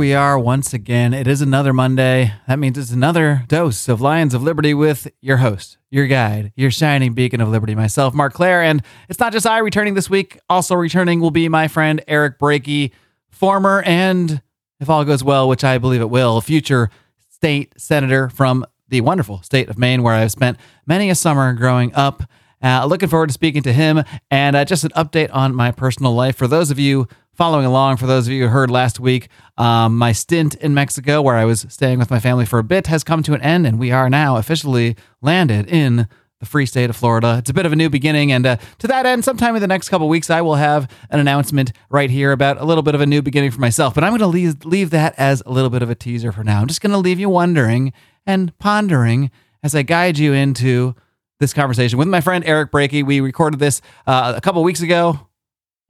we 0.00 0.14
are 0.14 0.38
once 0.38 0.72
again. 0.72 1.12
It 1.12 1.26
is 1.26 1.42
another 1.42 1.74
Monday. 1.74 2.32
That 2.48 2.58
means 2.58 2.78
it's 2.78 2.90
another 2.90 3.44
dose 3.48 3.86
of 3.86 4.00
Lions 4.00 4.32
of 4.32 4.42
Liberty 4.42 4.72
with 4.72 5.12
your 5.20 5.36
host, 5.36 5.76
your 5.90 6.06
guide, 6.06 6.54
your 6.56 6.70
shining 6.70 7.12
beacon 7.12 7.42
of 7.42 7.50
liberty, 7.50 7.74
myself, 7.74 8.14
Marc 8.14 8.32
Clair. 8.32 8.62
And 8.62 8.82
it's 9.10 9.20
not 9.20 9.34
just 9.34 9.46
I 9.46 9.58
returning 9.58 9.92
this 9.92 10.08
week. 10.08 10.38
Also 10.48 10.74
returning 10.74 11.20
will 11.20 11.30
be 11.30 11.50
my 11.50 11.68
friend 11.68 12.02
Eric 12.08 12.38
Brakey, 12.38 12.92
former 13.28 13.82
and, 13.82 14.40
if 14.80 14.88
all 14.88 15.04
goes 15.04 15.22
well, 15.22 15.46
which 15.50 15.64
I 15.64 15.76
believe 15.76 16.00
it 16.00 16.08
will, 16.08 16.40
future 16.40 16.88
state 17.28 17.74
senator 17.78 18.30
from 18.30 18.64
the 18.88 19.02
wonderful 19.02 19.42
state 19.42 19.68
of 19.68 19.76
Maine, 19.76 20.02
where 20.02 20.14
I've 20.14 20.32
spent 20.32 20.56
many 20.86 21.10
a 21.10 21.14
summer 21.14 21.52
growing 21.52 21.94
up. 21.94 22.22
Uh, 22.62 22.86
looking 22.86 23.08
forward 23.10 23.26
to 23.28 23.34
speaking 23.34 23.62
to 23.62 23.72
him 23.72 24.02
and 24.30 24.56
uh, 24.56 24.64
just 24.64 24.84
an 24.84 24.90
update 24.90 25.28
on 25.32 25.54
my 25.54 25.70
personal 25.70 26.14
life. 26.14 26.36
For 26.36 26.46
those 26.46 26.70
of 26.70 26.78
you 26.78 27.06
following 27.40 27.64
along, 27.64 27.96
for 27.96 28.06
those 28.06 28.26
of 28.26 28.34
you 28.34 28.42
who 28.42 28.48
heard 28.50 28.70
last 28.70 29.00
week, 29.00 29.30
um, 29.56 29.96
my 29.96 30.12
stint 30.12 30.56
in 30.56 30.74
Mexico, 30.74 31.22
where 31.22 31.36
I 31.36 31.46
was 31.46 31.64
staying 31.70 31.98
with 31.98 32.10
my 32.10 32.20
family 32.20 32.44
for 32.44 32.58
a 32.58 32.62
bit, 32.62 32.86
has 32.88 33.02
come 33.02 33.22
to 33.22 33.32
an 33.32 33.40
end, 33.40 33.66
and 33.66 33.78
we 33.78 33.90
are 33.90 34.10
now 34.10 34.36
officially 34.36 34.94
landed 35.22 35.66
in 35.66 36.06
the 36.40 36.44
free 36.44 36.66
state 36.66 36.90
of 36.90 36.96
Florida. 36.96 37.36
It's 37.38 37.48
a 37.48 37.54
bit 37.54 37.64
of 37.64 37.72
a 37.72 37.76
new 37.76 37.88
beginning, 37.88 38.30
and 38.30 38.44
uh, 38.44 38.56
to 38.80 38.86
that 38.88 39.06
end, 39.06 39.24
sometime 39.24 39.56
in 39.56 39.62
the 39.62 39.66
next 39.66 39.88
couple 39.88 40.06
weeks, 40.06 40.28
I 40.28 40.42
will 40.42 40.56
have 40.56 40.86
an 41.08 41.18
announcement 41.18 41.72
right 41.88 42.10
here 42.10 42.32
about 42.32 42.60
a 42.60 42.64
little 42.66 42.82
bit 42.82 42.94
of 42.94 43.00
a 43.00 43.06
new 43.06 43.22
beginning 43.22 43.52
for 43.52 43.60
myself. 43.62 43.94
But 43.94 44.04
I'm 44.04 44.10
going 44.10 44.20
to 44.20 44.26
leave 44.26 44.62
leave 44.66 44.90
that 44.90 45.14
as 45.16 45.42
a 45.46 45.50
little 45.50 45.70
bit 45.70 45.80
of 45.80 45.88
a 45.88 45.94
teaser 45.94 46.32
for 46.32 46.44
now. 46.44 46.60
I'm 46.60 46.68
just 46.68 46.82
going 46.82 46.92
to 46.92 46.98
leave 46.98 47.18
you 47.18 47.30
wondering 47.30 47.94
and 48.26 48.52
pondering 48.58 49.30
as 49.62 49.74
I 49.74 49.80
guide 49.80 50.18
you 50.18 50.34
into 50.34 50.94
this 51.38 51.54
conversation 51.54 51.98
with 51.98 52.08
my 52.08 52.20
friend 52.20 52.44
Eric 52.46 52.70
Brakey. 52.70 53.02
We 53.02 53.20
recorded 53.22 53.60
this 53.60 53.80
uh, 54.06 54.34
a 54.36 54.42
couple 54.42 54.62
weeks 54.62 54.82
ago. 54.82 55.29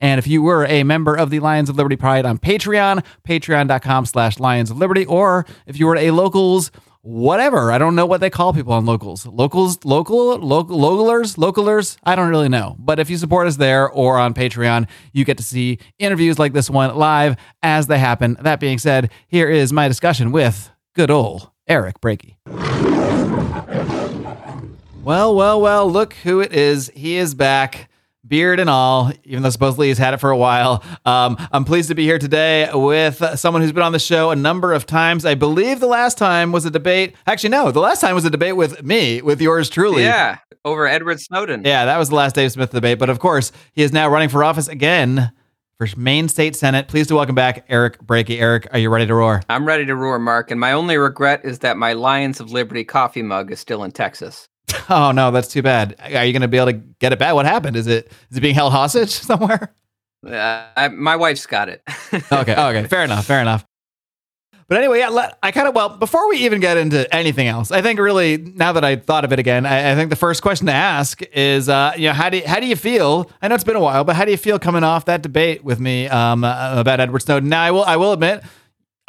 And 0.00 0.18
if 0.18 0.26
you 0.26 0.42
were 0.42 0.64
a 0.66 0.82
member 0.82 1.14
of 1.14 1.30
the 1.30 1.40
Lions 1.40 1.68
of 1.68 1.76
Liberty 1.76 1.96
Pride 1.96 2.24
on 2.24 2.38
Patreon, 2.38 3.04
patreon.com 3.26 4.06
slash 4.06 4.38
Lions 4.38 4.70
of 4.70 4.78
Liberty, 4.78 5.04
or 5.04 5.46
if 5.66 5.78
you 5.78 5.86
were 5.86 5.96
a 5.96 6.10
locals, 6.10 6.70
whatever, 7.02 7.70
I 7.72 7.78
don't 7.78 7.94
know 7.94 8.06
what 8.06 8.20
they 8.20 8.30
call 8.30 8.52
people 8.52 8.72
on 8.72 8.86
locals. 8.86 9.26
Locals, 9.26 9.84
local, 9.84 10.36
local, 10.38 10.78
localers, 10.78 11.36
localers, 11.36 11.96
I 12.04 12.14
don't 12.14 12.30
really 12.30 12.48
know. 12.48 12.76
But 12.78 12.98
if 12.98 13.10
you 13.10 13.16
support 13.16 13.46
us 13.46 13.56
there 13.56 13.88
or 13.88 14.18
on 14.18 14.34
Patreon, 14.34 14.88
you 15.12 15.24
get 15.24 15.36
to 15.36 15.42
see 15.42 15.78
interviews 15.98 16.38
like 16.38 16.52
this 16.52 16.70
one 16.70 16.94
live 16.96 17.36
as 17.62 17.86
they 17.86 17.98
happen. 17.98 18.36
That 18.40 18.60
being 18.60 18.78
said, 18.78 19.10
here 19.28 19.50
is 19.50 19.72
my 19.72 19.88
discussion 19.88 20.32
with 20.32 20.70
good 20.94 21.10
old 21.10 21.50
Eric 21.66 22.00
Brakey. 22.00 22.36
Well, 25.02 25.34
well, 25.34 25.60
well, 25.60 25.90
look 25.90 26.12
who 26.14 26.40
it 26.40 26.52
is. 26.52 26.90
He 26.94 27.16
is 27.16 27.34
back, 27.34 27.89
beard 28.30 28.60
and 28.60 28.70
all, 28.70 29.12
even 29.24 29.42
though 29.42 29.50
supposedly 29.50 29.88
he's 29.88 29.98
had 29.98 30.14
it 30.14 30.18
for 30.18 30.30
a 30.30 30.36
while. 30.36 30.82
Um, 31.04 31.36
I'm 31.52 31.64
pleased 31.66 31.88
to 31.88 31.94
be 31.94 32.04
here 32.04 32.18
today 32.18 32.70
with 32.72 33.22
someone 33.38 33.60
who's 33.60 33.72
been 33.72 33.82
on 33.82 33.92
the 33.92 33.98
show 33.98 34.30
a 34.30 34.36
number 34.36 34.72
of 34.72 34.86
times. 34.86 35.26
I 35.26 35.34
believe 35.34 35.80
the 35.80 35.86
last 35.86 36.16
time 36.16 36.52
was 36.52 36.64
a 36.64 36.70
debate. 36.70 37.14
Actually, 37.26 37.50
no, 37.50 37.70
the 37.70 37.80
last 37.80 38.00
time 38.00 38.14
was 38.14 38.24
a 38.24 38.30
debate 38.30 38.56
with 38.56 38.82
me, 38.82 39.20
with 39.20 39.42
yours 39.42 39.68
truly. 39.68 40.04
Yeah, 40.04 40.38
over 40.64 40.86
Edward 40.86 41.20
Snowden. 41.20 41.64
Yeah, 41.66 41.84
that 41.84 41.98
was 41.98 42.08
the 42.08 42.14
last 42.14 42.36
Dave 42.36 42.52
Smith 42.52 42.70
debate. 42.70 42.98
But 42.98 43.10
of 43.10 43.18
course, 43.18 43.52
he 43.72 43.82
is 43.82 43.92
now 43.92 44.08
running 44.08 44.30
for 44.30 44.42
office 44.42 44.68
again 44.68 45.32
for 45.76 45.88
Maine 45.96 46.28
State 46.28 46.54
Senate. 46.54 46.88
Pleased 46.88 47.08
to 47.08 47.16
welcome 47.16 47.34
back 47.34 47.64
Eric 47.68 47.98
Brakey. 48.06 48.38
Eric, 48.38 48.68
are 48.70 48.78
you 48.78 48.90
ready 48.90 49.06
to 49.06 49.14
roar? 49.14 49.42
I'm 49.48 49.64
ready 49.64 49.86
to 49.86 49.96
roar, 49.96 50.18
Mark. 50.18 50.50
And 50.50 50.60
my 50.60 50.72
only 50.72 50.96
regret 50.98 51.40
is 51.42 51.60
that 51.60 51.76
my 51.76 51.94
Lions 51.94 52.38
of 52.38 52.52
Liberty 52.52 52.84
coffee 52.84 53.22
mug 53.22 53.50
is 53.50 53.58
still 53.60 53.82
in 53.82 53.90
Texas. 53.90 54.46
Oh 54.90 55.12
no, 55.12 55.30
that's 55.30 55.48
too 55.48 55.62
bad. 55.62 55.96
Are 56.00 56.24
you 56.24 56.32
going 56.32 56.42
to 56.42 56.48
be 56.48 56.56
able 56.56 56.72
to 56.72 56.78
get 56.98 57.12
it 57.12 57.18
back? 57.18 57.34
What 57.34 57.46
happened? 57.46 57.76
Is 57.76 57.86
it 57.86 58.10
is 58.30 58.36
it 58.36 58.40
being 58.40 58.54
held 58.54 58.72
hostage 58.72 59.10
somewhere? 59.10 59.72
Uh, 60.26 60.66
I, 60.76 60.88
my 60.88 61.16
wife's 61.16 61.46
got 61.46 61.68
it. 61.68 61.82
okay, 62.32 62.54
okay, 62.54 62.86
fair 62.86 63.04
enough, 63.04 63.24
fair 63.24 63.40
enough. 63.40 63.64
But 64.68 64.78
anyway, 64.78 65.00
yeah, 65.00 65.08
let, 65.08 65.36
I 65.42 65.50
kind 65.50 65.66
of 65.66 65.74
well 65.74 65.96
before 65.96 66.28
we 66.28 66.38
even 66.38 66.60
get 66.60 66.76
into 66.76 67.12
anything 67.14 67.48
else, 67.48 67.72
I 67.72 67.82
think 67.82 67.98
really 67.98 68.36
now 68.36 68.72
that 68.72 68.84
I 68.84 68.96
thought 68.96 69.24
of 69.24 69.32
it 69.32 69.38
again, 69.38 69.66
I, 69.66 69.92
I 69.92 69.94
think 69.96 70.10
the 70.10 70.16
first 70.16 70.42
question 70.42 70.66
to 70.66 70.72
ask 70.72 71.20
is, 71.32 71.68
uh, 71.68 71.92
you 71.96 72.08
know, 72.08 72.12
how 72.12 72.30
do 72.30 72.38
you, 72.38 72.46
how 72.46 72.60
do 72.60 72.66
you 72.66 72.76
feel? 72.76 73.30
I 73.42 73.48
know 73.48 73.56
it's 73.56 73.64
been 73.64 73.74
a 73.76 73.80
while, 73.80 74.04
but 74.04 74.14
how 74.14 74.24
do 74.24 74.30
you 74.30 74.36
feel 74.36 74.60
coming 74.60 74.84
off 74.84 75.06
that 75.06 75.22
debate 75.22 75.64
with 75.64 75.80
me 75.80 76.08
um, 76.08 76.44
uh, 76.44 76.74
about 76.76 77.00
Edward 77.00 77.20
Snowden? 77.20 77.48
Now, 77.48 77.62
I 77.62 77.70
will 77.70 77.84
I 77.84 77.96
will 77.96 78.12
admit 78.12 78.44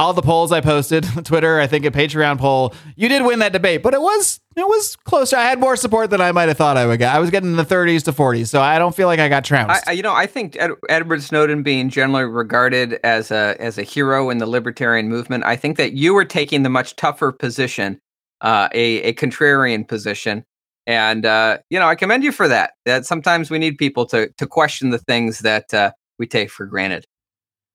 all 0.01 0.13
the 0.13 0.21
polls 0.21 0.51
I 0.51 0.61
posted, 0.61 1.05
Twitter, 1.23 1.59
I 1.59 1.67
think 1.67 1.85
a 1.85 1.91
Patreon 1.91 2.39
poll, 2.39 2.73
you 2.95 3.07
did 3.07 3.23
win 3.23 3.39
that 3.39 3.53
debate, 3.53 3.83
but 3.83 3.93
it 3.93 4.01
was 4.01 4.39
it 4.57 4.67
was 4.67 4.95
closer. 4.95 5.37
I 5.37 5.43
had 5.43 5.59
more 5.59 5.75
support 5.75 6.09
than 6.09 6.19
I 6.19 6.31
might 6.31 6.49
have 6.49 6.57
thought 6.57 6.75
I 6.75 6.85
would 6.87 6.99
get. 6.99 7.15
I 7.15 7.19
was 7.19 7.29
getting 7.29 7.51
in 7.51 7.55
the 7.55 7.63
30s 7.63 8.03
to 8.05 8.11
40s, 8.11 8.47
so 8.47 8.59
I 8.59 8.79
don't 8.79 8.95
feel 8.95 9.07
like 9.07 9.19
I 9.19 9.29
got 9.29 9.45
trounced. 9.45 9.87
I, 9.87 9.91
you 9.91 10.01
know, 10.01 10.13
I 10.13 10.25
think 10.25 10.57
Ed, 10.59 10.71
Edward 10.89 11.21
Snowden 11.21 11.63
being 11.63 11.89
generally 11.89 12.25
regarded 12.25 12.99
as 13.03 13.29
a 13.31 13.55
as 13.59 13.77
a 13.77 13.83
hero 13.83 14.29
in 14.31 14.39
the 14.39 14.47
libertarian 14.47 15.07
movement, 15.07 15.45
I 15.45 15.55
think 15.55 15.77
that 15.77 15.93
you 15.93 16.13
were 16.15 16.25
taking 16.25 16.63
the 16.63 16.69
much 16.69 16.95
tougher 16.95 17.31
position, 17.31 18.01
uh, 18.41 18.69
a 18.73 19.03
a 19.03 19.13
contrarian 19.13 19.87
position, 19.87 20.43
and 20.87 21.27
uh, 21.27 21.59
you 21.69 21.77
know, 21.77 21.87
I 21.87 21.93
commend 21.93 22.23
you 22.23 22.31
for 22.31 22.47
that. 22.47 22.73
That 22.85 23.05
sometimes 23.05 23.51
we 23.51 23.59
need 23.59 23.77
people 23.77 24.07
to 24.07 24.29
to 24.37 24.47
question 24.47 24.89
the 24.89 24.99
things 24.99 25.39
that 25.39 25.71
uh, 25.73 25.91
we 26.17 26.25
take 26.25 26.49
for 26.49 26.65
granted. 26.65 27.05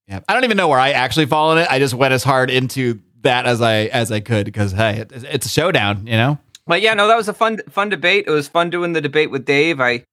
Yeah, 0.08 0.20
I 0.28 0.34
don't 0.34 0.44
even 0.44 0.56
know 0.56 0.68
where 0.68 0.78
I 0.78 0.90
actually 0.90 1.26
fall 1.26 1.52
in 1.52 1.58
it. 1.58 1.66
I 1.70 1.78
just 1.78 1.94
went 1.94 2.14
as 2.14 2.22
hard 2.22 2.50
into 2.50 3.00
that 3.22 3.46
as 3.46 3.60
I 3.60 3.86
as 3.86 4.12
I 4.12 4.20
could 4.20 4.46
because 4.46 4.72
hey, 4.72 4.98
it, 4.98 5.12
it's 5.12 5.46
a 5.46 5.48
showdown, 5.48 6.06
you 6.06 6.12
know. 6.12 6.38
But 6.66 6.80
yeah, 6.80 6.94
no, 6.94 7.08
that 7.08 7.16
was 7.16 7.28
a 7.28 7.34
fun 7.34 7.58
fun 7.68 7.88
debate. 7.88 8.24
It 8.26 8.30
was 8.30 8.48
fun 8.48 8.70
doing 8.70 8.92
the 8.92 9.00
debate 9.00 9.30
with 9.30 9.44
Dave. 9.44 9.80
I 9.80 10.04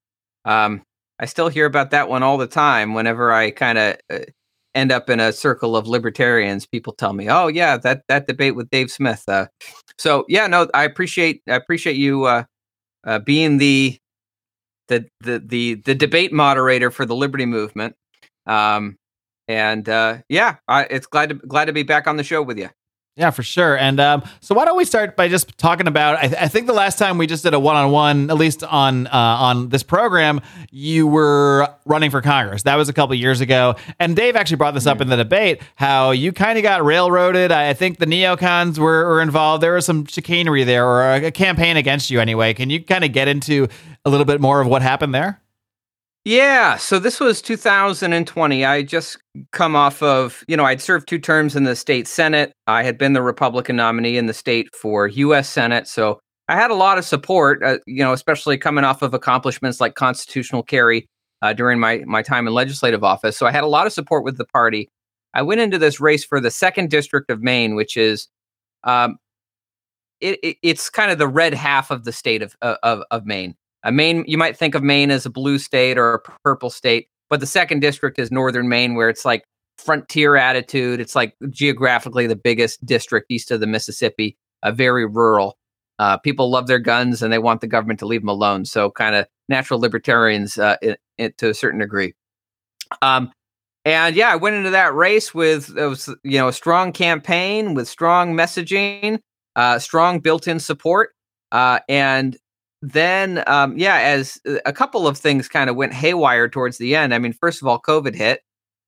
um 0.45 0.81
I 1.19 1.25
still 1.25 1.47
hear 1.47 1.65
about 1.65 1.91
that 1.91 2.09
one 2.09 2.23
all 2.23 2.37
the 2.37 2.47
time. 2.47 2.93
Whenever 2.93 3.31
I 3.31 3.51
kind 3.51 3.77
of 3.77 3.97
uh, 4.11 4.19
end 4.73 4.91
up 4.91 5.09
in 5.09 5.19
a 5.19 5.31
circle 5.31 5.75
of 5.75 5.87
libertarians, 5.87 6.65
people 6.65 6.93
tell 6.93 7.13
me, 7.13 7.29
"Oh 7.29 7.47
yeah, 7.47 7.77
that 7.77 8.01
that 8.07 8.27
debate 8.27 8.55
with 8.55 8.69
Dave 8.71 8.89
Smith." 8.89 9.23
Uh, 9.27 9.45
so 9.99 10.25
yeah, 10.27 10.47
no, 10.47 10.67
I 10.73 10.83
appreciate 10.85 11.41
I 11.47 11.55
appreciate 11.55 11.97
you 11.97 12.25
uh, 12.25 12.43
uh, 13.05 13.19
being 13.19 13.59
the, 13.59 13.97
the 14.87 15.07
the 15.21 15.39
the 15.39 15.75
the 15.75 15.95
debate 15.95 16.33
moderator 16.33 16.89
for 16.89 17.05
the 17.05 17.15
Liberty 17.15 17.45
Movement. 17.45 17.95
Um, 18.47 18.97
and 19.47 19.87
uh, 19.87 20.17
yeah, 20.29 20.57
I, 20.67 20.83
it's 20.83 21.07
glad 21.07 21.29
to 21.29 21.35
glad 21.35 21.65
to 21.65 21.73
be 21.73 21.83
back 21.83 22.07
on 22.07 22.17
the 22.17 22.23
show 22.23 22.41
with 22.41 22.57
you. 22.57 22.69
Yeah, 23.15 23.29
for 23.29 23.43
sure. 23.43 23.77
And 23.77 23.99
um, 23.99 24.23
so, 24.39 24.55
why 24.55 24.65
don't 24.65 24.75
we 24.75 24.85
start 24.85 25.15
by 25.15 25.27
just 25.27 25.55
talking 25.59 25.85
about? 25.85 26.17
I, 26.17 26.21
th- 26.21 26.41
I 26.41 26.47
think 26.47 26.65
the 26.65 26.73
last 26.73 26.97
time 26.97 27.19
we 27.19 27.27
just 27.27 27.43
did 27.43 27.53
a 27.53 27.59
one-on-one, 27.59 28.31
at 28.31 28.37
least 28.37 28.63
on 28.63 29.05
uh, 29.05 29.11
on 29.11 29.69
this 29.69 29.83
program, 29.83 30.41
you 30.71 31.05
were 31.05 31.67
running 31.85 32.09
for 32.09 32.21
Congress. 32.21 32.63
That 32.63 32.75
was 32.75 32.89
a 32.89 32.93
couple 32.93 33.13
years 33.13 33.39
ago, 33.39 33.75
and 33.99 34.15
Dave 34.15 34.35
actually 34.35 34.57
brought 34.57 34.73
this 34.73 34.87
up 34.87 34.99
in 34.99 35.09
the 35.09 35.15
debate. 35.15 35.61
How 35.75 36.09
you 36.09 36.31
kind 36.31 36.57
of 36.57 36.63
got 36.63 36.83
railroaded. 36.83 37.51
I 37.51 37.73
think 37.75 37.99
the 37.99 38.07
neocons 38.07 38.79
were, 38.79 39.05
were 39.07 39.21
involved. 39.21 39.61
There 39.61 39.73
was 39.73 39.85
some 39.85 40.05
chicanery 40.05 40.63
there, 40.63 40.87
or 40.87 41.03
a, 41.03 41.25
a 41.25 41.31
campaign 41.31 41.77
against 41.77 42.09
you 42.09 42.19
anyway. 42.19 42.55
Can 42.55 42.71
you 42.71 42.83
kind 42.83 43.03
of 43.03 43.11
get 43.11 43.27
into 43.27 43.67
a 44.05 44.09
little 44.09 44.25
bit 44.25 44.41
more 44.41 44.59
of 44.59 44.67
what 44.67 44.81
happened 44.81 45.13
there? 45.13 45.39
Yeah, 46.25 46.77
so 46.77 46.99
this 46.99 47.19
was 47.19 47.41
2020. 47.41 48.63
I 48.63 48.81
just 48.81 49.17
come 49.51 49.75
off 49.75 50.01
of, 50.01 50.45
you 50.47 50.55
know, 50.55 50.63
I'd 50.63 50.79
served 50.79 51.09
two 51.09 51.19
terms 51.19 51.53
in 51.53 51.65
the 51.65 51.75
state 51.75 52.07
Senate. 52.07 52.53
I 52.65 52.83
had 52.83 52.97
been 52.97 53.11
the 53.11 53.21
Republican 53.21 53.75
nominee 53.75 54.15
in 54.15 54.27
the 54.27 54.33
state 54.33 54.73
for 54.73 55.07
US 55.07 55.49
Senate, 55.49 55.85
so 55.85 56.21
I 56.47 56.55
had 56.55 56.71
a 56.71 56.75
lot 56.75 56.97
of 56.97 57.03
support, 57.03 57.61
uh, 57.63 57.79
you 57.85 58.03
know, 58.03 58.13
especially 58.13 58.57
coming 58.57 58.85
off 58.85 59.01
of 59.01 59.13
accomplishments 59.13 59.81
like 59.81 59.95
constitutional 59.95 60.63
carry 60.63 61.07
uh, 61.41 61.51
during 61.51 61.79
my 61.79 62.03
my 62.05 62.21
time 62.21 62.47
in 62.47 62.53
legislative 62.53 63.03
office. 63.03 63.37
So 63.37 63.45
I 63.45 63.51
had 63.51 63.65
a 63.65 63.67
lot 63.67 63.85
of 63.85 63.91
support 63.93 64.23
with 64.23 64.37
the 64.37 64.45
party. 64.45 64.89
I 65.33 65.41
went 65.41 65.59
into 65.61 65.77
this 65.77 65.99
race 65.99 66.23
for 66.23 66.39
the 66.39 66.51
second 66.51 66.89
district 66.89 67.31
of 67.31 67.41
Maine, 67.41 67.75
which 67.75 67.97
is 67.97 68.29
um, 68.85 69.17
it, 70.21 70.39
it, 70.43 70.57
it's 70.63 70.89
kind 70.89 71.11
of 71.11 71.17
the 71.17 71.27
red 71.27 71.53
half 71.53 71.91
of 71.91 72.05
the 72.05 72.13
state 72.13 72.41
of 72.41 72.55
of, 72.61 73.03
of 73.11 73.25
Maine. 73.25 73.55
A 73.83 73.91
Maine, 73.91 74.23
you 74.27 74.37
might 74.37 74.57
think 74.57 74.75
of 74.75 74.83
Maine 74.83 75.11
as 75.11 75.25
a 75.25 75.29
blue 75.29 75.57
state 75.57 75.97
or 75.97 76.13
a 76.13 76.19
purple 76.43 76.69
state, 76.69 77.09
but 77.29 77.39
the 77.39 77.45
second 77.45 77.81
district 77.81 78.19
is 78.19 78.31
northern 78.31 78.69
Maine, 78.69 78.95
where 78.95 79.09
it's 79.09 79.25
like 79.25 79.43
frontier 79.77 80.35
attitude. 80.35 80.99
It's 80.99 81.15
like 81.15 81.35
geographically 81.49 82.27
the 82.27 82.35
biggest 82.35 82.85
district 82.85 83.27
east 83.29 83.51
of 83.51 83.59
the 83.59 83.67
Mississippi, 83.67 84.37
uh, 84.63 84.71
very 84.71 85.05
rural. 85.05 85.57
Uh, 85.99 86.17
people 86.17 86.49
love 86.49 86.67
their 86.67 86.79
guns 86.79 87.21
and 87.21 87.31
they 87.31 87.39
want 87.39 87.61
the 87.61 87.67
government 87.67 87.99
to 87.99 88.05
leave 88.05 88.21
them 88.21 88.29
alone. 88.29 88.65
So, 88.65 88.89
kind 88.89 89.15
of 89.15 89.27
natural 89.49 89.79
libertarians 89.79 90.57
uh, 90.57 90.77
to 91.17 91.49
a 91.49 91.53
certain 91.53 91.79
degree. 91.79 92.13
Um, 93.01 93.31
and 93.85 94.15
yeah, 94.15 94.29
I 94.29 94.35
went 94.37 94.55
into 94.55 94.69
that 94.71 94.95
race 94.95 95.33
with 95.33 95.75
it 95.77 95.85
was 95.85 96.07
you 96.23 96.37
know 96.37 96.47
a 96.47 96.53
strong 96.53 96.93
campaign 96.93 97.73
with 97.73 97.87
strong 97.87 98.33
messaging, 98.33 99.19
uh, 99.55 99.79
strong 99.79 100.19
built-in 100.19 100.59
support, 100.59 101.11
uh, 101.51 101.79
and 101.89 102.37
then 102.83 103.41
um, 103.47 103.77
yeah 103.77 103.99
as 103.99 104.39
uh, 104.47 104.57
a 104.65 104.73
couple 104.73 105.07
of 105.07 105.17
things 105.17 105.47
kind 105.47 105.69
of 105.69 105.75
went 105.77 105.93
haywire 105.93 106.49
towards 106.49 106.77
the 106.77 106.95
end 106.95 107.13
i 107.13 107.17
mean 107.17 107.31
first 107.31 107.61
of 107.61 107.67
all 107.67 107.79
covid 107.79 108.13
hit 108.13 108.41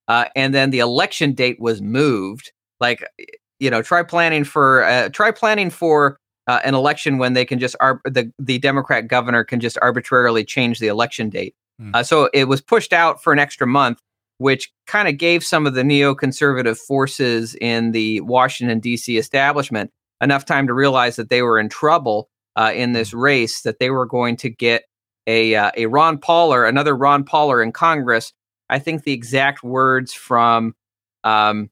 uh, 0.07 0.25
and 0.35 0.53
then 0.53 0.69
the 0.69 0.79
election 0.79 1.31
date 1.33 1.59
was 1.59 1.81
moved 1.81 2.51
like 2.81 3.03
you 3.59 3.69
know 3.69 3.81
try 3.81 4.03
planning 4.03 4.43
for 4.43 4.83
uh, 4.83 5.09
try 5.09 5.31
planning 5.31 5.69
for 5.69 6.19
uh, 6.47 6.59
an 6.63 6.75
election 6.75 7.17
when 7.17 7.33
they 7.33 7.45
can 7.45 7.57
just 7.57 7.75
ar- 7.79 8.01
the 8.03 8.29
the 8.37 8.59
democrat 8.59 9.07
governor 9.07 9.45
can 9.45 9.61
just 9.61 9.77
arbitrarily 9.81 10.43
change 10.43 10.79
the 10.79 10.87
election 10.87 11.29
date 11.29 11.55
mm. 11.81 12.05
so 12.05 12.29
it 12.33 12.49
was 12.49 12.61
pushed 12.61 12.91
out 12.91 13.23
for 13.23 13.31
an 13.31 13.39
extra 13.39 13.65
month 13.65 13.99
which 14.37 14.69
kind 14.85 15.07
of 15.07 15.17
gave 15.17 15.45
some 15.45 15.65
of 15.65 15.75
the 15.75 15.81
neoconservative 15.81 16.77
forces 16.77 17.55
in 17.61 17.93
the 17.93 18.19
Washington, 18.19 18.81
D.C. 18.81 19.17
establishment 19.17 19.91
enough 20.21 20.43
time 20.43 20.67
to 20.67 20.73
realize 20.73 21.15
that 21.15 21.29
they 21.29 21.41
were 21.41 21.57
in 21.57 21.69
trouble 21.69 22.29
uh, 22.55 22.71
in 22.75 22.93
this 22.93 23.13
race, 23.13 23.61
that 23.61 23.79
they 23.79 23.89
were 23.89 24.05
going 24.05 24.37
to 24.37 24.49
get 24.49 24.83
a, 25.27 25.55
uh, 25.55 25.71
a 25.75 25.85
Ron 25.87 26.17
Pauler, 26.17 26.67
another 26.67 26.95
Ron 26.95 27.23
Pauler 27.23 27.63
in 27.63 27.71
Congress. 27.71 28.33
I 28.69 28.79
think 28.79 29.03
the 29.03 29.13
exact 29.13 29.63
words 29.63 30.13
from 30.13 30.75
um, 31.23 31.69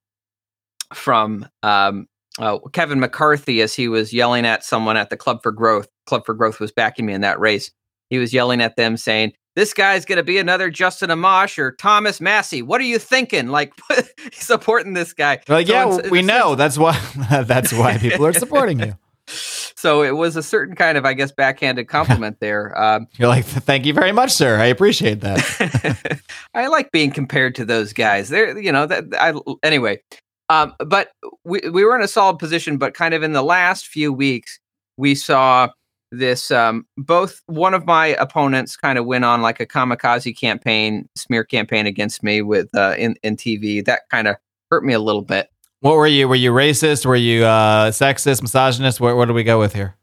from 0.94 1.48
um, 1.62 2.08
uh, 2.40 2.60
Kevin 2.72 3.00
McCarthy 3.00 3.62
as 3.62 3.74
he 3.74 3.88
was 3.88 4.14
yelling 4.14 4.46
at 4.46 4.64
someone 4.64 4.98
at 4.98 5.10
the 5.10 5.18
Club 5.18 5.42
for 5.44 5.52
Growth. 5.52 5.88
Club 6.06 6.26
for 6.26 6.34
Growth 6.34 6.60
was 6.60 6.72
backing 6.72 7.06
me 7.06 7.14
in 7.14 7.22
that 7.22 7.40
race. 7.40 7.72
He 8.10 8.18
was 8.18 8.34
yelling 8.34 8.62
at 8.62 8.76
them 8.76 8.98
saying, 8.98 9.34
this 9.56 9.74
guy's 9.74 10.06
going 10.06 10.18
to 10.18 10.24
be 10.24 10.40
another 10.40 10.70
Justin 10.70 11.10
Amash 11.10 11.58
or 11.60 11.74
Thomas 11.74 12.20
Massie. 12.20 12.62
What 12.62 12.82
are 12.82 12.86
you 12.86 12.98
thinking? 12.98 13.50
Like 13.50 13.74
supporting 14.34 14.94
this 14.94 15.14
guy? 15.14 15.42
Like, 15.48 15.68
so 15.68 16.02
yeah, 16.02 16.10
we 16.10 16.22
know 16.22 16.56
that's 16.56 16.78
why 16.78 17.00
that's 17.46 17.72
why 17.72 17.98
people 17.98 18.26
are 18.26 18.34
supporting 18.34 18.80
you. 18.80 18.98
So 19.28 20.02
it 20.04 20.16
was 20.16 20.36
a 20.36 20.44
certain 20.44 20.75
kind 20.75 20.98
of, 20.98 21.06
I 21.06 21.14
guess, 21.14 21.31
backhanded 21.31 21.88
compliment 21.88 22.38
there. 22.40 22.80
Um, 22.80 23.08
You're 23.18 23.28
like, 23.28 23.46
thank 23.46 23.86
you 23.86 23.94
very 23.94 24.12
much, 24.12 24.31
sir. 24.31 24.60
I 24.60 24.66
appreciate 24.66 25.22
that. 25.22 26.22
I 26.54 26.68
like 26.68 26.92
being 26.92 27.12
compared 27.12 27.56
to 27.56 27.66
those 27.66 27.94
guys. 27.94 28.30
They're, 28.30 28.58
you 28.58 28.72
know, 28.72 28.86
that 28.86 29.06
I 29.20 29.34
anyway. 29.66 30.02
Um, 30.50 30.74
but 30.80 31.12
we 31.44 31.62
we 31.70 31.84
were 31.84 31.96
in 31.96 32.04
a 32.04 32.08
solid 32.08 32.38
position, 32.38 32.78
but 32.78 32.94
kind 32.94 33.14
of 33.14 33.24
in 33.24 33.34
the 33.34 33.44
last 33.44 33.88
few 33.88 34.14
weeks, 34.14 34.60
we 34.98 35.16
saw 35.16 35.70
this 36.14 36.52
um, 36.52 36.86
both 36.96 37.42
one 37.48 37.74
of 37.74 37.86
my 37.86 38.08
opponents 38.08 38.78
kind 38.78 38.98
of 38.98 39.06
went 39.06 39.25
on 39.25 39.42
like 39.42 39.60
a 39.60 39.66
kamikaze 39.66 40.38
campaign 40.38 41.10
smear 41.16 41.44
campaign 41.44 41.88
against 41.88 42.24
me 42.24 42.42
with 42.42 42.70
uh, 42.75 42.96
in, 42.98 43.16
in 43.24 43.36
tv 43.36 43.84
that 43.84 44.04
kind 44.10 44.28
of 44.28 44.36
hurt 44.70 44.86
me 44.86 44.94
a 44.94 45.00
little 45.00 45.24
bit 45.24 45.50
what 45.84 45.98
were 45.98 46.08
you 46.08 46.28
were 46.28 46.36
you 46.36 46.52
racist 46.52 47.06
were 47.06 47.16
you 47.16 47.44
uh, 47.44 47.92
sexist 47.92 48.42
misogynist 48.42 49.02
what, 49.02 49.18
what 49.18 49.28
do 49.28 49.34
we 49.34 49.44
go 49.44 49.60
with 49.60 49.74
here 49.74 49.96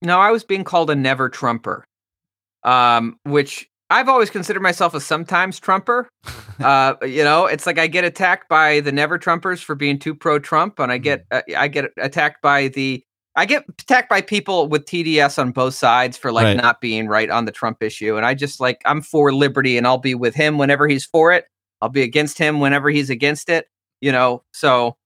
no 0.00 0.20
i 0.20 0.30
was 0.30 0.44
being 0.44 0.64
called 0.64 0.88
a 0.90 0.94
never 0.94 1.28
trumper 1.28 1.84
um, 2.62 3.18
which 3.24 3.68
i've 3.90 4.08
always 4.08 4.30
considered 4.30 4.62
myself 4.62 4.94
a 4.94 5.00
sometimes 5.00 5.58
trumper 5.58 6.08
uh, 6.60 6.94
you 7.02 7.24
know 7.24 7.46
it's 7.46 7.66
like 7.66 7.78
i 7.78 7.88
get 7.88 8.04
attacked 8.04 8.48
by 8.48 8.78
the 8.80 8.92
never 8.92 9.18
trumpers 9.18 9.62
for 9.62 9.74
being 9.74 9.98
too 9.98 10.14
pro 10.14 10.38
trump 10.38 10.78
and 10.78 10.92
i 10.92 10.98
get 10.98 11.28
mm. 11.30 11.38
uh, 11.38 11.58
i 11.58 11.66
get 11.66 11.90
attacked 11.98 12.40
by 12.40 12.68
the 12.68 13.02
I 13.36 13.46
get 13.46 13.64
attacked 13.68 14.08
by 14.08 14.20
people 14.20 14.66
with 14.66 14.84
TDS 14.84 15.38
on 15.38 15.52
both 15.52 15.74
sides 15.74 16.16
for 16.16 16.32
like 16.32 16.44
right. 16.44 16.56
not 16.56 16.80
being 16.80 17.06
right 17.06 17.30
on 17.30 17.44
the 17.44 17.52
Trump 17.52 17.84
issue. 17.84 18.16
And 18.16 18.26
I 18.26 18.34
just 18.34 18.58
like, 18.58 18.82
I'm 18.84 19.00
for 19.00 19.32
liberty 19.32 19.78
and 19.78 19.86
I'll 19.86 19.96
be 19.96 20.16
with 20.16 20.34
him 20.34 20.58
whenever 20.58 20.88
he's 20.88 21.04
for 21.04 21.30
it. 21.30 21.44
I'll 21.80 21.88
be 21.88 22.02
against 22.02 22.36
him 22.36 22.58
whenever 22.58 22.90
he's 22.90 23.10
against 23.10 23.48
it, 23.48 23.68
you 24.00 24.10
know? 24.10 24.42
So 24.52 24.96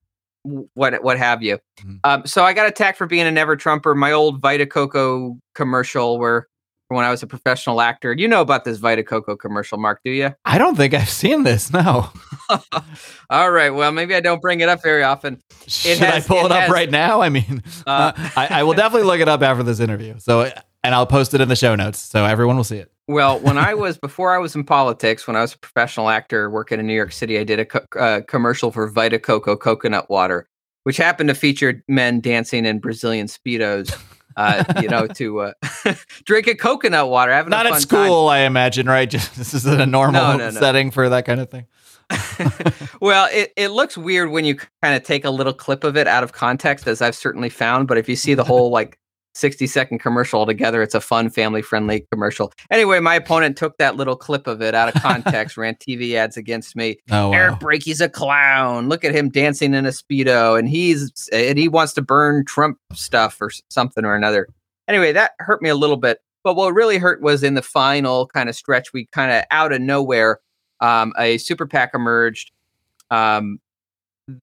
what, 0.43 1.03
what 1.03 1.19
have 1.19 1.43
you. 1.43 1.59
Mm-hmm. 1.81 1.97
Um, 2.05 2.27
so 2.27 2.45
I 2.45 2.53
got 2.53 2.69
attacked 2.69 2.99
for 2.99 3.07
being 3.07 3.27
a 3.27 3.31
never 3.31 3.57
Trumper. 3.57 3.95
My 3.95 4.13
old 4.13 4.41
Vita 4.41 4.67
Coco 4.67 5.39
commercial 5.55 6.19
where 6.19 6.49
when 6.95 7.05
I 7.05 7.11
was 7.11 7.23
a 7.23 7.27
professional 7.27 7.81
actor. 7.81 8.13
You 8.13 8.29
know 8.29 8.41
about 8.41 8.65
this 8.65 8.79
Vita 8.79 9.03
Coco 9.03 9.37
commercial, 9.37 9.79
Mark, 9.79 10.01
do 10.05 10.11
you? 10.11 10.35
I 10.45 10.59
don't 10.59 10.77
think 10.77 10.95
I've 10.95 11.09
seen 11.09 11.43
this. 11.43 11.73
No. 11.73 12.11
All 13.31 13.51
right. 13.51 13.71
Well, 13.71 13.93
maybe 13.93 14.15
I 14.15 14.21
don't 14.21 14.41
bring 14.41 14.61
it 14.61 14.69
up 14.69 14.83
very 14.83 15.03
often. 15.03 15.43
It 15.65 15.71
Should 15.71 15.99
has, 15.99 16.25
I 16.25 16.29
pull 16.29 16.39
it, 16.39 16.47
it 16.47 16.53
up 16.53 16.61
has, 16.63 16.71
right 16.71 16.91
now? 16.91 17.21
I 17.21 17.29
mean, 17.29 17.63
uh, 17.87 18.13
I, 18.37 18.49
I 18.51 18.63
will 18.63 18.75
definitely 18.75 19.07
look 19.07 19.21
it 19.21 19.29
up 19.29 19.43
after 19.43 19.63
this 19.63 19.81
interview. 19.81 20.19
So, 20.19 20.51
and 20.85 20.95
I'll 20.95 21.07
post 21.07 21.35
it 21.35 21.41
in 21.41 21.49
the 21.49 21.57
show 21.57 21.75
notes 21.75 21.99
so 21.99 22.25
everyone 22.25 22.57
will 22.57 22.65
see 22.65 22.79
it. 22.79 22.91
Well, 23.09 23.39
when 23.41 23.59
I 23.59 23.75
was 23.75 23.99
before 23.99 24.35
I 24.35 24.39
was 24.39 24.55
in 24.55 24.65
politics, 24.65 25.27
when 25.27 25.37
I 25.37 25.41
was 25.41 25.55
a 25.55 25.59
professional 25.59 26.09
actor 26.09 26.51
working 26.51 26.81
in 26.81 26.87
New 26.87 26.95
York 26.95 27.13
City, 27.13 27.39
I 27.39 27.45
did 27.45 27.61
a 27.61 27.65
co- 27.65 27.99
uh, 27.99 28.21
commercial 28.27 28.71
for 28.71 28.89
Vita 28.89 29.19
Coco 29.19 29.57
coconut 29.57 30.11
water, 30.11 30.49
which 30.85 30.97
happened 30.97 31.29
to 31.29 31.35
feature 31.35 31.83
men 31.89 32.21
dancing 32.21 32.65
in 32.65 32.79
Brazilian 32.79 33.27
speedos 33.27 33.97
uh, 34.37 34.65
you 34.81 34.89
know, 34.89 35.07
to 35.07 35.41
uh, 35.41 35.53
a 35.85 36.55
coconut 36.55 37.09
water. 37.09 37.33
Having 37.33 37.51
not 37.51 37.67
at 37.67 37.81
school, 37.81 38.29
time. 38.29 38.35
I 38.35 38.39
imagine, 38.41 38.87
right? 38.87 39.09
Just 39.11 39.37
this 39.37 39.55
is 39.55 39.67
a 39.67 39.87
normal 39.87 40.23
no, 40.23 40.37
no, 40.37 40.51
no. 40.51 40.61
setting 40.61 40.91
for 40.91 41.09
that 41.09 41.25
kind 41.25 41.41
of 41.41 41.51
thing. 41.51 41.67
well, 43.01 43.29
it, 43.33 43.53
it 43.57 43.69
looks 43.69 43.97
weird 43.97 44.31
when 44.31 44.45
you 44.45 44.57
kind 44.83 44.95
of 44.95 45.03
take 45.03 45.25
a 45.25 45.31
little 45.31 45.55
clip 45.55 45.83
of 45.85 45.97
it 45.97 46.07
out 46.07 46.23
of 46.23 46.33
context, 46.33 46.87
as 46.87 47.01
I've 47.01 47.15
certainly 47.15 47.49
found. 47.49 47.89
But 47.89 47.99
if 47.99 48.09
you 48.09 48.17
see 48.17 48.35
the 48.35 48.45
whole 48.45 48.71
like 48.71 48.99
60 49.35 49.67
second 49.67 49.99
commercial 49.99 50.41
altogether. 50.41 50.83
It's 50.83 50.95
a 50.95 51.01
fun, 51.01 51.31
family 51.31 51.63
friendly 51.63 52.07
commercial. 52.13 52.53
Anyway, 52.71 53.01
my 53.01 53.15
opponent 53.15 53.57
took 53.57 53.79
that 53.79 53.97
little 53.97 54.17
clip 54.17 54.47
of 54.47 54.61
it 54.63 54.75
out 54.75 54.95
of 54.95 55.01
context, 55.03 55.57
ran 55.57 55.75
TV 55.77 56.15
ads 56.15 56.37
against 56.37 56.77
me. 56.77 56.99
Oh, 57.11 57.29
wow. 57.29 57.35
Eric 57.35 57.61
Brakey's 57.61 58.01
a 58.01 58.09
clown. 58.09 58.89
Look 58.89 59.05
at 59.05 59.15
him 59.15 59.29
dancing 59.31 59.75
in 59.75 59.87
a 59.87 59.91
Speedo 59.91 60.59
and 60.59 60.69
he's, 60.69 61.29
and 61.33 61.59
he 61.59 61.69
wants 61.69 61.93
to 61.95 62.03
burn 62.03 62.45
Trump 62.45 62.79
stuff 62.93 63.41
or 63.41 63.51
something 63.69 64.05
or 64.05 64.15
another. 64.15 64.49
Anyway, 64.89 65.13
that 65.13 65.33
hurt 65.39 65.63
me 65.63 65.69
a 65.69 65.77
little 65.77 65.97
bit. 65.97 66.19
But 66.45 66.57
what 66.57 66.75
really 66.75 66.99
hurt 66.99 67.23
was 67.23 67.43
in 67.43 67.55
the 67.55 67.63
final 67.63 68.27
kind 68.27 68.49
of 68.49 68.57
stretch, 68.57 68.93
we 68.93 69.07
kind 69.07 69.31
of 69.31 69.45
out 69.51 69.73
of 69.73 69.81
nowhere, 69.81 70.41
um, 70.81 71.13
a 71.17 71.39
super 71.39 71.67
PAC 71.67 71.93
emerged 71.95 72.51
um, 73.11 73.61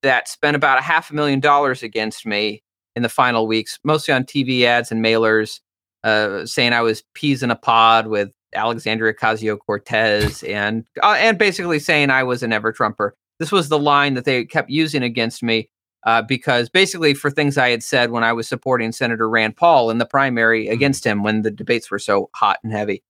that 0.02 0.30
spent 0.30 0.56
about 0.56 0.80
a 0.80 0.82
half 0.82 1.12
a 1.12 1.14
million 1.14 1.42
dollars 1.42 1.84
against 1.84 2.26
me 2.26 2.64
in 3.00 3.04
the 3.04 3.10
final 3.10 3.48
weeks, 3.48 3.80
mostly 3.86 4.14
on 4.14 4.26
TV 4.26 4.64
ads 4.64 4.92
and 4.92 5.04
mailers, 5.04 5.62
uh, 6.04 6.46
saying 6.46 6.74
I 6.74 6.82
was 6.82 7.02
peas 7.14 7.42
in 7.42 7.50
a 7.50 7.56
pod 7.56 8.08
with 8.08 8.30
Alexandria 8.54 9.14
Ocasio 9.14 9.58
Cortez, 9.58 10.44
and 10.44 10.86
uh, 11.02 11.16
and 11.18 11.38
basically 11.38 11.80
saying 11.80 12.10
I 12.10 12.24
was 12.24 12.44
an 12.44 12.52
ever 12.52 12.74
Trumper. 12.74 13.16
This 13.40 13.54
was 13.54 13.70
the 13.70 13.80
line 13.80 14.16
that 14.16 14.26
they 14.26 14.44
kept 14.44 14.70
using 14.70 15.02
against 15.02 15.42
me 15.42 15.70
uh, 16.06 16.22
because 16.22 16.70
basically 16.70 17.14
for 17.14 17.32
things 17.32 17.58
I 17.58 17.70
had 17.70 17.84
said 17.84 18.12
when 18.12 18.26
I 18.26 18.34
was 18.34 18.50
supporting 18.50 18.92
Senator 18.92 19.30
Rand 19.30 19.56
Paul 19.56 19.90
in 19.92 19.98
the 19.98 20.06
primary 20.06 20.66
mm-hmm. 20.66 20.74
against 20.74 21.06
him 21.06 21.24
when 21.24 21.44
the 21.44 21.52
debates 21.52 21.90
were 21.90 22.00
so 22.00 22.30
hot 22.36 22.60
and 22.66 22.74
heavy, 22.74 23.02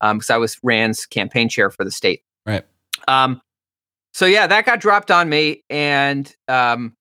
because 0.00 0.30
um, 0.30 0.34
I 0.34 0.38
was 0.38 0.58
Rand's 0.62 1.04
campaign 1.04 1.50
chair 1.50 1.70
for 1.70 1.84
the 1.84 1.90
state. 1.90 2.22
Right. 2.46 2.64
Um, 3.06 3.42
so 4.14 4.24
yeah, 4.24 4.46
that 4.46 4.64
got 4.64 4.80
dropped 4.80 5.10
on 5.10 5.28
me, 5.28 5.62
and 5.68 6.34
um, 6.48 6.95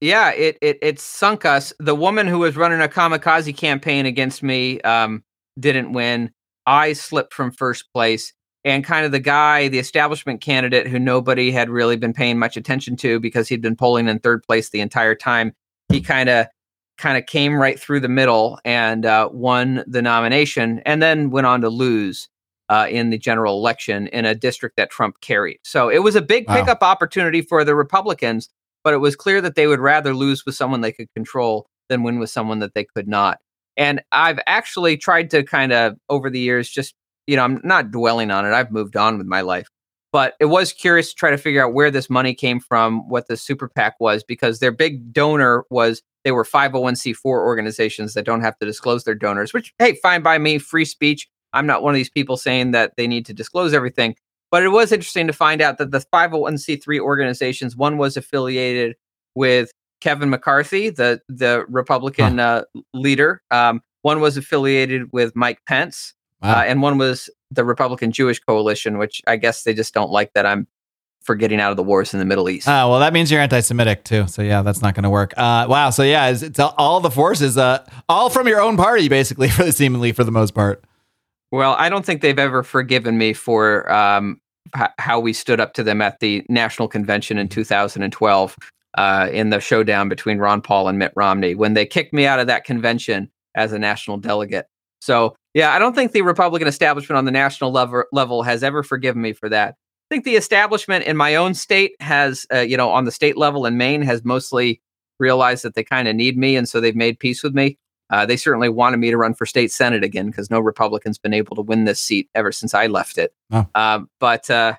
yeah, 0.00 0.30
it 0.30 0.56
it 0.62 0.78
it 0.80 0.98
sunk 0.98 1.44
us. 1.44 1.72
The 1.78 1.94
woman 1.94 2.26
who 2.26 2.38
was 2.38 2.56
running 2.56 2.80
a 2.80 2.88
kamikaze 2.88 3.54
campaign 3.56 4.06
against 4.06 4.42
me 4.42 4.80
um, 4.80 5.22
didn't 5.58 5.92
win. 5.92 6.30
I 6.66 6.94
slipped 6.94 7.34
from 7.34 7.50
first 7.50 7.92
place, 7.92 8.32
and 8.64 8.82
kind 8.82 9.04
of 9.04 9.12
the 9.12 9.20
guy, 9.20 9.68
the 9.68 9.78
establishment 9.78 10.40
candidate 10.40 10.86
who 10.86 10.98
nobody 10.98 11.50
had 11.50 11.68
really 11.68 11.96
been 11.96 12.14
paying 12.14 12.38
much 12.38 12.56
attention 12.56 12.96
to 12.96 13.20
because 13.20 13.48
he'd 13.48 13.60
been 13.60 13.76
polling 13.76 14.08
in 14.08 14.18
third 14.20 14.42
place 14.42 14.70
the 14.70 14.80
entire 14.80 15.14
time. 15.14 15.52
He 15.90 16.00
kind 16.00 16.30
of 16.30 16.46
kind 16.96 17.18
of 17.18 17.26
came 17.26 17.54
right 17.54 17.78
through 17.78 18.00
the 18.00 18.08
middle 18.08 18.58
and 18.64 19.04
uh, 19.04 19.28
won 19.32 19.84
the 19.86 20.00
nomination, 20.00 20.80
and 20.86 21.02
then 21.02 21.30
went 21.30 21.46
on 21.46 21.60
to 21.60 21.68
lose. 21.68 22.28
Uh, 22.68 22.86
in 22.88 23.10
the 23.10 23.18
general 23.18 23.58
election 23.58 24.06
in 24.12 24.24
a 24.24 24.32
district 24.32 24.76
that 24.76 24.90
Trump 24.90 25.20
carried. 25.20 25.58
So 25.64 25.88
it 25.88 26.04
was 26.04 26.14
a 26.14 26.22
big 26.22 26.46
wow. 26.46 26.54
pickup 26.54 26.84
opportunity 26.84 27.42
for 27.42 27.64
the 27.64 27.74
Republicans 27.74 28.48
but 28.84 28.94
it 28.94 28.98
was 28.98 29.16
clear 29.16 29.40
that 29.40 29.54
they 29.54 29.66
would 29.66 29.80
rather 29.80 30.14
lose 30.14 30.44
with 30.46 30.54
someone 30.54 30.80
they 30.80 30.92
could 30.92 31.12
control 31.14 31.66
than 31.88 32.02
win 32.02 32.18
with 32.18 32.30
someone 32.30 32.60
that 32.60 32.74
they 32.74 32.84
could 32.84 33.08
not. 33.08 33.38
And 33.76 34.02
I've 34.12 34.40
actually 34.46 34.96
tried 34.96 35.30
to 35.30 35.42
kind 35.42 35.72
of 35.72 35.96
over 36.08 36.30
the 36.30 36.40
years 36.40 36.70
just, 36.70 36.94
you 37.26 37.36
know, 37.36 37.44
I'm 37.44 37.60
not 37.64 37.90
dwelling 37.90 38.30
on 38.30 38.44
it. 38.44 38.52
I've 38.52 38.70
moved 38.70 38.96
on 38.96 39.18
with 39.18 39.26
my 39.26 39.40
life. 39.40 39.68
But 40.12 40.34
it 40.40 40.46
was 40.46 40.72
curious 40.72 41.10
to 41.10 41.14
try 41.14 41.30
to 41.30 41.38
figure 41.38 41.64
out 41.64 41.72
where 41.72 41.90
this 41.90 42.10
money 42.10 42.34
came 42.34 42.58
from, 42.58 43.08
what 43.08 43.28
the 43.28 43.36
super 43.36 43.68
PAC 43.68 43.94
was, 44.00 44.24
because 44.24 44.58
their 44.58 44.72
big 44.72 45.12
donor 45.12 45.64
was 45.70 46.02
they 46.24 46.32
were 46.32 46.44
501c4 46.44 47.24
organizations 47.24 48.14
that 48.14 48.24
don't 48.24 48.40
have 48.40 48.58
to 48.58 48.66
disclose 48.66 49.04
their 49.04 49.14
donors, 49.14 49.52
which, 49.52 49.72
hey, 49.78 49.94
fine 49.94 50.22
by 50.22 50.38
me, 50.38 50.58
free 50.58 50.84
speech. 50.84 51.28
I'm 51.52 51.66
not 51.66 51.82
one 51.82 51.94
of 51.94 51.96
these 51.96 52.10
people 52.10 52.36
saying 52.36 52.72
that 52.72 52.92
they 52.96 53.06
need 53.06 53.24
to 53.26 53.32
disclose 53.32 53.72
everything. 53.72 54.16
But 54.50 54.62
it 54.64 54.68
was 54.68 54.92
interesting 54.92 55.26
to 55.26 55.32
find 55.32 55.60
out 55.60 55.78
that 55.78 55.92
the 55.92 56.00
501c3 56.12 56.98
organizations, 56.98 57.76
one 57.76 57.98
was 57.98 58.16
affiliated 58.16 58.96
with 59.34 59.70
Kevin 60.00 60.30
McCarthy, 60.30 60.90
the 60.90 61.20
the 61.28 61.64
Republican 61.68 62.38
huh. 62.38 62.64
uh, 62.74 62.80
leader. 62.94 63.42
Um, 63.50 63.82
one 64.02 64.20
was 64.20 64.36
affiliated 64.36 65.12
with 65.12 65.36
Mike 65.36 65.60
Pence, 65.66 66.14
wow. 66.42 66.60
uh, 66.60 66.62
and 66.62 66.82
one 66.82 66.98
was 66.98 67.28
the 67.50 67.64
Republican 67.64 68.12
Jewish 68.12 68.40
Coalition, 68.40 68.98
which 68.98 69.22
I 69.26 69.36
guess 69.36 69.62
they 69.62 69.74
just 69.74 69.92
don't 69.92 70.10
like 70.10 70.32
that 70.32 70.46
I'm 70.46 70.66
for 71.22 71.34
getting 71.34 71.60
out 71.60 71.70
of 71.70 71.76
the 71.76 71.82
wars 71.82 72.14
in 72.14 72.18
the 72.18 72.24
Middle 72.24 72.48
East. 72.48 72.66
Ah, 72.66 72.88
well, 72.88 72.98
that 73.00 73.12
means 73.12 73.30
you're 73.30 73.42
anti-Semitic 73.42 74.04
too. 74.04 74.26
So 74.26 74.40
yeah, 74.40 74.62
that's 74.62 74.80
not 74.80 74.94
going 74.94 75.02
to 75.04 75.10
work. 75.10 75.34
Uh, 75.36 75.66
wow. 75.68 75.90
So 75.90 76.02
yeah, 76.02 76.28
it's, 76.28 76.42
it's 76.42 76.58
all 76.58 77.00
the 77.00 77.10
forces, 77.10 77.58
uh, 77.58 77.86
all 78.08 78.30
from 78.30 78.48
your 78.48 78.60
own 78.62 78.78
party, 78.78 79.08
basically, 79.08 79.48
for 79.50 79.64
the 79.64 79.72
seemingly 79.72 80.12
for 80.12 80.24
the 80.24 80.32
most 80.32 80.54
part. 80.54 80.82
Well, 81.52 81.74
I 81.78 81.88
don't 81.88 82.04
think 82.04 82.22
they've 82.22 82.38
ever 82.38 82.62
forgiven 82.62 83.18
me 83.18 83.32
for 83.32 83.90
um, 83.92 84.40
h- 84.76 84.90
how 84.98 85.18
we 85.18 85.32
stood 85.32 85.60
up 85.60 85.72
to 85.74 85.82
them 85.82 86.00
at 86.00 86.20
the 86.20 86.44
national 86.48 86.88
convention 86.88 87.38
in 87.38 87.48
2012 87.48 88.56
uh, 88.96 89.28
in 89.32 89.50
the 89.50 89.60
showdown 89.60 90.08
between 90.08 90.38
Ron 90.38 90.62
Paul 90.62 90.88
and 90.88 90.98
Mitt 90.98 91.12
Romney 91.16 91.54
when 91.54 91.74
they 91.74 91.86
kicked 91.86 92.12
me 92.12 92.26
out 92.26 92.40
of 92.40 92.46
that 92.46 92.64
convention 92.64 93.30
as 93.54 93.72
a 93.72 93.78
national 93.78 94.18
delegate. 94.18 94.66
So, 95.00 95.34
yeah, 95.54 95.72
I 95.72 95.78
don't 95.78 95.94
think 95.94 96.12
the 96.12 96.22
Republican 96.22 96.68
establishment 96.68 97.16
on 97.16 97.24
the 97.24 97.30
national 97.30 97.72
level, 97.72 98.04
level 98.12 98.42
has 98.42 98.62
ever 98.62 98.82
forgiven 98.82 99.22
me 99.22 99.32
for 99.32 99.48
that. 99.48 99.70
I 100.10 100.14
think 100.14 100.24
the 100.24 100.36
establishment 100.36 101.04
in 101.04 101.16
my 101.16 101.34
own 101.36 101.54
state 101.54 101.92
has, 102.00 102.46
uh, 102.52 102.58
you 102.58 102.76
know, 102.76 102.90
on 102.90 103.04
the 103.04 103.12
state 103.12 103.36
level 103.36 103.64
in 103.66 103.76
Maine 103.76 104.02
has 104.02 104.24
mostly 104.24 104.80
realized 105.18 105.64
that 105.64 105.74
they 105.74 105.84
kind 105.84 106.08
of 106.08 106.16
need 106.16 106.36
me, 106.36 106.56
and 106.56 106.68
so 106.68 106.80
they've 106.80 106.96
made 106.96 107.18
peace 107.18 107.42
with 107.42 107.54
me. 107.54 107.78
Uh, 108.10 108.26
they 108.26 108.36
certainly 108.36 108.68
wanted 108.68 108.96
me 108.96 109.10
to 109.10 109.16
run 109.16 109.34
for 109.34 109.46
state 109.46 109.70
senate 109.70 110.02
again 110.02 110.26
because 110.26 110.50
no 110.50 110.60
Republican's 110.60 111.18
been 111.18 111.32
able 111.32 111.54
to 111.56 111.62
win 111.62 111.84
this 111.84 112.00
seat 112.00 112.28
ever 112.34 112.50
since 112.52 112.74
I 112.74 112.86
left 112.86 113.18
it. 113.18 113.32
Oh. 113.52 113.66
Uh, 113.74 114.00
but 114.18 114.50
uh, 114.50 114.74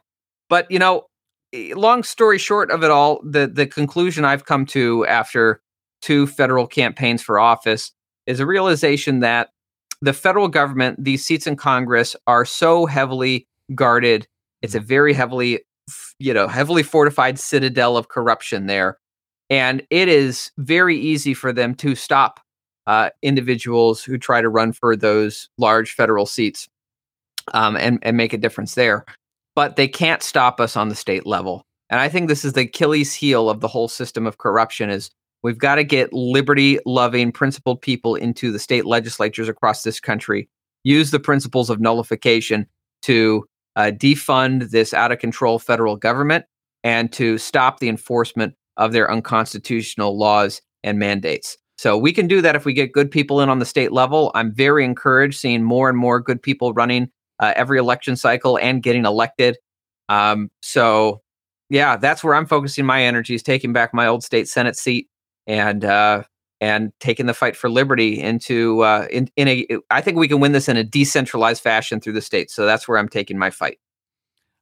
but 0.50 0.70
you 0.70 0.80
know, 0.80 1.06
eh, 1.54 1.74
long 1.76 2.04
story 2.04 2.38
short 2.38 2.72
of 2.72 2.84
it 2.84 2.92
all, 2.92 3.22
the 3.24 3.48
the 3.48 3.66
conclusion 3.66 4.26
I've 4.26 4.46
come 4.46 4.66
to 4.68 5.06
after 5.08 5.62
two 6.02 6.28
federal 6.28 6.68
campaigns 6.68 7.22
for 7.22 7.40
office 7.40 7.92
is 8.26 8.40
a 8.40 8.46
realization 8.46 9.22
that 9.22 9.50
the 10.02 10.14
federal 10.14 10.48
government, 10.48 11.04
these 11.04 11.24
seats 11.26 11.48
in 11.48 11.56
Congress, 11.56 12.16
are 12.28 12.44
so 12.44 12.86
heavily 12.86 13.48
guarded. 13.76 14.28
It's 14.62 14.76
a 14.76 14.80
very 14.80 15.14
heavily, 15.14 15.62
you 16.20 16.34
know, 16.34 16.48
heavily 16.48 16.84
fortified 16.84 17.40
citadel 17.40 17.98
of 17.98 18.10
corruption 18.10 18.66
there, 18.66 18.98
and 19.50 19.84
it 19.90 20.10
is 20.10 20.52
very 20.58 20.98
easy 21.00 21.34
for 21.34 21.54
them 21.54 21.76
to 21.76 21.96
stop 21.96 22.42
uh, 22.88 23.10
individuals 23.22 24.04
who 24.04 24.18
try 24.18 24.42
to 24.42 24.50
run 24.50 24.72
for 24.72 24.96
those 24.96 25.50
large 25.58 25.94
federal 25.94 26.26
seats 26.26 26.68
um, 27.54 27.76
and 27.78 28.00
and 28.02 28.18
make 28.18 28.34
a 28.34 28.38
difference 28.38 28.76
there. 28.76 29.06
But 29.56 29.76
they 29.76 29.88
can't 29.88 30.24
stop 30.24 30.60
us 30.60 30.78
on 30.78 30.90
the 30.90 30.96
state 30.96 31.26
level. 31.26 31.66
And 31.90 32.00
I 32.00 32.08
think 32.08 32.28
this 32.28 32.46
is 32.46 32.54
the 32.54 32.62
Achilles 32.62 33.14
heel 33.14 33.50
of 33.50 33.60
the 33.60 33.68
whole 33.68 33.90
system 33.90 34.26
of 34.26 34.38
corruption 34.38 34.90
is 34.90 35.12
we've 35.44 35.58
got 35.58 35.76
to 35.76 35.84
get 35.84 36.14
liberty 36.14 36.80
loving 36.86 37.32
principled 37.32 37.82
people 37.82 38.16
into 38.16 38.52
the 38.52 38.60
state 38.60 38.86
legislatures 38.86 39.50
across 39.50 39.84
this 39.84 40.00
country 40.00 40.48
use 40.84 41.12
the 41.12 41.20
principles 41.20 41.70
of 41.70 41.80
nullification 41.80 42.66
to 43.02 43.46
uh, 43.76 43.92
defund 43.94 44.72
this 44.72 44.94
out 44.94 45.12
of 45.12 45.20
control 45.20 45.60
federal 45.60 45.96
government 45.96 46.46
and 46.84 47.12
to 47.14 47.38
stop 47.38 47.80
the 47.80 47.90
enforcement 47.90 48.56
of 48.78 48.92
their 48.92 49.12
unconstitutional 49.12 50.18
laws 50.18 50.62
and 50.84 50.98
mandates 50.98 51.58
so 51.82 51.98
we 51.98 52.14
can 52.14 52.28
do 52.28 52.42
that 52.42 52.56
if 52.56 52.64
we 52.64 52.74
get 52.74 52.92
good 52.92 53.10
people 53.10 53.42
in 53.42 53.50
on 53.50 53.60
the 53.60 53.66
state 53.66 53.92
level 53.92 54.32
i'm 54.36 54.54
very 54.54 54.86
encouraged 54.86 55.40
seeing 55.40 55.64
more 55.64 55.90
and 55.90 55.98
more 55.98 56.20
good 56.20 56.42
people 56.42 56.74
running 56.74 57.10
uh, 57.40 57.54
every 57.56 57.80
election 57.80 58.16
cycle 58.16 58.58
and 58.60 58.84
getting 58.84 59.06
elected 59.06 59.58
um, 60.10 60.52
so 60.62 61.22
yeah 61.70 61.98
that's 61.98 62.24
where 62.24 62.36
i'm 62.36 62.46
focusing 62.46 62.86
my 62.86 63.04
energies 63.04 63.42
taking 63.42 63.74
back 63.74 63.94
my 63.94 64.06
old 64.06 64.24
state 64.24 64.48
senate 64.48 64.78
seat 64.78 65.08
and 65.48 65.84
uh, 65.84 66.24
and 66.62 66.94
taking 67.00 67.26
the 67.26 67.34
fight 67.34 67.56
for 67.56 67.70
liberty 67.70 68.22
into 68.22 68.82
uh, 68.82 69.08
in 69.12 69.30
in 69.36 69.48
a. 69.48 69.68
I 69.90 70.00
think 70.02 70.18
we 70.18 70.28
can 70.28 70.40
win 70.40 70.52
this 70.52 70.70
in 70.70 70.78
a 70.78 70.84
decentralized 70.84 71.62
fashion 71.62 72.00
through 72.00 72.14
the 72.14 72.22
states. 72.22 72.54
So 72.54 72.66
that's 72.66 72.88
where 72.88 72.98
I'm 72.98 73.10
taking 73.10 73.38
my 73.38 73.50
fight. 73.50 73.80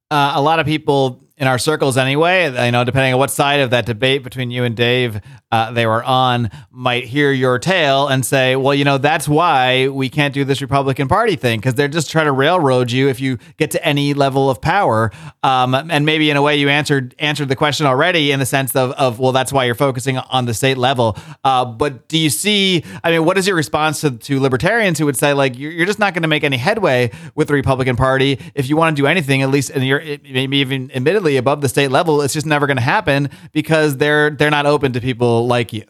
Uh, 0.10 0.32
a 0.34 0.42
lot 0.42 0.60
of 0.60 0.66
people 0.66 1.24
in 1.40 1.48
our 1.48 1.58
circles 1.58 1.98
anyway, 1.98 2.66
you 2.66 2.72
know, 2.72 2.84
depending 2.84 3.14
on 3.14 3.20
what 3.20 3.32
side 3.32 3.62
of 3.62 3.70
that 3.70 3.86
debate 3.86 4.24
between 4.24 4.52
you 4.52 4.66
and 4.66 4.76
Dave 4.76 5.22
uh, 5.52 5.72
they 5.72 5.86
were 5.86 6.04
on, 6.04 6.52
might 6.70 7.06
hear 7.06 7.32
your 7.32 7.58
tale 7.58 8.08
and 8.08 8.26
say, 8.26 8.58
well, 8.58 8.76
you 8.76 8.84
know, 8.84 8.98
that's 8.98 9.28
why 9.28 9.88
we 9.88 10.10
can't 10.10 10.34
do 10.34 10.44
this 10.44 10.62
Republican 10.62 11.08
Party 11.08 11.38
thing 11.38 11.60
because 11.60 11.76
they're 11.76 11.88
just 11.88 12.12
trying 12.12 12.26
to 12.26 12.34
railroad 12.34 12.92
you 12.92 13.08
if 13.08 13.22
you 13.22 13.38
get 13.56 13.72
to 13.72 13.84
any 13.86 14.14
level 14.14 14.50
of 14.50 14.60
power. 14.60 15.12
Um, 15.42 15.74
and 15.74 16.06
maybe 16.06 16.30
in 16.30 16.36
a 16.36 16.42
way 16.42 16.58
you 16.58 16.68
answered 16.68 17.16
answered 17.20 17.48
the 17.48 17.56
question 17.56 17.86
already 17.86 18.32
in 18.32 18.40
the 18.40 18.46
sense 18.46 18.76
of, 18.76 18.92
of 18.92 19.18
well, 19.20 19.32
that's 19.32 19.54
why 19.54 19.64
you're 19.64 19.76
focusing 19.76 20.18
on 20.18 20.46
the 20.46 20.54
state 20.54 20.78
level. 20.78 21.18
Uh, 21.46 21.64
but 21.64 22.10
do 22.10 22.18
you 22.18 22.30
see? 22.30 22.84
I 23.02 23.12
mean, 23.12 23.24
what 23.24 23.38
is 23.38 23.48
your 23.48 23.56
response 23.56 24.02
to, 24.02 24.12
to 24.12 24.42
libertarians 24.42 25.00
who 25.00 25.06
would 25.06 25.18
say 25.18 25.34
like 25.34 25.58
you're, 25.58 25.72
you're 25.72 25.86
just 25.86 26.00
not 26.00 26.14
going 26.14 26.24
to 26.24 26.28
make 26.28 26.44
any 26.44 26.58
headway 26.58 27.12
with 27.34 27.48
the 27.48 27.54
Republican 27.54 27.96
Party 27.96 28.38
if 28.56 28.68
you 28.68 28.76
want 28.76 28.96
to 28.96 29.02
do 29.02 29.08
anything, 29.08 29.42
at 29.42 29.50
least, 29.50 29.70
and 29.70 29.88
you're 29.88 30.02
maybe 30.02 30.58
even 30.58 30.92
admittedly 30.94 31.29
above 31.38 31.62
the 31.62 31.70
state 31.70 31.92
level, 31.92 32.22
it's 32.22 32.34
just 32.34 32.46
never 32.46 32.68
going 32.68 32.78
to 32.78 32.84
happen 32.84 33.30
because 33.52 33.98
they're 33.98 34.30
they're 34.30 34.52
not 34.52 34.66
open 34.66 34.94
to 34.94 35.02
people 35.02 35.48
like 35.48 35.74
you 35.74 35.84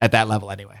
at 0.00 0.12
that 0.12 0.28
level 0.28 0.50
anyway. 0.50 0.80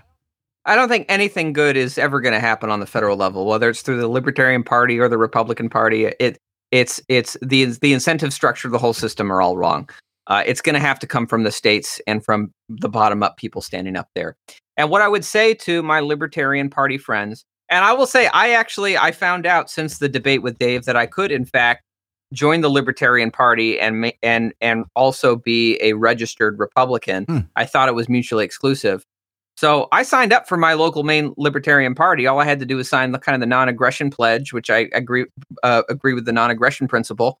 I 0.64 0.76
don't 0.76 0.88
think 0.88 1.06
anything 1.08 1.52
good 1.52 1.76
is 1.76 1.98
ever 1.98 2.20
going 2.20 2.34
to 2.34 2.40
happen 2.40 2.70
on 2.70 2.80
the 2.80 2.86
federal 2.86 3.16
level, 3.16 3.46
whether 3.46 3.68
it's 3.68 3.82
through 3.82 4.00
the 4.00 4.08
Libertarian 4.08 4.62
Party 4.62 4.98
or 4.98 5.08
the 5.08 5.18
Republican 5.18 5.68
Party. 5.68 6.06
It 6.06 6.38
it's 6.70 7.00
it's 7.08 7.36
the 7.42 7.64
the 7.80 7.92
incentive 7.92 8.32
structure 8.32 8.68
of 8.68 8.72
the 8.72 8.78
whole 8.78 8.92
system 8.92 9.32
are 9.32 9.42
all 9.42 9.56
wrong. 9.56 9.88
Uh, 10.28 10.42
it's 10.46 10.60
going 10.60 10.74
to 10.74 10.80
have 10.80 11.00
to 11.00 11.06
come 11.06 11.26
from 11.26 11.42
the 11.42 11.50
states 11.50 12.00
and 12.06 12.24
from 12.24 12.52
the 12.68 12.88
bottom 12.88 13.24
up 13.24 13.36
people 13.36 13.60
standing 13.60 13.96
up 13.96 14.08
there. 14.14 14.36
And 14.76 14.88
what 14.88 15.02
I 15.02 15.08
would 15.08 15.24
say 15.24 15.52
to 15.54 15.82
my 15.82 15.98
Libertarian 15.98 16.70
Party 16.70 16.96
friends, 16.96 17.44
and 17.68 17.84
I 17.84 17.92
will 17.92 18.06
say, 18.06 18.28
I 18.28 18.50
actually 18.50 18.96
I 18.96 19.10
found 19.10 19.46
out 19.46 19.68
since 19.68 19.98
the 19.98 20.08
debate 20.08 20.42
with 20.42 20.58
Dave 20.58 20.84
that 20.84 20.96
I 20.96 21.06
could 21.06 21.32
in 21.32 21.44
fact 21.44 21.82
join 22.32 22.60
the 22.60 22.70
Libertarian 22.70 23.30
Party 23.30 23.78
and 23.78 24.12
and 24.22 24.52
and 24.60 24.84
also 24.94 25.36
be 25.36 25.78
a 25.80 25.92
registered 25.92 26.58
Republican. 26.58 27.24
Hmm. 27.24 27.38
I 27.56 27.64
thought 27.64 27.88
it 27.88 27.94
was 27.94 28.08
mutually 28.08 28.44
exclusive. 28.44 29.04
So 29.56 29.88
I 29.92 30.02
signed 30.02 30.32
up 30.32 30.48
for 30.48 30.56
my 30.56 30.72
local 30.72 31.04
Maine 31.04 31.34
Libertarian 31.36 31.94
Party. 31.94 32.26
All 32.26 32.40
I 32.40 32.44
had 32.44 32.58
to 32.60 32.66
do 32.66 32.76
was 32.76 32.88
sign 32.88 33.12
the 33.12 33.18
kind 33.18 33.34
of 33.34 33.40
the 33.40 33.46
non-aggression 33.46 34.10
pledge, 34.10 34.52
which 34.52 34.70
I 34.70 34.88
agree 34.92 35.26
uh, 35.62 35.82
agree 35.88 36.14
with 36.14 36.24
the 36.24 36.32
non-aggression 36.32 36.88
principle. 36.88 37.38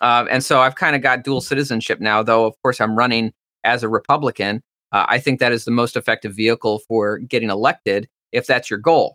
Uh, 0.00 0.26
and 0.30 0.44
so 0.44 0.60
I've 0.60 0.74
kind 0.74 0.96
of 0.96 1.02
got 1.02 1.24
dual 1.24 1.40
citizenship 1.40 2.00
now, 2.00 2.22
though. 2.22 2.46
Of 2.46 2.60
course, 2.62 2.80
I'm 2.80 2.96
running 2.96 3.32
as 3.64 3.82
a 3.82 3.88
Republican. 3.88 4.62
Uh, 4.90 5.06
I 5.08 5.18
think 5.18 5.40
that 5.40 5.52
is 5.52 5.64
the 5.64 5.70
most 5.70 5.96
effective 5.96 6.34
vehicle 6.34 6.80
for 6.80 7.18
getting 7.18 7.48
elected 7.48 8.08
if 8.32 8.46
that's 8.46 8.68
your 8.68 8.78
goal. 8.78 9.12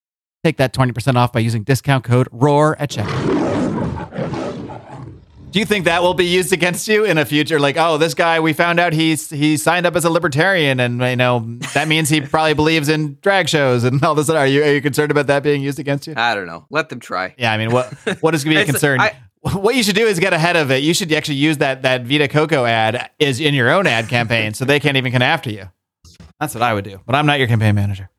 Take 0.45 0.59
that 0.59 0.75
20% 0.75 1.17
off 1.17 1.33
by 1.33 1.41
using 1.41 1.65
discount 1.65 2.05
code 2.05 2.29
ROAR 2.31 2.77
at 2.79 2.91
checkout. 2.91 3.36
Do 5.57 5.61
you 5.61 5.65
think 5.65 5.87
that 5.87 6.03
will 6.03 6.13
be 6.13 6.27
used 6.27 6.53
against 6.53 6.87
you 6.87 7.07
in 7.07 7.17
a 7.17 7.25
future? 7.25 7.59
Like, 7.59 7.79
oh, 7.79 7.97
this 7.97 8.13
guy, 8.13 8.41
we 8.41 8.53
found 8.53 8.79
out 8.79 8.93
he's 8.93 9.31
he 9.31 9.57
signed 9.57 9.87
up 9.87 9.97
as 9.97 10.05
a 10.05 10.11
libertarian, 10.11 10.79
and 10.81 11.01
you 11.01 11.17
know 11.17 11.47
that 11.73 11.89
means 11.89 12.11
he 12.11 12.21
probably 12.21 12.53
believes 12.53 12.91
in 12.91 13.17
drag 13.23 13.49
shows 13.49 13.83
and 13.83 14.05
all 14.05 14.15
this. 14.15 14.29
Are 14.29 14.47
you 14.47 14.63
are 14.63 14.75
you 14.75 14.83
concerned 14.83 15.11
about 15.11 15.29
that 15.29 15.43
being 15.43 15.63
used 15.63 15.79
against 15.79 16.07
you? 16.07 16.13
I 16.15 16.35
don't 16.35 16.47
know. 16.47 16.67
Let 16.69 16.91
them 16.91 17.01
try. 17.01 17.35
Yeah, 17.39 17.55
I 17.55 17.57
mean, 17.57 17.71
what 17.71 17.91
what 18.21 18.35
is 18.35 18.45
going 18.45 18.55
to 18.55 18.61
be 18.61 18.63
a 18.69 18.71
concern? 18.71 19.01
I, 19.01 19.17
what 19.41 19.75
you 19.75 19.83
should 19.83 19.95
do 19.95 20.05
is 20.05 20.19
get 20.19 20.35
ahead 20.35 20.57
of 20.57 20.71
it. 20.71 20.83
You 20.83 20.93
should 20.93 21.11
actually 21.11 21.37
use 21.37 21.57
that 21.57 21.81
that 21.81 22.05
Vita 22.05 22.29
Coco 22.29 22.67
ad 22.67 23.09
is 23.19 23.41
in 23.41 23.55
your 23.55 23.71
own 23.71 23.87
ad 23.87 24.11
campaign, 24.11 24.53
so 24.53 24.67
they 24.67 24.79
can't 24.79 24.99
even 24.99 25.11
come 25.11 25.23
after 25.23 25.49
you. 25.49 25.71
That's 26.39 26.55
what 26.55 26.61
I 26.61 26.75
would 26.75 26.85
do, 26.85 27.01
but 27.07 27.15
I'm 27.15 27.25
not 27.25 27.39
your 27.39 27.49
campaign 27.49 27.75
manager. 27.75 28.11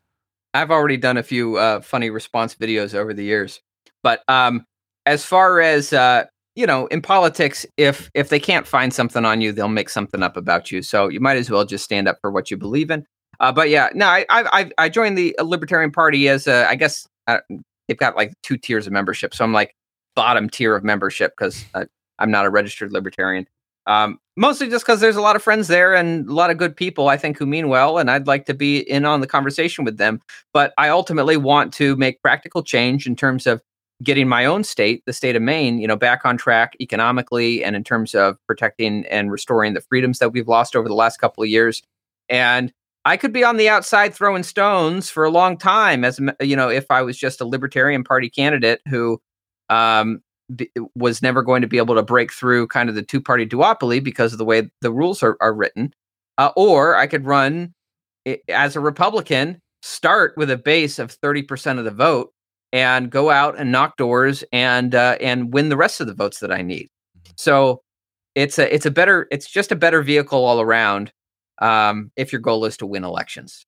I've 0.56 0.72
already 0.72 0.98
done 0.98 1.18
a 1.18 1.24
few 1.24 1.58
uh, 1.58 1.82
funny 1.82 2.10
response 2.10 2.56
videos 2.56 2.96
over 2.96 3.14
the 3.14 3.24
years, 3.24 3.62
but 4.02 4.24
um, 4.28 4.66
as 5.06 5.24
far 5.24 5.62
as 5.62 5.94
uh, 5.94 6.26
you 6.58 6.66
know, 6.66 6.88
in 6.88 7.02
politics, 7.02 7.68
if 7.78 8.10
if 8.16 8.30
they 8.30 8.40
can't 8.40 8.66
find 8.66 8.92
something 8.92 9.24
on 9.24 9.42
you, 9.42 9.52
they'll 9.52 9.68
make 9.68 9.90
something 9.90 10.24
up 10.24 10.36
about 10.36 10.72
you. 10.72 10.82
So 10.82 11.08
you 11.08 11.20
might 11.20 11.38
as 11.38 11.52
well 11.52 11.64
just 11.64 11.86
stand 11.86 12.08
up 12.08 12.18
for 12.20 12.32
what 12.32 12.50
you 12.50 12.58
believe 12.58 12.90
in. 12.90 13.06
Uh, 13.40 13.52
but 13.52 13.70
yeah, 13.70 13.90
no, 13.94 14.08
I, 14.08 14.26
I 14.30 14.72
I 14.80 14.90
joined 14.90 15.20
the 15.20 15.36
Libertarian 15.40 15.92
Party 15.92 16.28
as 16.28 16.48
a, 16.48 16.68
I 16.68 16.74
guess 16.74 17.08
uh, 17.28 17.40
they've 17.88 17.98
got 17.98 18.16
like 18.16 18.34
two 18.42 18.58
tiers 18.58 18.88
of 18.88 18.94
membership, 18.94 19.36
so 19.36 19.46
I'm 19.46 19.54
like 19.54 19.76
bottom 20.16 20.50
tier 20.50 20.76
of 20.76 20.84
membership 20.84 21.34
because 21.38 21.64
I'm 22.18 22.32
not 22.32 22.48
a 22.48 22.50
registered 22.50 22.92
libertarian. 22.92 23.46
Um, 23.86 24.20
mostly 24.36 24.68
just 24.68 24.84
because 24.84 25.00
there's 25.00 25.16
a 25.16 25.22
lot 25.22 25.36
of 25.36 25.44
friends 25.44 25.68
there 25.68 25.94
and 25.94 26.28
a 26.28 26.34
lot 26.34 26.50
of 26.50 26.58
good 26.58 26.76
people, 26.76 27.08
I 27.08 27.18
think, 27.18 27.38
who 27.38 27.46
mean 27.46 27.70
well, 27.70 28.00
and 28.00 28.10
I'd 28.10 28.28
like 28.28 28.46
to 28.48 28.56
be 28.56 28.80
in 28.80 29.06
on 29.06 29.22
the 29.22 29.28
conversation 29.28 29.86
with 29.86 29.98
them. 29.98 30.22
But 30.54 30.74
I 30.80 30.90
ultimately 30.90 31.38
want 31.38 31.72
to 31.76 31.96
make 31.98 32.22
practical 32.24 32.64
change 32.64 33.06
in 33.06 33.16
terms 33.16 33.46
of 33.46 33.62
getting 34.04 34.28
my 34.28 34.46
own 34.46 34.64
state, 34.64 35.04
the 35.06 35.14
state 35.14 35.36
of 35.36 35.42
Maine, 35.42 35.80
you 35.80 35.88
know, 35.88 35.96
back 35.96 36.22
on 36.24 36.38
track 36.38 36.76
economically 36.80 37.64
and 37.64 37.76
in 37.76 37.84
terms 37.84 38.14
of 38.14 38.38
protecting 38.46 39.06
and 39.08 39.32
restoring 39.32 39.74
the 39.74 39.82
freedoms 39.82 40.20
that 40.20 40.30
we've 40.30 40.48
lost 40.48 40.76
over 40.76 40.88
the 40.88 40.94
last 40.94 41.18
couple 41.18 41.44
of 41.44 41.50
years. 41.50 41.82
And 42.30 42.72
I 43.06 43.18
could 43.18 43.34
be 43.34 43.44
on 43.44 43.58
the 43.58 43.70
outside 43.70 44.14
throwing 44.14 44.44
stones 44.44 45.10
for 45.10 45.24
a 45.24 45.32
long 45.32 45.58
time, 45.58 46.04
as 46.04 46.20
you 46.42 46.56
know, 46.56 46.70
if 46.70 46.86
I 46.92 47.02
was 47.02 47.18
just 47.18 47.42
a 47.42 47.46
Libertarian 47.46 48.04
Party 48.04 48.30
candidate 48.30 48.82
who 48.88 49.20
um, 49.70 50.22
b- 50.56 50.70
was 50.96 51.22
never 51.22 51.42
going 51.42 51.62
to 51.62 51.68
be 51.68 51.78
able 51.78 51.96
to 51.96 52.04
break 52.04 52.32
through 52.32 52.68
kind 52.68 52.90
of 52.90 52.96
the 52.96 53.04
two 53.04 53.22
party 53.22 53.48
duopoly 53.48 54.04
because 54.04 54.34
of 54.34 54.38
the 54.38 54.46
way 54.46 54.70
the 54.82 54.92
rules 54.92 55.24
are, 55.24 55.38
are 55.42 55.54
written. 55.54 55.94
Uh, 56.38 56.52
or 56.56 56.96
I 56.96 57.08
could 57.08 57.26
run 57.26 57.74
as 58.50 58.76
a 58.76 58.80
Republican, 58.80 59.62
start 59.82 60.34
with 60.38 60.52
a 60.52 60.58
base 60.58 61.00
of 61.00 61.20
30% 61.20 61.80
of 61.80 61.86
the 61.86 61.92
vote 61.92 62.34
and 62.74 63.10
go 63.10 63.30
out 63.30 63.58
and 63.58 63.72
knock 63.72 63.98
doors 63.98 64.44
and 64.52 64.96
uh, 64.96 65.18
and 65.22 65.54
win 65.54 65.70
the 65.70 65.78
rest 65.78 66.02
of 66.02 66.08
the 66.08 66.14
votes 66.14 66.40
that 66.40 66.52
I 66.52 66.62
need. 66.62 66.90
Mm-hmm. 67.18 67.34
So 67.36 67.82
it's 68.36 68.58
a 68.58 68.74
it's 68.74 68.86
a 68.86 68.92
better 68.92 69.28
it's 69.32 69.50
just 69.50 69.72
a 69.72 69.76
better 69.76 70.02
vehicle 70.02 70.44
all 70.44 70.62
around 70.62 71.12
um, 71.60 72.12
if 72.16 72.32
your 72.32 72.42
goal 72.42 72.66
is 72.66 72.78
to 72.78 72.86
win 72.86 73.04
elections. 73.04 73.67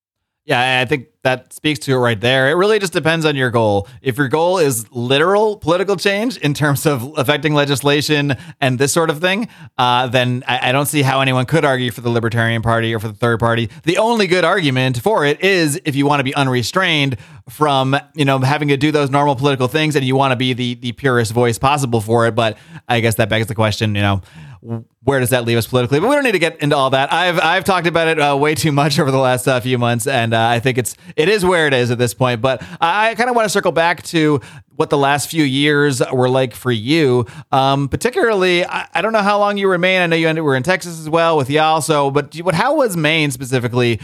Yeah, 0.49 0.81
I 0.81 0.85
think 0.85 1.09
that 1.21 1.53
speaks 1.53 1.77
to 1.81 1.91
it 1.93 1.97
right 1.97 2.19
there. 2.19 2.49
It 2.49 2.53
really 2.53 2.79
just 2.79 2.91
depends 2.91 3.23
on 3.23 3.35
your 3.35 3.51
goal. 3.51 3.87
If 4.01 4.17
your 4.17 4.29
goal 4.29 4.57
is 4.57 4.91
literal 4.91 5.57
political 5.57 5.95
change 5.95 6.37
in 6.37 6.55
terms 6.55 6.87
of 6.87 7.13
affecting 7.19 7.53
legislation 7.53 8.35
and 8.59 8.79
this 8.79 8.91
sort 8.91 9.11
of 9.11 9.21
thing, 9.21 9.47
uh, 9.77 10.07
then 10.07 10.43
I, 10.47 10.69
I, 10.69 10.71
don't 10.71 10.87
see 10.87 11.03
how 11.03 11.21
anyone 11.21 11.45
could 11.45 11.65
argue 11.65 11.91
for 11.91 12.01
the 12.01 12.09
Libertarian 12.09 12.63
Party 12.63 12.95
or 12.95 12.99
for 12.99 13.09
the 13.09 13.13
third 13.13 13.39
party. 13.39 13.69
The 13.83 13.99
only 13.99 14.25
good 14.25 14.43
argument 14.43 14.99
for 14.99 15.23
it 15.23 15.39
is 15.43 15.79
if 15.85 15.95
you 15.95 16.07
want 16.07 16.19
to 16.21 16.23
be 16.23 16.33
unrestrained 16.33 17.17
from 17.47 17.95
you 18.15 18.25
know 18.25 18.39
having 18.39 18.69
to 18.69 18.77
do 18.77 18.91
those 18.91 19.11
normal 19.11 19.35
political 19.35 19.67
things 19.67 19.95
and 19.95 20.03
you 20.03 20.15
want 20.15 20.31
to 20.31 20.35
be 20.35 20.53
the 20.53 20.73
the 20.75 20.93
purest 20.93 21.31
voice 21.31 21.59
possible 21.59 22.01
for 22.01 22.25
it. 22.25 22.33
But 22.33 22.57
I 22.87 23.01
guess 23.01 23.15
that 23.15 23.29
begs 23.29 23.45
the 23.45 23.55
question, 23.55 23.93
you 23.93 24.01
know 24.01 24.23
where 24.61 25.19
does 25.19 25.29
that 25.29 25.45
leave 25.45 25.57
us 25.57 25.67
politically? 25.67 25.99
But 25.99 26.09
we 26.09 26.15
don't 26.15 26.23
need 26.23 26.33
to 26.33 26.39
get 26.39 26.61
into 26.61 26.75
all 26.75 26.89
that. 26.89 27.11
I've 27.13 27.39
I've 27.39 27.63
talked 27.63 27.87
about 27.87 28.07
it 28.07 28.19
uh, 28.19 28.35
way 28.37 28.55
too 28.55 28.71
much 28.71 28.99
over 28.99 29.11
the 29.11 29.17
last 29.17 29.47
uh, 29.47 29.59
few 29.59 29.77
months, 29.77 30.07
and 30.07 30.33
uh, 30.33 30.47
I 30.47 30.59
think 30.59 30.77
it's 30.77 30.95
it 31.15 31.29
is 31.29 31.45
where 31.45 31.67
it 31.67 31.73
is 31.73 31.91
at 31.91 31.97
this 31.97 32.13
point. 32.13 32.41
But 32.41 32.63
I 32.81 33.15
kind 33.15 33.29
of 33.29 33.35
want 33.35 33.45
to 33.45 33.49
circle 33.49 33.71
back 33.71 34.03
to 34.03 34.41
what 34.75 34.89
the 34.89 34.97
last 34.97 35.29
few 35.29 35.43
years 35.43 36.01
were 36.11 36.29
like 36.29 36.53
for 36.53 36.71
you. 36.71 37.25
Um, 37.51 37.89
particularly, 37.89 38.65
I, 38.65 38.87
I, 38.93 39.01
don't 39.01 39.11
know 39.11 39.21
how 39.21 39.37
long 39.37 39.57
you 39.57 39.67
were 39.67 39.75
in 39.75 39.81
Maine. 39.81 40.01
I 40.01 40.07
know 40.07 40.15
you 40.15 40.29
ended, 40.29 40.45
were 40.45 40.55
in 40.55 40.63
Texas 40.63 41.01
as 41.01 41.09
well 41.09 41.35
with 41.35 41.49
y'all. 41.49 41.81
So, 41.81 42.11
but 42.11 42.37
but 42.43 42.55
how 42.55 42.75
was 42.75 42.95
Maine 42.95 43.31
specifically 43.31 43.99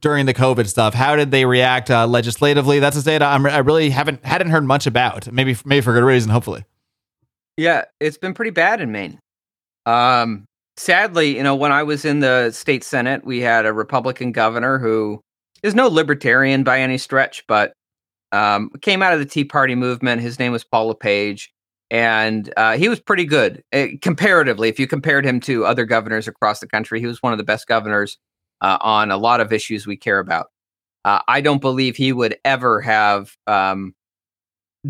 during 0.00 0.26
the 0.26 0.34
COVID 0.34 0.66
stuff? 0.66 0.94
How 0.94 1.16
did 1.16 1.30
they 1.30 1.44
react 1.44 1.90
uh, 1.90 2.06
legislatively? 2.06 2.80
That's 2.80 2.96
a 2.96 3.02
state 3.02 3.22
I'm, 3.22 3.46
I 3.46 3.58
really 3.58 3.90
haven't 3.90 4.24
hadn't 4.24 4.50
heard 4.50 4.64
much 4.64 4.86
about. 4.86 5.30
Maybe 5.32 5.56
maybe 5.64 5.80
for 5.80 5.92
good 5.92 6.04
reason. 6.04 6.30
Hopefully. 6.30 6.64
Yeah, 7.56 7.84
it's 8.00 8.18
been 8.18 8.34
pretty 8.34 8.50
bad 8.50 8.80
in 8.80 8.92
Maine. 8.92 9.18
Um, 9.86 10.44
sadly, 10.76 11.36
you 11.36 11.42
know, 11.42 11.54
when 11.54 11.72
I 11.72 11.82
was 11.82 12.04
in 12.04 12.20
the 12.20 12.50
state 12.50 12.84
senate, 12.84 13.24
we 13.24 13.40
had 13.40 13.64
a 13.64 13.72
Republican 13.72 14.32
governor 14.32 14.78
who 14.78 15.20
is 15.62 15.74
no 15.74 15.88
libertarian 15.88 16.64
by 16.64 16.80
any 16.80 16.98
stretch, 16.98 17.44
but 17.46 17.72
um, 18.32 18.70
came 18.82 19.02
out 19.02 19.14
of 19.14 19.20
the 19.20 19.24
Tea 19.26 19.44
Party 19.44 19.74
movement. 19.74 20.20
His 20.20 20.38
name 20.38 20.52
was 20.52 20.64
Paul 20.64 20.88
LePage, 20.88 21.52
and 21.90 22.52
uh, 22.56 22.76
he 22.76 22.88
was 22.88 23.00
pretty 23.00 23.24
good 23.24 23.62
uh, 23.72 23.86
comparatively. 24.02 24.68
If 24.68 24.78
you 24.78 24.86
compared 24.86 25.24
him 25.24 25.40
to 25.40 25.64
other 25.64 25.84
governors 25.84 26.28
across 26.28 26.60
the 26.60 26.66
country, 26.66 27.00
he 27.00 27.06
was 27.06 27.22
one 27.22 27.32
of 27.32 27.38
the 27.38 27.44
best 27.44 27.66
governors 27.66 28.18
uh, 28.60 28.78
on 28.80 29.10
a 29.10 29.16
lot 29.16 29.40
of 29.40 29.52
issues 29.52 29.86
we 29.86 29.96
care 29.96 30.18
about. 30.18 30.48
Uh, 31.04 31.20
I 31.28 31.40
don't 31.40 31.60
believe 31.60 31.96
he 31.96 32.12
would 32.12 32.36
ever 32.44 32.80
have 32.80 33.36
um, 33.46 33.94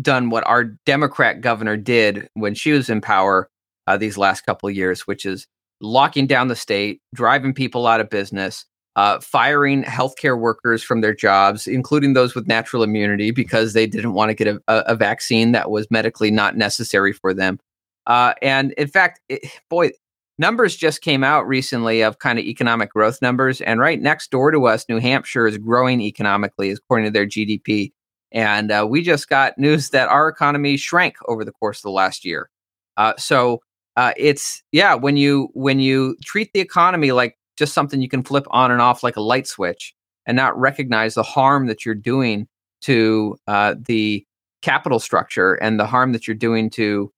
done 0.01 0.31
what 0.31 0.45
our 0.47 0.63
Democrat 0.85 1.41
governor 1.41 1.77
did 1.77 2.27
when 2.33 2.55
she 2.55 2.71
was 2.71 2.89
in 2.89 3.01
power 3.01 3.49
uh, 3.87 3.97
these 3.97 4.17
last 4.17 4.41
couple 4.45 4.69
of 4.69 4.75
years, 4.75 5.07
which 5.07 5.25
is 5.25 5.47
locking 5.81 6.27
down 6.27 6.47
the 6.47 6.55
state, 6.55 7.01
driving 7.13 7.53
people 7.53 7.87
out 7.87 7.99
of 7.99 8.09
business, 8.09 8.65
uh, 8.95 9.19
firing 9.19 9.83
healthcare 9.83 10.39
workers 10.39 10.83
from 10.83 11.01
their 11.01 11.13
jobs, 11.13 11.67
including 11.67 12.13
those 12.13 12.33
with 12.33 12.47
natural 12.47 12.83
immunity, 12.83 13.31
because 13.31 13.73
they 13.73 13.85
didn't 13.85 14.13
want 14.13 14.29
to 14.29 14.33
get 14.33 14.47
a, 14.47 14.61
a 14.67 14.95
vaccine 14.95 15.51
that 15.51 15.69
was 15.69 15.89
medically 15.91 16.31
not 16.31 16.57
necessary 16.57 17.13
for 17.13 17.33
them. 17.33 17.59
Uh, 18.07 18.33
and 18.41 18.71
in 18.73 18.87
fact, 18.87 19.21
it, 19.29 19.41
boy, 19.69 19.91
numbers 20.39 20.75
just 20.75 21.01
came 21.01 21.23
out 21.23 21.47
recently 21.47 22.01
of 22.01 22.19
kind 22.19 22.39
of 22.39 22.45
economic 22.45 22.89
growth 22.89 23.21
numbers. 23.21 23.61
And 23.61 23.79
right 23.79 24.01
next 24.01 24.31
door 24.31 24.51
to 24.51 24.65
us, 24.65 24.85
New 24.89 24.99
Hampshire 24.99 25.47
is 25.47 25.57
growing 25.57 26.01
economically 26.01 26.71
according 26.71 27.05
to 27.05 27.11
their 27.11 27.27
GDP. 27.27 27.91
And 28.31 28.71
uh, 28.71 28.85
we 28.89 29.03
just 29.03 29.29
got 29.29 29.57
news 29.57 29.89
that 29.91 30.09
our 30.09 30.27
economy 30.27 30.75
shrank 30.77 31.17
over 31.27 31.45
the 31.45 31.51
course 31.51 31.79
of 31.79 31.83
the 31.83 31.91
last 31.91 32.25
year. 32.25 32.49
Uh, 32.97 33.13
so 33.17 33.61
uh, 33.97 34.13
it's 34.15 34.63
yeah 34.71 34.93
when 34.93 35.17
you 35.17 35.49
when 35.53 35.79
you 35.79 36.15
treat 36.23 36.53
the 36.53 36.59
economy 36.59 37.11
like 37.11 37.35
just 37.57 37.73
something 37.73 38.01
you 38.01 38.07
can 38.07 38.23
flip 38.23 38.45
on 38.51 38.71
and 38.71 38.79
off 38.79 39.03
like 39.03 39.17
a 39.17 39.21
light 39.21 39.47
switch 39.47 39.93
and 40.27 40.35
not 40.37 40.57
recognize 40.57 41.15
the 41.15 41.23
harm 41.23 41.65
that 41.65 41.83
you're 41.83 41.95
doing 41.95 42.47
to 42.81 43.35
uh, 43.47 43.73
the 43.87 44.23
capital 44.61 44.99
structure 44.99 45.55
and 45.55 45.79
the 45.79 45.87
harm 45.87 46.13
that 46.13 46.27
you're 46.27 46.35
doing 46.35 46.69
to 46.69 47.11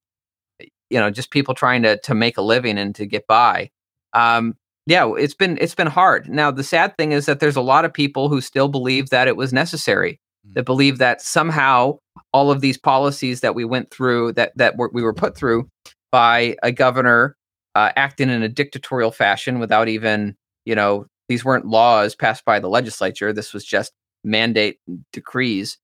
you 0.90 1.00
know 1.00 1.10
just 1.10 1.32
people 1.32 1.54
trying 1.54 1.84
to 1.84 1.98
to 2.00 2.16
make 2.16 2.38
a 2.38 2.42
living 2.42 2.78
and 2.78 2.96
to 2.96 3.06
get 3.06 3.28
by 3.28 3.70
um, 4.14 4.56
yeah 4.86 5.12
it's 5.18 5.34
been 5.34 5.58
it's 5.60 5.76
been 5.76 5.88
hard 5.88 6.30
now 6.30 6.50
the 6.50 6.64
sad 6.64 6.96
thing 6.96 7.12
is 7.12 7.26
that 7.26 7.42
there's 7.42 7.58
a 7.58 7.62
lot 7.62 7.84
of 7.84 7.94
people 7.94 8.30
who 8.30 8.40
still 8.40 8.70
believe 8.70 9.10
that 9.10 9.28
it 9.28 9.36
was 9.36 9.52
necessary 9.52 10.18
mm. 10.48 10.54
that 10.54 10.64
believe 10.64 10.98
that 10.98 11.22
somehow 11.22 11.98
all 12.32 12.52
of 12.52 12.62
these 12.62 12.78
policies 12.78 13.42
that 13.42 13.54
we 13.54 13.66
went 13.66 13.92
through 13.92 14.32
that 14.32 14.54
that 14.56 14.76
we 14.94 15.02
were 15.02 15.14
put 15.14 15.36
through 15.36 15.70
by 16.12 16.56
a 16.64 16.72
governor 16.72 17.36
uh, 17.76 17.92
acting 17.96 18.30
in 18.30 18.44
a 18.44 18.50
dictatorial 18.50 19.12
fashion 19.12 19.60
without 19.60 19.88
even, 19.88 20.36
you 20.66 20.76
know, 20.76 21.06
these 21.28 21.46
weren't 21.46 21.66
laws 21.66 22.16
passed 22.16 22.44
by 22.46 22.60
the 22.60 22.70
legislature. 22.70 23.32
This 23.32 23.54
was 23.54 23.64
just 23.64 23.94
mandate 24.24 24.80
decrees. 25.14 25.78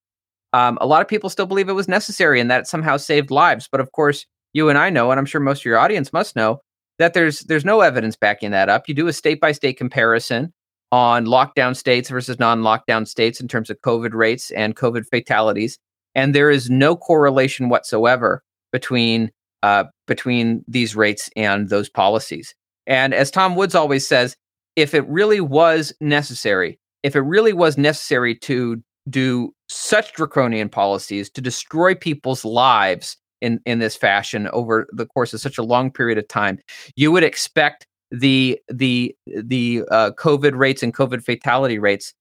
Um, 0.53 0.77
a 0.81 0.87
lot 0.87 1.01
of 1.01 1.07
people 1.07 1.29
still 1.29 1.45
believe 1.45 1.69
it 1.69 1.73
was 1.73 1.87
necessary 1.87 2.39
and 2.39 2.49
that 2.49 2.61
it 2.61 2.67
somehow 2.67 2.97
saved 2.97 3.29
lives. 3.29 3.67
But 3.71 3.81
of 3.81 3.91
course, 3.91 4.25
you 4.53 4.69
and 4.69 4.77
I 4.77 4.89
know, 4.89 5.11
and 5.11 5.19
I'm 5.19 5.25
sure 5.25 5.41
most 5.41 5.59
of 5.59 5.65
your 5.65 5.77
audience 5.77 6.13
must 6.13 6.35
know, 6.35 6.61
that 6.97 7.13
there's 7.13 7.41
there's 7.41 7.65
no 7.65 7.81
evidence 7.81 8.15
backing 8.15 8.51
that 8.51 8.69
up. 8.69 8.87
You 8.87 8.95
do 8.95 9.07
a 9.07 9.13
state 9.13 9.41
by 9.41 9.51
state 9.51 9.77
comparison 9.77 10.53
on 10.91 11.25
lockdown 11.25 11.75
states 11.75 12.09
versus 12.09 12.39
non-lockdown 12.39 13.05
states 13.07 13.41
in 13.41 13.49
terms 13.49 13.69
of 13.69 13.81
COVID 13.81 14.13
rates 14.13 14.51
and 14.51 14.75
COVID 14.75 15.05
fatalities, 15.09 15.77
and 16.13 16.33
there 16.33 16.49
is 16.49 16.69
no 16.69 16.95
correlation 16.95 17.67
whatsoever 17.67 18.43
between 18.71 19.29
uh, 19.65 19.85
between 20.05 20.63
these 20.67 20.95
rates 20.95 21.27
and 21.35 21.69
those 21.69 21.89
policies. 21.89 22.53
And 22.85 23.15
as 23.15 23.31
Tom 23.31 23.55
Woods 23.55 23.73
always 23.73 24.07
says, 24.07 24.35
if 24.75 24.93
it 24.93 25.07
really 25.07 25.41
was 25.41 25.91
necessary, 25.99 26.77
if 27.01 27.15
it 27.15 27.21
really 27.21 27.51
was 27.51 27.75
necessary 27.75 28.35
to 28.39 28.83
do 29.09 29.51
such 29.67 30.13
draconian 30.13 30.69
policies 30.69 31.31
to 31.31 31.41
destroy 31.41 31.95
people's 31.95 32.45
lives 32.45 33.17
in, 33.41 33.59
in 33.65 33.79
this 33.79 33.95
fashion 33.95 34.47
over 34.53 34.85
the 34.91 35.07
course 35.07 35.33
of 35.33 35.41
such 35.41 35.57
a 35.57 35.63
long 35.63 35.91
period 35.91 36.19
of 36.19 36.27
time, 36.27 36.59
you 36.95 37.11
would 37.11 37.23
expect 37.23 37.87
the 38.11 38.59
the 38.67 39.15
the 39.25 39.81
uh, 39.89 40.11
COVID 40.11 40.55
rates 40.55 40.83
and 40.83 40.93
COVID 40.93 41.23
fatality 41.23 41.79
rates. 41.79 42.13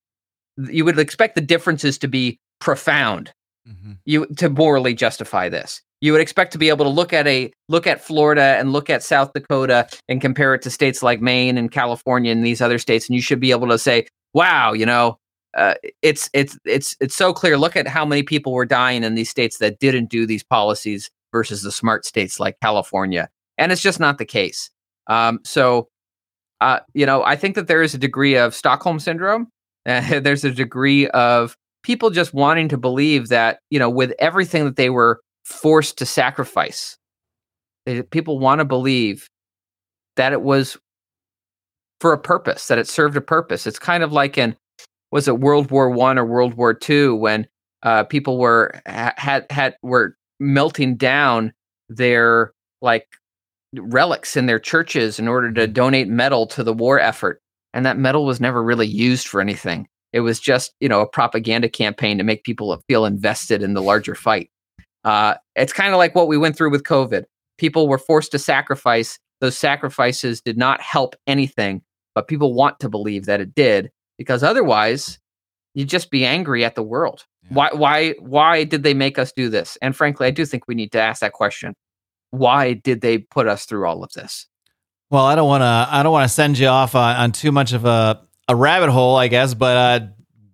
You 0.56 0.86
would 0.86 0.98
expect 0.98 1.34
the 1.34 1.42
differences 1.42 1.98
to 1.98 2.08
be 2.08 2.38
profound. 2.58 3.34
Mm-hmm. 3.68 3.92
You 4.06 4.26
to 4.36 4.48
morally 4.48 4.94
justify 4.94 5.50
this 5.50 5.82
you 6.04 6.12
would 6.12 6.20
expect 6.20 6.52
to 6.52 6.58
be 6.58 6.68
able 6.68 6.84
to 6.84 6.90
look 6.90 7.14
at 7.14 7.26
a 7.26 7.50
look 7.70 7.86
at 7.86 7.98
Florida 7.98 8.58
and 8.58 8.74
look 8.74 8.90
at 8.90 9.02
South 9.02 9.32
Dakota 9.32 9.88
and 10.06 10.20
compare 10.20 10.52
it 10.52 10.60
to 10.60 10.70
states 10.70 11.02
like 11.02 11.22
Maine 11.22 11.56
and 11.56 11.72
California 11.72 12.30
and 12.30 12.44
these 12.44 12.60
other 12.60 12.78
states, 12.78 13.08
and 13.08 13.16
you 13.16 13.22
should 13.22 13.40
be 13.40 13.52
able 13.52 13.68
to 13.68 13.78
say, 13.78 14.06
"Wow, 14.34 14.74
you 14.74 14.84
know, 14.84 15.18
uh, 15.56 15.76
it's 16.02 16.28
it's 16.34 16.58
it's 16.66 16.94
it's 17.00 17.14
so 17.14 17.32
clear. 17.32 17.56
Look 17.56 17.74
at 17.74 17.88
how 17.88 18.04
many 18.04 18.22
people 18.22 18.52
were 18.52 18.66
dying 18.66 19.02
in 19.02 19.14
these 19.14 19.30
states 19.30 19.56
that 19.58 19.78
didn't 19.78 20.10
do 20.10 20.26
these 20.26 20.42
policies 20.44 21.10
versus 21.32 21.62
the 21.62 21.72
smart 21.72 22.04
states 22.04 22.38
like 22.38 22.60
California." 22.60 23.30
And 23.56 23.72
it's 23.72 23.80
just 23.80 23.98
not 23.98 24.18
the 24.18 24.26
case. 24.26 24.68
Um, 25.06 25.40
so, 25.42 25.88
uh, 26.60 26.80
you 26.92 27.06
know, 27.06 27.22
I 27.24 27.34
think 27.34 27.54
that 27.54 27.66
there 27.66 27.82
is 27.82 27.94
a 27.94 27.98
degree 27.98 28.36
of 28.36 28.54
Stockholm 28.54 28.98
syndrome. 28.98 29.48
There's 29.86 30.44
a 30.44 30.50
degree 30.50 31.08
of 31.08 31.56
people 31.82 32.10
just 32.10 32.34
wanting 32.34 32.68
to 32.68 32.76
believe 32.76 33.28
that 33.28 33.60
you 33.70 33.78
know, 33.78 33.88
with 33.88 34.12
everything 34.18 34.66
that 34.66 34.76
they 34.76 34.90
were 34.90 35.22
forced 35.44 35.98
to 35.98 36.06
sacrifice. 36.06 36.96
They, 37.86 38.02
people 38.02 38.38
want 38.38 38.60
to 38.60 38.64
believe 38.64 39.28
that 40.16 40.32
it 40.32 40.42
was 40.42 40.76
for 42.00 42.12
a 42.12 42.18
purpose, 42.18 42.68
that 42.68 42.78
it 42.78 42.88
served 42.88 43.16
a 43.16 43.20
purpose. 43.20 43.66
It's 43.66 43.78
kind 43.78 44.02
of 44.02 44.12
like 44.12 44.36
in 44.38 44.56
was 45.10 45.28
it 45.28 45.38
World 45.38 45.70
War 45.70 45.90
One 45.90 46.18
or 46.18 46.26
World 46.26 46.54
War 46.54 46.74
Two 46.74 47.14
when 47.14 47.46
uh, 47.82 48.04
people 48.04 48.38
were 48.38 48.80
had 48.86 49.46
had 49.50 49.76
were 49.82 50.16
melting 50.40 50.96
down 50.96 51.52
their 51.88 52.52
like 52.82 53.06
relics 53.76 54.36
in 54.36 54.46
their 54.46 54.58
churches 54.58 55.18
in 55.18 55.28
order 55.28 55.52
to 55.52 55.66
donate 55.66 56.08
metal 56.08 56.46
to 56.48 56.64
the 56.64 56.72
war 56.72 56.98
effort, 56.98 57.40
and 57.72 57.86
that 57.86 57.98
metal 57.98 58.24
was 58.24 58.40
never 58.40 58.62
really 58.62 58.86
used 58.86 59.28
for 59.28 59.40
anything. 59.40 59.86
It 60.12 60.20
was 60.20 60.40
just 60.40 60.74
you 60.80 60.88
know 60.88 61.00
a 61.00 61.08
propaganda 61.08 61.68
campaign 61.68 62.18
to 62.18 62.24
make 62.24 62.44
people 62.44 62.82
feel 62.88 63.04
invested 63.04 63.62
in 63.62 63.74
the 63.74 63.82
larger 63.82 64.14
fight. 64.14 64.50
Uh, 65.04 65.34
it's 65.54 65.72
kind 65.72 65.92
of 65.92 65.98
like 65.98 66.14
what 66.14 66.28
we 66.28 66.38
went 66.38 66.56
through 66.56 66.70
with 66.70 66.82
COVID. 66.82 67.24
People 67.58 67.88
were 67.88 67.98
forced 67.98 68.32
to 68.32 68.38
sacrifice. 68.38 69.18
Those 69.40 69.58
sacrifices 69.58 70.40
did 70.40 70.56
not 70.56 70.80
help 70.80 71.14
anything, 71.26 71.82
but 72.14 72.28
people 72.28 72.54
want 72.54 72.80
to 72.80 72.88
believe 72.88 73.26
that 73.26 73.40
it 73.40 73.54
did 73.54 73.90
because 74.16 74.42
otherwise 74.42 75.18
you'd 75.74 75.88
just 75.88 76.10
be 76.10 76.24
angry 76.24 76.64
at 76.64 76.74
the 76.74 76.82
world. 76.82 77.24
Yeah. 77.44 77.54
Why 77.54 77.70
why 77.72 78.10
why 78.20 78.64
did 78.64 78.82
they 78.82 78.94
make 78.94 79.18
us 79.18 79.32
do 79.32 79.48
this? 79.48 79.76
And 79.82 79.94
frankly, 79.94 80.26
I 80.26 80.30
do 80.30 80.46
think 80.46 80.66
we 80.66 80.74
need 80.74 80.92
to 80.92 81.00
ask 81.00 81.20
that 81.20 81.32
question. 81.32 81.74
Why 82.30 82.72
did 82.72 83.00
they 83.00 83.18
put 83.18 83.46
us 83.46 83.66
through 83.66 83.86
all 83.86 84.02
of 84.02 84.12
this? 84.12 84.46
Well, 85.10 85.24
I 85.26 85.34
don't 85.34 85.48
want 85.48 85.62
to 85.62 85.88
I 85.90 86.02
don't 86.02 86.12
want 86.12 86.28
to 86.28 86.34
send 86.34 86.58
you 86.58 86.68
off 86.68 86.94
on, 86.94 87.16
on, 87.16 87.32
too 87.32 87.52
much 87.52 87.72
of 87.72 87.84
a 87.84 88.20
a 88.48 88.56
rabbit 88.56 88.90
hole, 88.90 89.16
I 89.16 89.28
guess, 89.28 89.54
but 89.54 89.76
uh, 89.76 90.06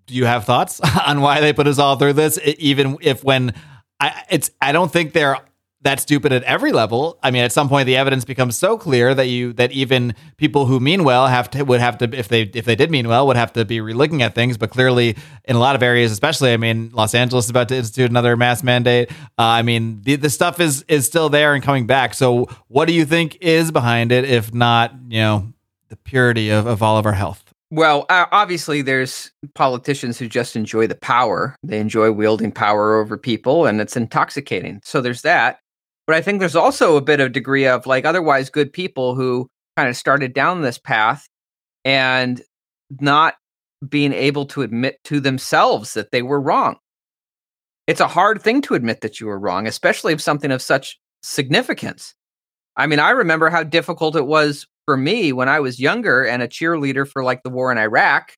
do 0.06 0.14
you 0.14 0.24
have 0.24 0.44
thoughts 0.44 0.80
on 1.06 1.20
why 1.20 1.40
they 1.40 1.52
put 1.52 1.66
us 1.66 1.78
all 1.78 1.96
through 1.96 2.14
this 2.14 2.38
even 2.58 2.98
if 3.00 3.22
when 3.22 3.54
I 4.00 4.24
it's 4.30 4.50
I 4.60 4.72
don't 4.72 4.90
think 4.90 5.12
they're 5.12 5.36
that 5.82 5.98
stupid 5.98 6.30
at 6.30 6.42
every 6.42 6.72
level. 6.72 7.18
I 7.22 7.30
mean, 7.30 7.42
at 7.42 7.52
some 7.52 7.68
point, 7.68 7.86
the 7.86 7.96
evidence 7.96 8.26
becomes 8.26 8.56
so 8.58 8.76
clear 8.76 9.14
that 9.14 9.28
you 9.28 9.54
that 9.54 9.72
even 9.72 10.14
people 10.36 10.66
who 10.66 10.78
mean 10.78 11.04
well 11.04 11.26
have 11.26 11.50
to 11.52 11.62
would 11.64 11.80
have 11.80 11.96
to 11.98 12.18
if 12.18 12.28
they 12.28 12.42
if 12.42 12.66
they 12.66 12.76
did 12.76 12.90
mean 12.90 13.08
well 13.08 13.26
would 13.26 13.36
have 13.36 13.52
to 13.54 13.64
be 13.64 13.78
relooking 13.78 14.20
at 14.20 14.34
things. 14.34 14.58
But 14.58 14.70
clearly, 14.70 15.16
in 15.44 15.56
a 15.56 15.58
lot 15.58 15.76
of 15.76 15.82
areas, 15.82 16.12
especially, 16.12 16.52
I 16.52 16.58
mean, 16.58 16.90
Los 16.92 17.14
Angeles 17.14 17.46
is 17.46 17.50
about 17.50 17.68
to 17.68 17.76
institute 17.76 18.10
another 18.10 18.36
mass 18.36 18.62
mandate. 18.62 19.10
Uh, 19.10 19.42
I 19.42 19.62
mean, 19.62 20.02
the, 20.02 20.16
the 20.16 20.30
stuff 20.30 20.60
is 20.60 20.84
is 20.86 21.06
still 21.06 21.30
there 21.30 21.54
and 21.54 21.62
coming 21.62 21.86
back. 21.86 22.12
So, 22.12 22.48
what 22.68 22.86
do 22.86 22.92
you 22.92 23.06
think 23.06 23.38
is 23.40 23.70
behind 23.70 24.12
it, 24.12 24.24
if 24.24 24.52
not, 24.52 24.92
you 25.08 25.20
know, 25.20 25.52
the 25.88 25.96
purity 25.96 26.50
of, 26.50 26.66
of 26.66 26.82
all 26.82 26.98
of 26.98 27.06
our 27.06 27.12
health? 27.12 27.49
Well, 27.70 28.04
uh, 28.08 28.26
obviously, 28.32 28.82
there's 28.82 29.30
politicians 29.54 30.18
who 30.18 30.28
just 30.28 30.56
enjoy 30.56 30.88
the 30.88 30.96
power. 30.96 31.54
They 31.62 31.78
enjoy 31.78 32.10
wielding 32.10 32.50
power 32.50 32.98
over 32.98 33.16
people, 33.16 33.66
and 33.66 33.80
it's 33.80 33.96
intoxicating. 33.96 34.80
So 34.84 35.00
there's 35.00 35.22
that. 35.22 35.60
But 36.06 36.16
I 36.16 36.22
think 36.22 36.40
there's 36.40 36.56
also 36.56 36.96
a 36.96 37.00
bit 37.00 37.20
of 37.20 37.30
degree 37.30 37.66
of 37.66 37.86
like 37.86 38.04
otherwise 38.04 38.50
good 38.50 38.72
people 38.72 39.14
who 39.14 39.48
kind 39.76 39.88
of 39.88 39.96
started 39.96 40.34
down 40.34 40.62
this 40.62 40.78
path 40.78 41.28
and 41.84 42.42
not 43.00 43.34
being 43.88 44.12
able 44.12 44.46
to 44.46 44.62
admit 44.62 44.98
to 45.04 45.20
themselves 45.20 45.94
that 45.94 46.10
they 46.10 46.22
were 46.22 46.40
wrong. 46.40 46.76
It's 47.86 48.00
a 48.00 48.08
hard 48.08 48.42
thing 48.42 48.62
to 48.62 48.74
admit 48.74 49.00
that 49.02 49.20
you 49.20 49.28
were 49.28 49.38
wrong, 49.38 49.68
especially 49.68 50.12
if 50.12 50.20
something 50.20 50.50
of 50.50 50.60
such 50.60 50.98
significance. 51.22 52.14
I 52.76 52.88
mean, 52.88 52.98
I 52.98 53.10
remember 53.10 53.48
how 53.48 53.62
difficult 53.62 54.16
it 54.16 54.26
was 54.26 54.66
for 54.90 54.96
me 54.96 55.32
when 55.32 55.48
I 55.48 55.60
was 55.60 55.78
younger 55.78 56.24
and 56.24 56.42
a 56.42 56.48
cheerleader 56.48 57.08
for 57.08 57.22
like 57.22 57.44
the 57.44 57.48
war 57.48 57.70
in 57.70 57.78
Iraq 57.78 58.34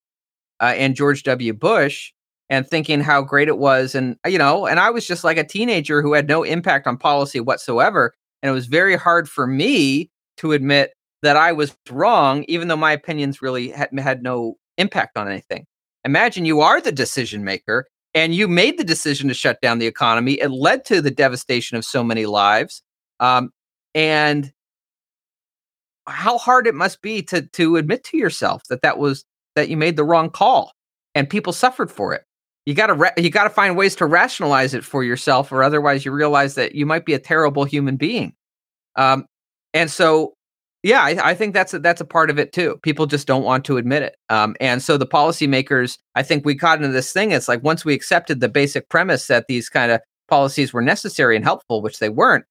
uh, 0.61 0.75
and 0.77 0.95
George 0.95 1.23
W. 1.23 1.55
Bush 1.55 2.13
and 2.51 2.69
thinking 2.69 3.01
how 3.01 3.23
great 3.23 3.49
it 3.49 3.57
was. 3.57 3.95
And, 3.95 4.19
you 4.27 4.37
know, 4.37 4.67
and 4.67 4.79
I 4.79 4.91
was 4.91 5.07
just 5.07 5.25
like 5.25 5.39
a 5.39 5.45
teenager 5.45 6.03
who 6.03 6.13
had 6.13 6.29
no 6.29 6.43
impact 6.43 6.87
on 6.87 6.99
policy 6.99 7.41
whatsoever. 7.41 8.13
And 8.43 8.51
it 8.51 8.53
was 8.53 8.67
very 8.67 8.97
hard 8.97 9.31
for 9.31 9.47
me 9.47 10.11
to 10.37 10.53
admit 10.53 10.93
that 11.23 11.39
I 11.39 11.53
was 11.53 11.75
wrong, 11.91 12.45
even 12.49 12.69
though 12.69 12.77
my 12.77 12.93
opinions 12.93 13.41
really 13.41 13.71
had, 13.71 13.89
had 13.99 14.23
no 14.23 14.57
impact 14.77 15.17
on 15.17 15.27
anything. 15.27 15.65
Imagine 16.05 16.45
you 16.45 16.61
are 16.61 16.83
the 16.83 16.93
decision 16.93 17.45
maker 17.45 17.87
and 18.13 18.35
you 18.35 18.47
made 18.47 18.77
the 18.77 18.85
decision 18.85 19.27
to 19.29 19.35
shut 19.35 19.59
down 19.63 19.79
the 19.79 19.87
economy. 19.87 20.35
It 20.35 20.51
led 20.51 20.85
to 20.85 21.01
the 21.01 21.11
devastation 21.11 21.79
of 21.79 21.85
so 21.87 22.05
many 22.05 22.27
lives. 22.27 22.83
Um, 23.21 23.53
and 23.95 24.53
how 26.07 26.39
hard 26.39 26.67
it 26.67 26.75
must 26.75 27.01
be 27.03 27.23
to 27.23 27.43
to 27.43 27.77
admit 27.77 28.05
to 28.05 28.17
yourself 28.17 28.63
that 28.69 28.83
that 28.83 28.99
was 28.99 29.25
that 29.55 29.69
you 29.69 29.77
made 29.77 29.97
the 29.97 30.05
wrong 30.05 30.31
call 30.31 30.73
and 31.15 31.29
people 31.29 31.53
suffered 31.53 31.91
for 31.91 32.13
it. 32.15 32.25
You 32.67 32.75
got 32.75 32.87
to 32.87 33.13
you 33.23 33.31
got 33.31 33.45
to 33.45 33.51
find 33.51 33.77
ways 33.77 33.97
to 33.97 34.07
rationalize 34.07 34.75
it 34.75 34.85
for 34.85 35.05
yourself 35.05 35.53
or 35.53 35.63
otherwise 35.63 36.05
you 36.05 36.13
realize 36.13 36.55
that 36.55 36.75
you 36.75 36.87
might 36.87 37.05
be 37.05 37.15
a 37.15 37.19
terrible 37.19 37.65
human 37.65 37.97
being. 37.97 38.35
Um, 38.97 39.27
and 39.75 39.91
so 39.91 40.35
yeah 40.83 41.03
I, 41.03 41.31
I, 41.31 41.35
think 41.35 41.55
that's 41.55 41.73
a, 41.73 41.79
that's 41.79 42.01
a 42.01 42.05
part 42.05 42.29
of 42.31 42.39
it 42.39 42.53
too. 42.53 42.79
People 42.83 43.07
just 43.07 43.27
don't 43.27 43.45
want 43.45 43.65
to 43.67 43.79
admit 43.79 44.03
it. 44.03 44.17
Um, 44.29 44.55
and 44.61 44.83
so 44.83 44.97
the 44.97 45.07
policymakers 45.07 45.99
i 46.15 46.23
think 46.23 46.45
we 46.45 46.55
got 46.55 46.79
into 46.79 46.93
this 46.93 47.13
thing 47.13 47.33
it's 47.33 47.49
like 47.49 47.63
once 47.63 47.85
we 47.85 47.95
accepted 47.95 48.41
the 48.41 48.49
basic 48.49 48.89
premise 48.89 49.27
that 49.29 49.47
these 49.49 49.69
kind 49.69 49.91
of 49.91 50.01
policies 50.29 50.73
were 50.73 50.83
necessary 50.83 51.37
and 51.37 51.45
helpful 51.45 51.83
which 51.83 51.99
they 51.99 52.09
weren't 52.09 52.45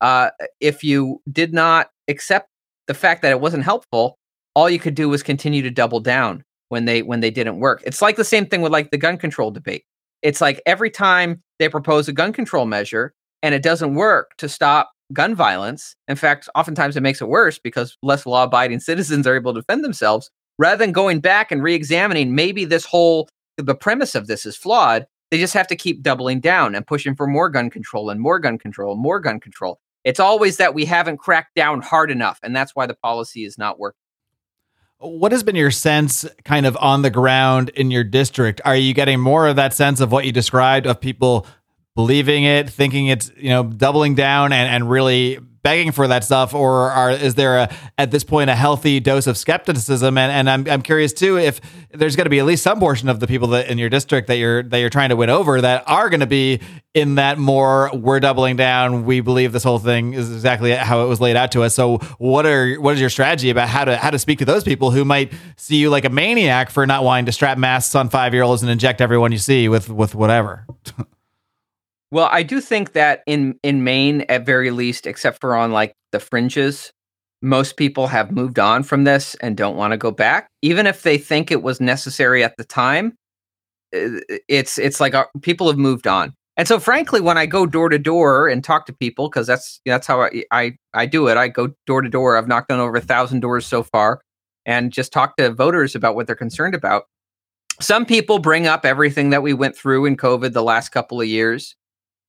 uh, 0.00 0.30
if 0.60 0.82
you 0.82 1.20
did 1.30 1.52
not 1.52 1.90
accept 2.08 2.48
the 2.86 2.94
fact 2.94 3.22
that 3.22 3.30
it 3.30 3.40
wasn't 3.40 3.64
helpful 3.64 4.18
all 4.56 4.70
you 4.70 4.78
could 4.78 4.94
do 4.94 5.08
was 5.08 5.22
continue 5.22 5.60
to 5.62 5.70
double 5.70 6.00
down 6.00 6.42
when 6.70 6.86
they 6.86 7.02
when 7.02 7.20
they 7.20 7.30
didn't 7.30 7.60
work. 7.60 7.82
It's 7.84 8.02
like 8.02 8.16
the 8.16 8.24
same 8.24 8.46
thing 8.46 8.62
with 8.62 8.72
like 8.72 8.90
the 8.90 8.98
gun 8.98 9.18
control 9.18 9.50
debate. 9.50 9.84
It's 10.22 10.40
like 10.40 10.62
every 10.66 10.90
time 10.90 11.42
they 11.58 11.68
propose 11.68 12.08
a 12.08 12.12
gun 12.12 12.32
control 12.32 12.64
measure 12.64 13.12
and 13.42 13.54
it 13.54 13.62
doesn't 13.62 13.94
work 13.94 14.32
to 14.38 14.48
stop 14.48 14.90
gun 15.12 15.34
violence. 15.34 15.94
In 16.08 16.16
fact, 16.16 16.48
oftentimes 16.54 16.96
it 16.96 17.02
makes 17.02 17.20
it 17.20 17.28
worse 17.28 17.58
because 17.58 17.96
less 18.02 18.26
law-abiding 18.26 18.80
citizens 18.80 19.26
are 19.26 19.36
able 19.36 19.54
to 19.54 19.60
defend 19.60 19.84
themselves. 19.84 20.30
Rather 20.58 20.78
than 20.78 20.90
going 20.90 21.20
back 21.20 21.52
and 21.52 21.62
re-examining, 21.62 22.34
maybe 22.34 22.64
this 22.64 22.86
whole 22.86 23.28
the 23.58 23.74
premise 23.74 24.14
of 24.14 24.26
this 24.26 24.46
is 24.46 24.56
flawed. 24.56 25.06
They 25.30 25.38
just 25.38 25.54
have 25.54 25.66
to 25.68 25.76
keep 25.76 26.02
doubling 26.02 26.40
down 26.40 26.74
and 26.74 26.86
pushing 26.86 27.14
for 27.14 27.26
more 27.26 27.50
gun 27.50 27.68
control 27.68 28.10
and 28.10 28.20
more 28.20 28.38
gun 28.38 28.58
control, 28.58 28.92
and 28.92 29.02
more 29.02 29.20
gun 29.20 29.40
control. 29.40 29.80
It's 30.06 30.20
always 30.20 30.58
that 30.58 30.72
we 30.72 30.84
haven't 30.84 31.16
cracked 31.16 31.56
down 31.56 31.82
hard 31.82 32.12
enough, 32.12 32.38
and 32.44 32.54
that's 32.54 32.76
why 32.76 32.86
the 32.86 32.94
policy 32.94 33.44
is 33.44 33.58
not 33.58 33.80
working. 33.80 33.98
What 34.98 35.32
has 35.32 35.42
been 35.42 35.56
your 35.56 35.72
sense 35.72 36.24
kind 36.44 36.64
of 36.64 36.76
on 36.80 37.02
the 37.02 37.10
ground 37.10 37.70
in 37.70 37.90
your 37.90 38.04
district? 38.04 38.60
Are 38.64 38.76
you 38.76 38.94
getting 38.94 39.18
more 39.18 39.48
of 39.48 39.56
that 39.56 39.74
sense 39.74 40.00
of 40.00 40.12
what 40.12 40.24
you 40.24 40.30
described 40.30 40.86
of 40.86 41.00
people 41.00 41.44
believing 41.96 42.44
it, 42.44 42.70
thinking 42.70 43.08
it's, 43.08 43.32
you 43.36 43.48
know, 43.48 43.64
doubling 43.64 44.14
down 44.14 44.52
and, 44.52 44.72
and 44.72 44.88
really 44.88 45.40
begging 45.66 45.90
for 45.90 46.06
that 46.06 46.22
stuff, 46.22 46.54
or 46.54 46.92
are 46.92 47.10
is 47.10 47.34
there 47.34 47.58
a 47.58 47.68
at 47.98 48.12
this 48.12 48.22
point 48.22 48.48
a 48.48 48.54
healthy 48.54 49.00
dose 49.00 49.26
of 49.26 49.36
skepticism? 49.36 50.16
And 50.16 50.30
and 50.30 50.48
I'm 50.48 50.72
I'm 50.72 50.80
curious 50.80 51.12
too 51.12 51.38
if 51.38 51.60
there's 51.90 52.14
going 52.14 52.26
to 52.26 52.30
be 52.30 52.38
at 52.38 52.44
least 52.44 52.62
some 52.62 52.78
portion 52.78 53.08
of 53.08 53.18
the 53.18 53.26
people 53.26 53.48
that 53.48 53.68
in 53.68 53.76
your 53.76 53.88
district 53.88 54.28
that 54.28 54.36
you're 54.36 54.62
that 54.62 54.78
you're 54.78 54.90
trying 54.90 55.08
to 55.08 55.16
win 55.16 55.28
over 55.28 55.60
that 55.60 55.82
are 55.88 56.08
going 56.08 56.20
to 56.20 56.26
be 56.26 56.60
in 56.94 57.16
that 57.16 57.38
more 57.38 57.90
we're 57.92 58.20
doubling 58.20 58.54
down. 58.54 59.06
We 59.06 59.20
believe 59.20 59.50
this 59.50 59.64
whole 59.64 59.80
thing 59.80 60.14
is 60.14 60.32
exactly 60.32 60.70
how 60.70 61.02
it 61.02 61.08
was 61.08 61.20
laid 61.20 61.34
out 61.34 61.50
to 61.52 61.64
us. 61.64 61.74
So 61.74 61.98
what 62.18 62.46
are 62.46 62.76
what 62.76 62.94
is 62.94 63.00
your 63.00 63.10
strategy 63.10 63.50
about 63.50 63.68
how 63.68 63.84
to 63.86 63.96
how 63.96 64.10
to 64.10 64.20
speak 64.20 64.38
to 64.38 64.44
those 64.44 64.62
people 64.62 64.92
who 64.92 65.04
might 65.04 65.32
see 65.56 65.78
you 65.78 65.90
like 65.90 66.04
a 66.04 66.10
maniac 66.10 66.70
for 66.70 66.86
not 66.86 67.02
wanting 67.02 67.26
to 67.26 67.32
strap 67.32 67.58
masks 67.58 67.96
on 67.96 68.08
five 68.08 68.34
year 68.34 68.44
olds 68.44 68.62
and 68.62 68.70
inject 68.70 69.00
everyone 69.00 69.32
you 69.32 69.38
see 69.38 69.68
with 69.68 69.88
with 69.88 70.14
whatever? 70.14 70.64
Well, 72.16 72.30
I 72.32 72.44
do 72.44 72.62
think 72.62 72.94
that 72.94 73.22
in 73.26 73.60
in 73.62 73.84
Maine, 73.84 74.22
at 74.30 74.46
very 74.46 74.70
least, 74.70 75.06
except 75.06 75.38
for 75.38 75.54
on 75.54 75.70
like 75.70 75.92
the 76.12 76.18
fringes, 76.18 76.90
most 77.42 77.76
people 77.76 78.06
have 78.06 78.30
moved 78.30 78.58
on 78.58 78.84
from 78.84 79.04
this 79.04 79.34
and 79.42 79.54
don't 79.54 79.76
want 79.76 79.90
to 79.90 79.98
go 79.98 80.10
back, 80.10 80.48
even 80.62 80.86
if 80.86 81.02
they 81.02 81.18
think 81.18 81.50
it 81.50 81.62
was 81.62 81.78
necessary 81.78 82.42
at 82.42 82.56
the 82.56 82.64
time. 82.64 83.12
It's 83.92 84.78
it's 84.78 84.98
like 84.98 85.14
our, 85.14 85.26
uh, 85.26 85.40
people 85.42 85.66
have 85.66 85.76
moved 85.76 86.06
on, 86.06 86.32
and 86.56 86.66
so 86.66 86.80
frankly, 86.80 87.20
when 87.20 87.36
I 87.36 87.44
go 87.44 87.66
door 87.66 87.90
to 87.90 87.98
door 87.98 88.48
and 88.48 88.64
talk 88.64 88.86
to 88.86 88.94
people, 88.94 89.28
because 89.28 89.46
that's 89.46 89.82
that's 89.84 90.06
how 90.06 90.22
I, 90.22 90.44
I 90.50 90.76
I 90.94 91.04
do 91.04 91.28
it. 91.28 91.36
I 91.36 91.48
go 91.48 91.74
door 91.84 92.00
to 92.00 92.08
door. 92.08 92.38
I've 92.38 92.48
knocked 92.48 92.72
on 92.72 92.80
over 92.80 92.96
a 92.96 93.02
thousand 93.02 93.40
doors 93.40 93.66
so 93.66 93.82
far, 93.82 94.22
and 94.64 94.90
just 94.90 95.12
talk 95.12 95.36
to 95.36 95.52
voters 95.52 95.94
about 95.94 96.14
what 96.14 96.26
they're 96.26 96.34
concerned 96.34 96.74
about. 96.74 97.04
Some 97.78 98.06
people 98.06 98.38
bring 98.38 98.66
up 98.66 98.86
everything 98.86 99.28
that 99.30 99.42
we 99.42 99.52
went 99.52 99.76
through 99.76 100.06
in 100.06 100.16
COVID 100.16 100.54
the 100.54 100.62
last 100.62 100.92
couple 100.92 101.20
of 101.20 101.26
years 101.26 101.76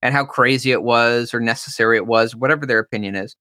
and 0.02 0.14
how 0.14 0.26
crazy 0.26 0.72
it 0.72 0.84
was 0.84 1.34
or 1.34 1.40
necessary 1.40 1.98
it 1.98 2.08
was, 2.08 2.36
whatever 2.36 2.66
their 2.66 2.80
opinion 2.80 3.16
is. 3.16 3.36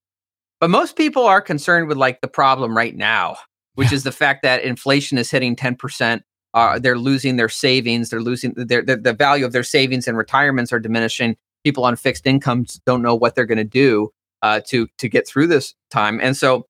But 0.61 0.71
most 0.71 0.97
people 0.97 1.25
are 1.27 1.40
concerned 1.40 1.88
with 1.88 1.99
like 1.99 2.21
the 2.21 2.29
problem 2.29 2.77
right 2.77 2.97
now, 2.97 3.37
which 3.75 3.92
is 3.92 4.05
the 4.05 4.12
fact 4.12 4.42
that 4.42 4.62
inflation 4.62 5.19
is 5.19 5.31
hitting 5.31 5.55
10%. 5.55 6.23
Uh, 6.55 6.79
they're 6.79 6.99
losing 6.99 7.37
their 7.37 7.51
savings. 7.51 8.09
They're 8.09 8.23
losing 8.23 8.55
their, 8.57 8.83
their, 8.83 8.97
the 8.97 9.12
value 9.12 9.45
of 9.45 9.53
their 9.53 9.62
savings 9.62 10.09
and 10.09 10.16
retirements 10.16 10.73
are 10.73 10.81
diminishing. 10.81 11.37
People 11.64 11.85
on 11.85 11.97
fixed 11.97 12.27
incomes 12.27 12.81
don't 12.87 13.03
know 13.03 13.14
what 13.14 13.35
they're 13.35 13.45
going 13.45 13.59
to 13.59 13.64
do 13.64 14.11
uh, 14.42 14.61
to 14.69 14.87
to 14.99 15.09
get 15.09 15.27
through 15.27 15.49
this 15.49 15.75
time. 15.90 16.21
And 16.23 16.37
so, 16.37 16.66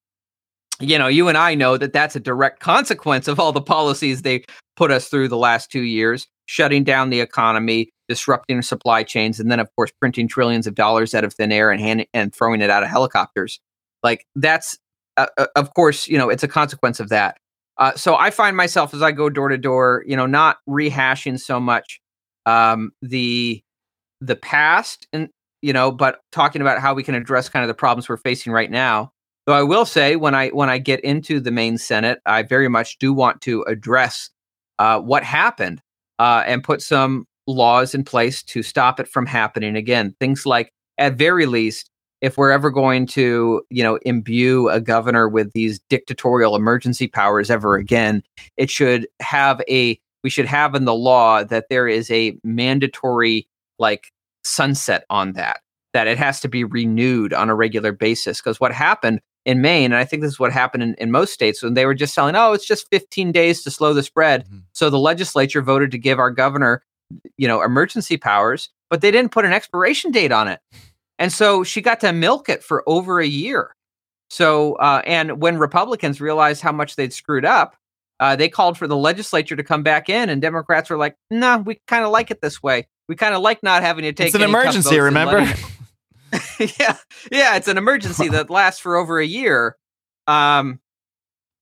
you 0.80 0.98
know, 0.98 1.06
you 1.06 1.28
and 1.28 1.38
I 1.38 1.54
know 1.54 1.76
that 1.76 1.92
that's 1.92 2.16
a 2.16 2.20
direct 2.20 2.60
consequence 2.60 3.28
of 3.28 3.38
all 3.38 3.52
the 3.52 3.60
policies 3.60 4.22
they 4.22 4.44
put 4.76 4.90
us 4.90 5.08
through 5.08 5.28
the 5.28 5.36
last 5.36 5.70
two 5.70 5.82
years, 5.82 6.26
shutting 6.46 6.84
down 6.84 7.10
the 7.10 7.20
economy, 7.20 7.90
disrupting 8.08 8.62
supply 8.62 9.02
chains, 9.02 9.40
and 9.40 9.50
then 9.50 9.60
of 9.60 9.68
course 9.76 9.92
printing 10.00 10.28
trillions 10.28 10.66
of 10.66 10.74
dollars 10.74 11.14
out 11.14 11.24
of 11.24 11.34
thin 11.34 11.52
air 11.52 11.70
and 11.70 11.80
hand, 11.80 12.06
and 12.14 12.34
throwing 12.34 12.60
it 12.60 12.70
out 12.70 12.82
of 12.82 12.88
helicopters. 12.88 13.60
Like 14.02 14.26
that's 14.34 14.78
uh, 15.16 15.26
uh, 15.38 15.46
of 15.56 15.74
course 15.74 16.08
you 16.08 16.18
know 16.18 16.28
it's 16.28 16.42
a 16.42 16.48
consequence 16.48 17.00
of 17.00 17.08
that. 17.08 17.38
Uh, 17.78 17.94
so 17.94 18.16
I 18.16 18.30
find 18.30 18.56
myself 18.56 18.94
as 18.94 19.02
I 19.02 19.12
go 19.12 19.28
door 19.28 19.48
to 19.48 19.58
door, 19.58 20.02
you 20.06 20.16
know, 20.16 20.26
not 20.26 20.58
rehashing 20.68 21.38
so 21.38 21.60
much 21.60 22.00
um, 22.46 22.92
the 23.02 23.62
the 24.20 24.36
past 24.36 25.06
and 25.12 25.28
you 25.62 25.72
know, 25.72 25.90
but 25.90 26.20
talking 26.32 26.62
about 26.62 26.80
how 26.80 26.94
we 26.94 27.02
can 27.02 27.14
address 27.14 27.48
kind 27.48 27.64
of 27.64 27.68
the 27.68 27.74
problems 27.74 28.08
we're 28.08 28.16
facing 28.16 28.52
right 28.52 28.70
now. 28.70 29.12
Though 29.46 29.54
I 29.54 29.62
will 29.62 29.84
say, 29.84 30.16
when 30.16 30.34
I 30.34 30.48
when 30.48 30.70
I 30.70 30.78
get 30.78 31.00
into 31.00 31.40
the 31.40 31.50
Maine 31.50 31.78
Senate, 31.78 32.20
I 32.26 32.42
very 32.42 32.68
much 32.68 32.98
do 32.98 33.12
want 33.12 33.40
to 33.42 33.62
address 33.62 34.30
uh, 34.78 35.00
what 35.00 35.22
happened 35.22 35.82
uh, 36.18 36.42
and 36.46 36.64
put 36.64 36.82
some 36.82 37.26
laws 37.46 37.94
in 37.94 38.04
place 38.04 38.42
to 38.42 38.62
stop 38.62 39.00
it 39.00 39.08
from 39.08 39.26
happening 39.26 39.76
again. 39.76 40.14
Things 40.20 40.46
like, 40.46 40.72
at 40.98 41.14
very 41.14 41.46
least, 41.46 41.90
if 42.20 42.36
we're 42.36 42.50
ever 42.50 42.70
going 42.70 43.06
to, 43.06 43.62
you 43.70 43.82
know, 43.82 43.98
imbue 44.02 44.68
a 44.68 44.80
governor 44.80 45.28
with 45.28 45.52
these 45.52 45.80
dictatorial 45.90 46.56
emergency 46.56 47.06
powers 47.06 47.50
ever 47.50 47.76
again, 47.76 48.22
it 48.56 48.70
should 48.70 49.06
have 49.20 49.60
a 49.68 50.00
we 50.24 50.30
should 50.30 50.46
have 50.46 50.74
in 50.74 50.86
the 50.86 50.94
law 50.94 51.44
that 51.44 51.68
there 51.68 51.86
is 51.86 52.10
a 52.10 52.36
mandatory 52.42 53.46
like 53.78 54.12
sunset 54.42 55.04
on 55.10 55.34
that 55.34 55.60
that 55.92 56.06
it 56.06 56.18
has 56.18 56.40
to 56.40 56.48
be 56.48 56.62
renewed 56.64 57.32
on 57.32 57.48
a 57.48 57.54
regular 57.54 57.92
basis 57.92 58.38
because 58.38 58.60
what 58.60 58.72
happened 58.72 59.20
in 59.46 59.62
Maine, 59.62 59.92
and 59.92 59.94
I 59.94 60.04
think 60.04 60.20
this 60.20 60.32
is 60.32 60.38
what 60.38 60.52
happened 60.52 60.82
in, 60.82 60.94
in 60.96 61.10
most 61.10 61.32
states 61.32 61.62
when 61.62 61.74
they 61.74 61.86
were 61.86 61.94
just 61.94 62.14
telling, 62.14 62.34
oh, 62.36 62.52
it's 62.52 62.66
just 62.66 62.90
15 62.90 63.32
days 63.32 63.62
to 63.62 63.70
slow 63.70 63.94
the 63.94 64.02
spread. 64.02 64.44
Mm-hmm. 64.44 64.58
So 64.72 64.90
the 64.90 64.98
legislature 64.98 65.62
voted 65.62 65.90
to 65.92 65.98
give 65.98 66.18
our 66.18 66.30
governor, 66.30 66.82
you 67.36 67.48
know, 67.48 67.62
emergency 67.62 68.16
powers, 68.16 68.70
but 68.90 69.00
they 69.00 69.10
didn't 69.10 69.32
put 69.32 69.44
an 69.44 69.52
expiration 69.52 70.10
date 70.10 70.32
on 70.32 70.48
it. 70.48 70.60
And 71.18 71.32
so 71.32 71.64
she 71.64 71.80
got 71.80 72.00
to 72.00 72.12
milk 72.12 72.48
it 72.48 72.62
for 72.62 72.82
over 72.86 73.20
a 73.20 73.26
year. 73.26 73.74
So, 74.28 74.74
uh, 74.74 75.02
and 75.06 75.40
when 75.40 75.58
Republicans 75.58 76.20
realized 76.20 76.62
how 76.62 76.72
much 76.72 76.96
they'd 76.96 77.12
screwed 77.12 77.44
up, 77.44 77.76
uh, 78.18 78.36
they 78.36 78.48
called 78.48 78.78
for 78.78 78.86
the 78.86 78.96
legislature 78.96 79.56
to 79.56 79.62
come 79.62 79.82
back 79.82 80.08
in, 80.08 80.30
and 80.30 80.40
Democrats 80.40 80.90
were 80.90 80.96
like, 80.96 81.16
"No, 81.30 81.38
nah, 81.38 81.58
we 81.58 81.80
kind 81.86 82.04
of 82.04 82.10
like 82.10 82.30
it 82.30 82.40
this 82.40 82.62
way. 82.62 82.88
We 83.08 83.14
kind 83.14 83.34
of 83.34 83.42
like 83.42 83.62
not 83.62 83.82
having 83.82 84.04
to 84.04 84.12
take." 84.12 84.28
It's 84.28 84.34
an 84.34 84.42
emergency, 84.42 84.98
remember? 84.98 85.40
yeah, 86.58 86.96
yeah, 87.30 87.56
it's 87.56 87.68
an 87.68 87.76
emergency 87.76 88.28
that 88.30 88.50
lasts 88.50 88.80
for 88.80 88.96
over 88.96 89.18
a 89.18 89.26
year. 89.26 89.76
Um, 90.26 90.80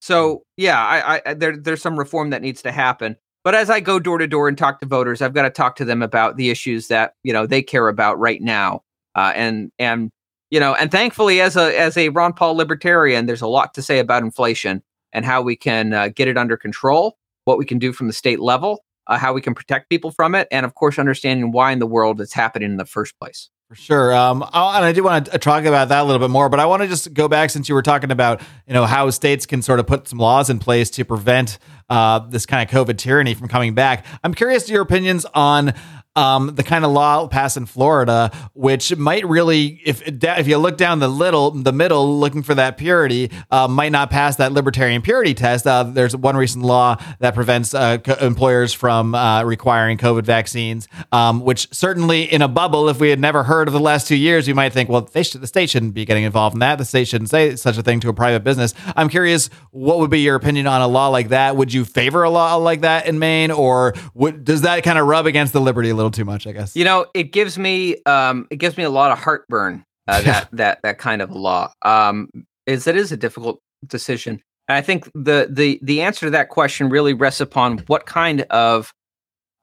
so 0.00 0.44
yeah, 0.56 0.78
I, 0.78 1.22
I 1.26 1.34
there 1.34 1.56
there's 1.56 1.82
some 1.82 1.98
reform 1.98 2.30
that 2.30 2.42
needs 2.42 2.62
to 2.62 2.72
happen. 2.72 3.16
But 3.44 3.54
as 3.54 3.68
I 3.68 3.80
go 3.80 4.00
door 4.00 4.18
to 4.18 4.26
door 4.26 4.48
and 4.48 4.56
talk 4.56 4.80
to 4.80 4.86
voters, 4.86 5.20
I've 5.20 5.34
got 5.34 5.42
to 5.42 5.50
talk 5.50 5.76
to 5.76 5.84
them 5.84 6.02
about 6.02 6.36
the 6.36 6.50
issues 6.50 6.88
that 6.88 7.14
you 7.22 7.32
know 7.32 7.46
they 7.46 7.62
care 7.62 7.88
about 7.88 8.18
right 8.18 8.40
now. 8.40 8.82
Uh, 9.14 9.32
and 9.36 9.70
and 9.78 10.10
you 10.50 10.58
know, 10.58 10.74
and 10.74 10.90
thankfully, 10.90 11.40
as 11.40 11.56
a 11.56 11.78
as 11.78 11.96
a 11.96 12.08
Ron 12.08 12.32
Paul 12.32 12.54
libertarian, 12.54 13.26
there's 13.26 13.42
a 13.42 13.46
lot 13.46 13.74
to 13.74 13.82
say 13.82 13.98
about 13.98 14.22
inflation 14.22 14.82
and 15.12 15.24
how 15.24 15.42
we 15.42 15.56
can 15.56 15.92
uh, 15.92 16.08
get 16.08 16.26
it 16.26 16.38
under 16.38 16.56
control, 16.56 17.18
what 17.44 17.58
we 17.58 17.66
can 17.66 17.78
do 17.78 17.92
from 17.92 18.06
the 18.06 18.12
state 18.12 18.40
level, 18.40 18.82
uh, 19.06 19.18
how 19.18 19.32
we 19.32 19.40
can 19.40 19.54
protect 19.54 19.90
people 19.90 20.10
from 20.10 20.34
it, 20.34 20.48
and 20.50 20.64
of 20.64 20.74
course, 20.74 20.98
understanding 20.98 21.52
why 21.52 21.70
in 21.70 21.78
the 21.78 21.86
world 21.86 22.20
it's 22.20 22.32
happening 22.32 22.70
in 22.70 22.76
the 22.78 22.86
first 22.86 23.18
place. 23.18 23.50
For 23.74 23.80
sure. 23.80 24.14
Um, 24.14 24.42
and 24.42 24.84
I 24.84 24.92
do 24.92 25.02
want 25.02 25.26
to 25.32 25.38
talk 25.38 25.64
about 25.64 25.88
that 25.88 26.02
a 26.02 26.04
little 26.04 26.20
bit 26.20 26.30
more, 26.30 26.48
but 26.48 26.60
I 26.60 26.66
want 26.66 26.82
to 26.82 26.88
just 26.88 27.12
go 27.12 27.26
back 27.26 27.50
since 27.50 27.68
you 27.68 27.74
were 27.74 27.82
talking 27.82 28.12
about, 28.12 28.40
you 28.68 28.72
know, 28.72 28.86
how 28.86 29.10
states 29.10 29.46
can 29.46 29.62
sort 29.62 29.80
of 29.80 29.86
put 29.88 30.06
some 30.06 30.20
laws 30.20 30.48
in 30.48 30.60
place 30.60 30.90
to 30.90 31.04
prevent 31.04 31.58
uh, 31.90 32.20
this 32.20 32.46
kind 32.46 32.62
of 32.62 32.72
COVID 32.72 32.98
tyranny 32.98 33.34
from 33.34 33.48
coming 33.48 33.74
back. 33.74 34.06
I'm 34.22 34.32
curious 34.32 34.66
to 34.66 34.72
your 34.72 34.82
opinions 34.82 35.26
on 35.34 35.74
um, 36.16 36.54
the 36.54 36.62
kind 36.62 36.84
of 36.84 36.92
law 36.92 37.26
passed 37.28 37.56
in 37.56 37.66
Florida, 37.66 38.30
which 38.54 38.96
might 38.96 39.26
really, 39.26 39.80
if 39.84 40.02
if 40.06 40.46
you 40.46 40.58
look 40.58 40.76
down 40.76 40.98
the 41.00 41.08
little, 41.08 41.50
the 41.50 41.72
middle, 41.72 42.18
looking 42.18 42.42
for 42.42 42.54
that 42.54 42.76
purity, 42.76 43.30
uh, 43.50 43.68
might 43.68 43.92
not 43.92 44.10
pass 44.10 44.36
that 44.36 44.52
libertarian 44.52 45.02
purity 45.02 45.34
test. 45.34 45.66
Uh, 45.66 45.82
there's 45.82 46.16
one 46.16 46.36
recent 46.36 46.64
law 46.64 46.96
that 47.18 47.34
prevents 47.34 47.74
uh, 47.74 47.98
co- 47.98 48.14
employers 48.14 48.72
from 48.72 49.14
uh, 49.14 49.42
requiring 49.42 49.98
COVID 49.98 50.24
vaccines, 50.24 50.88
um, 51.12 51.40
which 51.40 51.68
certainly 51.72 52.22
in 52.22 52.42
a 52.42 52.48
bubble, 52.48 52.88
if 52.88 53.00
we 53.00 53.10
had 53.10 53.20
never 53.20 53.42
heard 53.42 53.68
of 53.68 53.74
the 53.74 53.80
last 53.80 54.06
two 54.06 54.16
years, 54.16 54.46
we 54.46 54.52
might 54.52 54.72
think, 54.72 54.88
well, 54.88 55.08
should, 55.22 55.40
the 55.40 55.46
state 55.46 55.70
shouldn't 55.70 55.94
be 55.94 56.04
getting 56.04 56.24
involved 56.24 56.54
in 56.54 56.60
that. 56.60 56.78
The 56.78 56.84
state 56.84 57.08
shouldn't 57.08 57.30
say 57.30 57.56
such 57.56 57.76
a 57.76 57.82
thing 57.82 58.00
to 58.00 58.08
a 58.08 58.14
private 58.14 58.44
business. 58.44 58.74
I'm 58.96 59.08
curious, 59.08 59.50
what 59.70 59.98
would 59.98 60.10
be 60.10 60.20
your 60.20 60.36
opinion 60.36 60.66
on 60.66 60.80
a 60.80 60.88
law 60.88 61.08
like 61.08 61.30
that? 61.30 61.56
Would 61.56 61.72
you 61.72 61.84
favor 61.84 62.22
a 62.22 62.30
law 62.30 62.56
like 62.56 62.82
that 62.82 63.06
in 63.06 63.18
Maine, 63.18 63.50
or 63.50 63.94
would, 64.14 64.44
does 64.44 64.62
that 64.62 64.82
kind 64.84 64.98
of 64.98 65.06
rub 65.06 65.26
against 65.26 65.52
the 65.52 65.60
liberty 65.60 65.92
little? 66.04 66.16
too 66.16 66.24
much, 66.24 66.46
I 66.46 66.52
guess. 66.52 66.74
You 66.76 66.84
know, 66.84 67.06
it 67.14 67.32
gives 67.32 67.58
me 67.58 67.96
um, 68.06 68.46
it 68.50 68.56
gives 68.56 68.76
me 68.76 68.84
a 68.84 68.90
lot 68.90 69.10
of 69.10 69.18
heartburn. 69.18 69.84
Uh, 70.06 70.20
that 70.22 70.48
that 70.52 70.80
that 70.82 70.98
kind 70.98 71.22
of 71.22 71.30
law 71.30 71.72
um, 71.82 72.28
is 72.66 72.86
it 72.86 72.96
is 72.96 73.12
a 73.12 73.16
difficult 73.16 73.60
decision. 73.86 74.40
And 74.68 74.76
I 74.76 74.80
think 74.80 75.10
the 75.14 75.48
the 75.50 75.78
the 75.82 76.02
answer 76.02 76.26
to 76.26 76.30
that 76.30 76.48
question 76.48 76.88
really 76.88 77.14
rests 77.14 77.40
upon 77.40 77.78
what 77.86 78.06
kind 78.06 78.42
of 78.50 78.92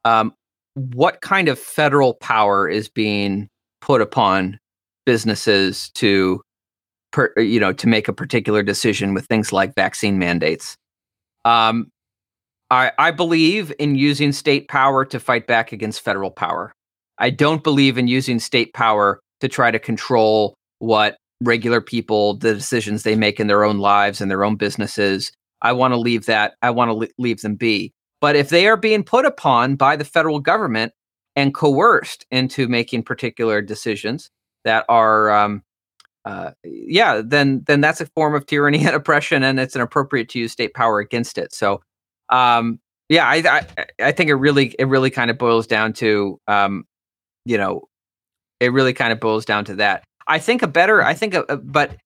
um, 0.05 0.33
what 0.75 1.21
kind 1.21 1.47
of 1.47 1.59
federal 1.59 2.13
power 2.15 2.67
is 2.67 2.89
being 2.89 3.49
put 3.81 4.01
upon 4.01 4.59
businesses 5.05 5.89
to 5.95 6.41
per, 7.11 7.33
you 7.37 7.59
know 7.59 7.73
to 7.73 7.87
make 7.87 8.07
a 8.07 8.13
particular 8.13 8.63
decision 8.63 9.13
with 9.13 9.25
things 9.25 9.51
like 9.51 9.75
vaccine 9.75 10.19
mandates. 10.19 10.75
Um, 11.45 11.91
I, 12.71 12.93
I 12.97 13.11
believe 13.11 13.73
in 13.79 13.95
using 13.95 14.31
state 14.31 14.69
power 14.69 15.03
to 15.03 15.19
fight 15.19 15.45
back 15.45 15.73
against 15.73 16.01
federal 16.01 16.31
power. 16.31 16.73
I 17.17 17.29
don't 17.29 17.63
believe 17.63 17.97
in 17.97 18.07
using 18.07 18.39
state 18.39 18.73
power 18.73 19.19
to 19.41 19.49
try 19.49 19.71
to 19.71 19.77
control 19.77 20.55
what 20.79 21.17
regular 21.43 21.81
people, 21.81 22.37
the 22.37 22.53
decisions 22.53 23.03
they 23.03 23.15
make 23.15 23.39
in 23.39 23.47
their 23.47 23.65
own 23.65 23.79
lives 23.79 24.21
and 24.21 24.31
their 24.31 24.45
own 24.45 24.55
businesses. 24.55 25.33
I 25.61 25.73
want 25.73 25.93
to 25.93 25.99
leave 25.99 26.27
that, 26.27 26.53
I 26.61 26.71
want 26.71 26.91
to 26.91 27.09
leave 27.17 27.41
them 27.41 27.55
be. 27.55 27.91
But 28.21 28.35
if 28.37 28.49
they 28.49 28.67
are 28.67 28.77
being 28.77 29.03
put 29.03 29.25
upon 29.25 29.75
by 29.75 29.97
the 29.97 30.05
federal 30.05 30.39
government 30.39 30.93
and 31.35 31.53
coerced 31.53 32.25
into 32.31 32.67
making 32.67 33.03
particular 33.03 33.61
decisions 33.61 34.29
that 34.63 34.85
are, 34.87 35.29
um, 35.29 35.63
uh, 36.23 36.51
yeah, 36.63 37.21
then 37.25 37.63
then 37.65 37.81
that's 37.81 37.99
a 37.99 38.05
form 38.05 38.35
of 38.35 38.45
tyranny 38.45 38.85
and 38.85 38.95
oppression, 38.95 39.43
and 39.43 39.59
it's 39.59 39.75
inappropriate 39.75 40.29
to 40.29 40.39
use 40.39 40.51
state 40.51 40.73
power 40.73 40.99
against 40.99 41.37
it. 41.37 41.53
So 41.53 41.81
um, 42.31 42.79
yeah, 43.09 43.27
I, 43.27 43.35
I, 43.77 43.85
I 44.01 44.11
think 44.11 44.29
it 44.29 44.35
really 44.35 44.75
it 44.79 44.85
really 44.85 45.09
kind 45.09 45.29
of 45.29 45.37
boils 45.37 45.67
down 45.67 45.93
to 45.93 46.39
um, 46.47 46.85
you 47.45 47.57
know, 47.57 47.87
it 48.59 48.71
really 48.71 48.93
kind 48.93 49.11
of 49.11 49.19
boils 49.19 49.45
down 49.45 49.65
to 49.65 49.75
that. 49.75 50.03
I 50.27 50.39
think 50.39 50.61
a 50.61 50.67
better, 50.67 51.03
I 51.03 51.13
think, 51.13 51.33
a, 51.33 51.43
a, 51.49 51.57
but 51.57 51.97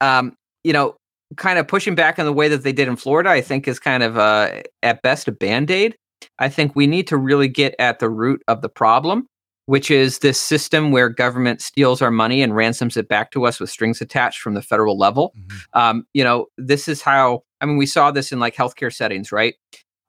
um, 0.00 0.36
you 0.62 0.72
know, 0.72 0.96
kind 1.36 1.58
of 1.58 1.66
pushing 1.66 1.94
back 1.94 2.18
on 2.18 2.26
the 2.26 2.32
way 2.32 2.48
that 2.48 2.62
they 2.62 2.72
did 2.72 2.88
in 2.88 2.96
Florida, 2.96 3.30
I 3.30 3.40
think 3.40 3.66
is 3.66 3.80
kind 3.80 4.02
of 4.02 4.18
uh, 4.18 4.62
at 4.82 5.02
best 5.02 5.28
a 5.28 5.32
band 5.32 5.70
aid. 5.70 5.96
I 6.38 6.48
think 6.48 6.76
we 6.76 6.86
need 6.86 7.06
to 7.08 7.16
really 7.16 7.48
get 7.48 7.74
at 7.78 7.98
the 7.98 8.08
root 8.08 8.42
of 8.48 8.62
the 8.62 8.68
problem, 8.68 9.26
which 9.66 9.90
is 9.90 10.20
this 10.20 10.40
system 10.40 10.90
where 10.90 11.08
government 11.08 11.60
steals 11.60 12.02
our 12.02 12.10
money 12.10 12.42
and 12.42 12.54
ransoms 12.54 12.96
it 12.96 13.08
back 13.08 13.30
to 13.32 13.44
us 13.46 13.60
with 13.60 13.70
strings 13.70 14.00
attached 14.00 14.40
from 14.40 14.54
the 14.54 14.62
federal 14.62 14.96
level. 14.96 15.32
Mm-hmm. 15.36 15.78
Um, 15.78 16.06
you 16.14 16.24
know, 16.24 16.46
this 16.56 16.88
is 16.88 17.02
how 17.02 17.42
I 17.64 17.66
mean, 17.66 17.78
we 17.78 17.86
saw 17.86 18.10
this 18.10 18.30
in 18.30 18.40
like 18.40 18.54
healthcare 18.54 18.94
settings, 18.94 19.32
right? 19.32 19.54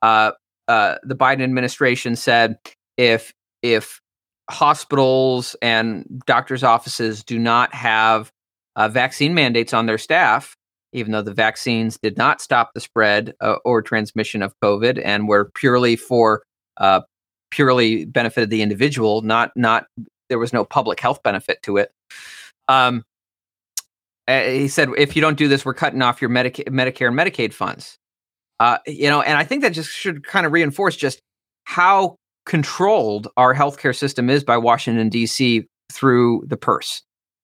Uh, 0.01 0.31
uh, 0.67 0.95
the 1.03 1.15
Biden 1.15 1.41
administration 1.41 2.17
said 2.17 2.57
if 2.97 3.33
if 3.61 4.01
hospitals 4.49 5.55
and 5.61 6.21
doctors' 6.25 6.63
offices 6.63 7.23
do 7.23 7.39
not 7.39 7.73
have 7.73 8.29
uh, 8.75 8.89
vaccine 8.89 9.33
mandates 9.33 9.73
on 9.73 9.85
their 9.85 9.97
staff, 9.97 10.57
even 10.91 11.13
though 11.13 11.21
the 11.21 11.33
vaccines 11.33 11.97
did 11.97 12.17
not 12.17 12.41
stop 12.41 12.71
the 12.73 12.81
spread 12.81 13.33
uh, 13.39 13.55
or 13.63 13.81
transmission 13.81 14.41
of 14.41 14.53
COVID 14.61 15.01
and 15.03 15.29
were 15.29 15.49
purely 15.55 15.95
for 15.95 16.43
uh, 16.75 16.99
purely 17.51 18.03
benefited 18.03 18.49
the 18.49 18.63
individual, 18.63 19.21
not 19.21 19.53
not 19.55 19.85
there 20.27 20.39
was 20.39 20.51
no 20.51 20.65
public 20.65 20.99
health 20.99 21.23
benefit 21.23 21.61
to 21.63 21.77
it. 21.77 21.89
Um, 22.67 23.05
uh, 24.27 24.41
he 24.41 24.67
said, 24.67 24.89
if 24.97 25.15
you 25.15 25.21
don't 25.21 25.37
do 25.37 25.47
this, 25.47 25.65
we're 25.65 25.73
cutting 25.73 26.01
off 26.01 26.21
your 26.21 26.29
Medica- 26.29 26.65
Medicare 26.65 27.07
and 27.07 27.17
Medicaid 27.17 27.53
funds. 27.53 27.97
Uh, 28.59 28.77
you 28.87 29.09
know, 29.09 29.21
and 29.21 29.37
I 29.37 29.43
think 29.43 29.61
that 29.61 29.73
just 29.73 29.89
should 29.89 30.25
kind 30.25 30.45
of 30.45 30.51
reinforce 30.51 30.95
just 30.95 31.19
how 31.65 32.15
controlled 32.45 33.27
our 33.37 33.53
healthcare 33.53 33.95
system 33.95 34.29
is 34.29 34.43
by 34.43 34.57
Washington 34.57 35.09
D.C. 35.09 35.67
through 35.91 36.43
the 36.47 36.57
purse. 36.57 37.01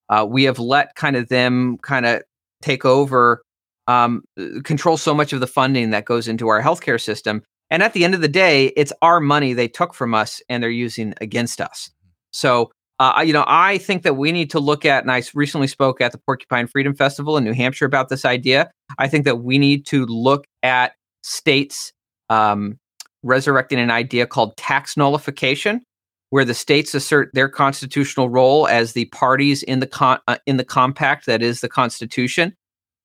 Uh, 0.09 0.25
we 0.29 0.43
have 0.43 0.59
let 0.59 0.95
kind 0.95 1.15
of 1.15 1.27
them 1.29 1.77
kind 1.79 2.05
of 2.05 2.21
take 2.61 2.85
over, 2.85 3.41
um, 3.87 4.23
control 4.63 4.97
so 4.97 5.13
much 5.13 5.33
of 5.33 5.39
the 5.39 5.47
funding 5.47 5.89
that 5.89 6.05
goes 6.05 6.27
into 6.27 6.47
our 6.47 6.61
healthcare 6.61 7.01
system. 7.01 7.41
And 7.69 7.81
at 7.81 7.93
the 7.93 8.05
end 8.05 8.13
of 8.13 8.21
the 8.21 8.27
day, 8.27 8.67
it's 8.77 8.93
our 9.01 9.19
money 9.19 9.53
they 9.53 9.67
took 9.67 9.93
from 9.93 10.13
us 10.13 10.41
and 10.49 10.61
they're 10.61 10.69
using 10.69 11.13
against 11.21 11.61
us. 11.61 11.89
So 12.31 12.71
uh, 13.01 13.21
you 13.21 13.33
know, 13.33 13.43
I 13.47 13.79
think 13.79 14.03
that 14.03 14.15
we 14.15 14.31
need 14.31 14.51
to 14.51 14.59
look 14.59 14.85
at, 14.85 15.03
and 15.03 15.11
I 15.11 15.23
recently 15.33 15.65
spoke 15.65 16.01
at 16.01 16.11
the 16.11 16.19
Porcupine 16.19 16.67
Freedom 16.67 16.93
Festival 16.93 17.35
in 17.35 17.43
New 17.43 17.53
Hampshire 17.53 17.85
about 17.85 18.09
this 18.09 18.25
idea. 18.25 18.69
I 18.99 19.07
think 19.07 19.25
that 19.25 19.37
we 19.37 19.57
need 19.57 19.87
to 19.87 20.05
look 20.05 20.45
at 20.61 20.93
states 21.23 21.93
um, 22.29 22.77
resurrecting 23.23 23.79
an 23.79 23.89
idea 23.89 24.27
called 24.27 24.55
tax 24.55 24.95
nullification, 24.95 25.81
where 26.29 26.45
the 26.45 26.53
states 26.53 26.93
assert 26.93 27.31
their 27.33 27.49
constitutional 27.49 28.29
role 28.29 28.67
as 28.67 28.93
the 28.93 29.05
parties 29.05 29.63
in 29.63 29.79
the 29.79 29.87
con- 29.87 30.19
uh, 30.27 30.37
in 30.45 30.57
the 30.57 30.63
compact 30.63 31.25
that 31.25 31.41
is 31.41 31.61
the 31.61 31.69
Constitution 31.69 32.55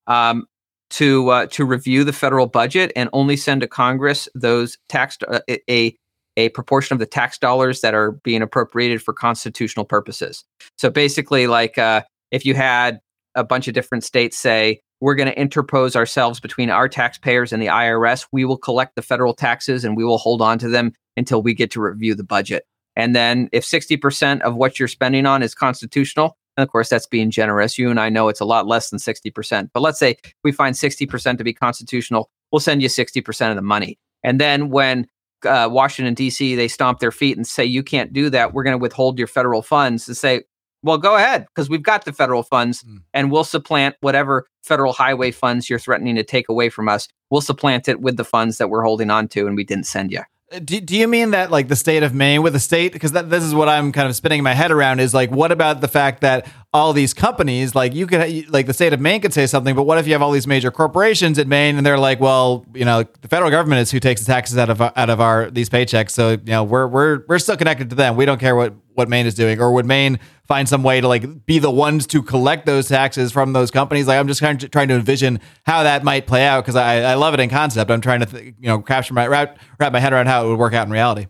um, 0.08 0.44
to 0.90 1.30
uh, 1.30 1.46
to 1.46 1.64
review 1.64 2.04
the 2.04 2.12
federal 2.12 2.46
budget 2.46 2.92
and 2.96 3.08
only 3.14 3.36
send 3.36 3.62
to 3.62 3.66
Congress 3.66 4.28
those 4.34 4.76
tax 4.90 5.16
uh, 5.26 5.40
a 5.70 5.96
a 6.36 6.48
proportion 6.50 6.94
of 6.94 6.98
the 6.98 7.06
tax 7.06 7.38
dollars 7.38 7.80
that 7.80 7.94
are 7.94 8.12
being 8.22 8.42
appropriated 8.42 9.02
for 9.02 9.12
constitutional 9.12 9.84
purposes. 9.84 10.44
So 10.76 10.90
basically, 10.90 11.46
like 11.46 11.78
uh, 11.78 12.02
if 12.30 12.44
you 12.44 12.54
had 12.54 13.00
a 13.34 13.44
bunch 13.44 13.68
of 13.68 13.74
different 13.74 14.04
states 14.04 14.38
say 14.38 14.80
we're 15.00 15.14
going 15.14 15.28
to 15.28 15.38
interpose 15.38 15.94
ourselves 15.94 16.40
between 16.40 16.70
our 16.70 16.88
taxpayers 16.88 17.52
and 17.52 17.62
the 17.62 17.66
IRS, 17.66 18.26
we 18.32 18.44
will 18.44 18.56
collect 18.56 18.96
the 18.96 19.02
federal 19.02 19.34
taxes 19.34 19.84
and 19.84 19.96
we 19.96 20.04
will 20.04 20.18
hold 20.18 20.40
on 20.40 20.58
to 20.58 20.68
them 20.68 20.92
until 21.16 21.42
we 21.42 21.54
get 21.54 21.70
to 21.72 21.80
review 21.80 22.14
the 22.14 22.24
budget. 22.24 22.64
And 22.96 23.14
then 23.14 23.50
if 23.52 23.64
60% 23.64 24.40
of 24.40 24.54
what 24.54 24.78
you're 24.78 24.88
spending 24.88 25.26
on 25.26 25.42
is 25.42 25.54
constitutional, 25.54 26.36
and 26.56 26.62
of 26.62 26.70
course 26.70 26.88
that's 26.88 27.06
being 27.06 27.30
generous. 27.30 27.78
You 27.78 27.90
and 27.90 28.00
I 28.00 28.08
know 28.08 28.28
it's 28.28 28.40
a 28.40 28.46
lot 28.46 28.66
less 28.66 28.90
than 28.90 28.98
60%. 28.98 29.70
But 29.72 29.80
let's 29.80 29.98
say 29.98 30.16
we 30.42 30.52
find 30.52 30.74
60% 30.74 31.38
to 31.38 31.44
be 31.44 31.52
constitutional, 31.52 32.30
we'll 32.50 32.60
send 32.60 32.82
you 32.82 32.88
60% 32.88 33.50
of 33.50 33.56
the 33.56 33.62
money. 33.62 33.98
And 34.24 34.40
then 34.40 34.70
when 34.70 35.06
uh, 35.46 35.68
Washington 35.68 36.14
D.C. 36.14 36.54
they 36.54 36.68
stomp 36.68 36.98
their 36.98 37.12
feet 37.12 37.36
and 37.36 37.46
say 37.46 37.64
you 37.64 37.82
can't 37.82 38.12
do 38.12 38.30
that. 38.30 38.52
We're 38.52 38.64
going 38.64 38.74
to 38.74 38.78
withhold 38.78 39.18
your 39.18 39.28
federal 39.28 39.62
funds. 39.62 40.08
and 40.08 40.16
say, 40.16 40.42
well, 40.82 40.98
go 40.98 41.16
ahead 41.16 41.46
because 41.46 41.68
we've 41.68 41.82
got 41.82 42.04
the 42.04 42.12
federal 42.12 42.42
funds, 42.42 42.82
mm. 42.82 43.02
and 43.12 43.30
we'll 43.32 43.44
supplant 43.44 43.96
whatever 44.00 44.46
federal 44.62 44.92
highway 44.92 45.30
funds 45.30 45.68
you're 45.68 45.78
threatening 45.78 46.14
to 46.16 46.22
take 46.22 46.48
away 46.48 46.68
from 46.68 46.88
us. 46.88 47.08
We'll 47.30 47.40
supplant 47.40 47.88
it 47.88 48.00
with 48.00 48.16
the 48.16 48.24
funds 48.24 48.58
that 48.58 48.68
we're 48.68 48.84
holding 48.84 49.10
on 49.10 49.28
to, 49.28 49.46
and 49.46 49.56
we 49.56 49.64
didn't 49.64 49.86
send 49.86 50.12
you. 50.12 50.22
Uh, 50.52 50.60
do, 50.60 50.80
do 50.80 50.96
you 50.96 51.08
mean 51.08 51.32
that 51.32 51.50
like 51.50 51.66
the 51.66 51.74
state 51.74 52.04
of 52.04 52.14
Maine 52.14 52.42
with 52.42 52.52
the 52.52 52.60
state? 52.60 52.92
Because 52.92 53.10
this 53.10 53.42
is 53.42 53.54
what 53.54 53.68
I'm 53.68 53.90
kind 53.90 54.08
of 54.08 54.14
spinning 54.14 54.44
my 54.44 54.54
head 54.54 54.70
around 54.70 55.00
is 55.00 55.12
like, 55.12 55.30
what 55.30 55.50
about 55.50 55.80
the 55.80 55.88
fact 55.88 56.20
that 56.20 56.46
all 56.76 56.92
these 56.92 57.14
companies, 57.14 57.74
like 57.74 57.94
you 57.94 58.06
could, 58.06 58.50
like 58.50 58.66
the 58.66 58.74
state 58.74 58.92
of 58.92 59.00
Maine 59.00 59.22
could 59.22 59.32
say 59.32 59.46
something, 59.46 59.74
but 59.74 59.84
what 59.84 59.96
if 59.98 60.06
you 60.06 60.12
have 60.12 60.20
all 60.20 60.30
these 60.30 60.46
major 60.46 60.70
corporations 60.70 61.38
in 61.38 61.48
Maine 61.48 61.76
and 61.76 61.86
they're 61.86 61.98
like, 61.98 62.20
well, 62.20 62.66
you 62.74 62.84
know, 62.84 63.02
the 63.22 63.28
federal 63.28 63.50
government 63.50 63.80
is 63.80 63.90
who 63.90 63.98
takes 63.98 64.20
the 64.20 64.26
taxes 64.26 64.58
out 64.58 64.68
of 64.68 64.80
out 64.80 65.10
of 65.10 65.20
our 65.20 65.50
these 65.50 65.70
paychecks, 65.70 66.10
so 66.10 66.32
you 66.32 66.38
know 66.44 66.62
we're 66.62 66.86
we're 66.86 67.24
we're 67.28 67.38
still 67.38 67.56
connected 67.56 67.88
to 67.90 67.96
them. 67.96 68.14
We 68.14 68.26
don't 68.26 68.38
care 68.38 68.54
what 68.54 68.74
what 68.92 69.08
Maine 69.08 69.26
is 69.26 69.34
doing, 69.34 69.58
or 69.58 69.72
would 69.72 69.86
Maine 69.86 70.18
find 70.46 70.68
some 70.68 70.82
way 70.82 71.00
to 71.00 71.08
like 71.08 71.46
be 71.46 71.58
the 71.58 71.70
ones 71.70 72.06
to 72.08 72.22
collect 72.22 72.66
those 72.66 72.88
taxes 72.88 73.32
from 73.32 73.54
those 73.54 73.70
companies? 73.70 74.06
Like 74.06 74.18
I'm 74.18 74.28
just 74.28 74.40
kind 74.40 74.62
of 74.62 74.70
trying 74.70 74.88
to 74.88 74.94
envision 74.94 75.40
how 75.64 75.82
that 75.82 76.04
might 76.04 76.26
play 76.26 76.44
out 76.44 76.62
because 76.62 76.76
I, 76.76 77.00
I 77.00 77.14
love 77.14 77.32
it 77.32 77.40
in 77.40 77.48
concept. 77.48 77.90
I'm 77.90 78.02
trying 78.02 78.20
to 78.20 78.26
th- 78.26 78.54
you 78.60 78.68
know 78.68 78.80
capture 78.82 79.14
my 79.14 79.26
wrap 79.26 79.58
wrap 79.80 79.92
my 79.92 80.00
head 80.00 80.12
around 80.12 80.26
how 80.26 80.44
it 80.44 80.48
would 80.48 80.58
work 80.58 80.74
out 80.74 80.86
in 80.86 80.92
reality. 80.92 81.26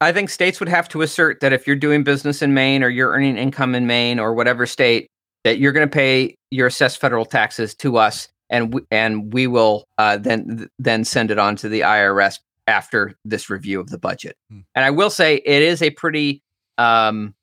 I 0.00 0.12
think 0.12 0.30
states 0.30 0.60
would 0.60 0.68
have 0.68 0.88
to 0.90 1.02
assert 1.02 1.40
that 1.40 1.52
if 1.52 1.66
you're 1.66 1.76
doing 1.76 2.02
business 2.04 2.40
in 2.40 2.54
Maine 2.54 2.82
or 2.82 2.88
you're 2.88 3.10
earning 3.10 3.36
income 3.36 3.74
in 3.74 3.86
Maine 3.86 4.18
or 4.18 4.32
whatever 4.32 4.64
state, 4.66 5.10
that 5.44 5.58
you're 5.58 5.72
going 5.72 5.88
to 5.88 5.92
pay 5.92 6.34
your 6.50 6.68
assessed 6.68 7.00
federal 7.00 7.24
taxes 7.24 7.74
to 7.76 7.96
us, 7.96 8.28
and 8.48 8.74
we, 8.74 8.82
and 8.90 9.32
we 9.32 9.46
will 9.46 9.84
uh, 9.98 10.16
then 10.16 10.68
then 10.78 11.04
send 11.04 11.30
it 11.30 11.38
on 11.38 11.56
to 11.56 11.68
the 11.68 11.80
IRS 11.80 12.38
after 12.66 13.14
this 13.24 13.50
review 13.50 13.80
of 13.80 13.90
the 13.90 13.98
budget. 13.98 14.36
Hmm. 14.50 14.60
And 14.74 14.84
I 14.84 14.90
will 14.90 15.10
say 15.10 15.36
it 15.44 15.62
is 15.62 15.82
a 15.82 15.90
pretty 15.90 16.42
um, 16.78 17.34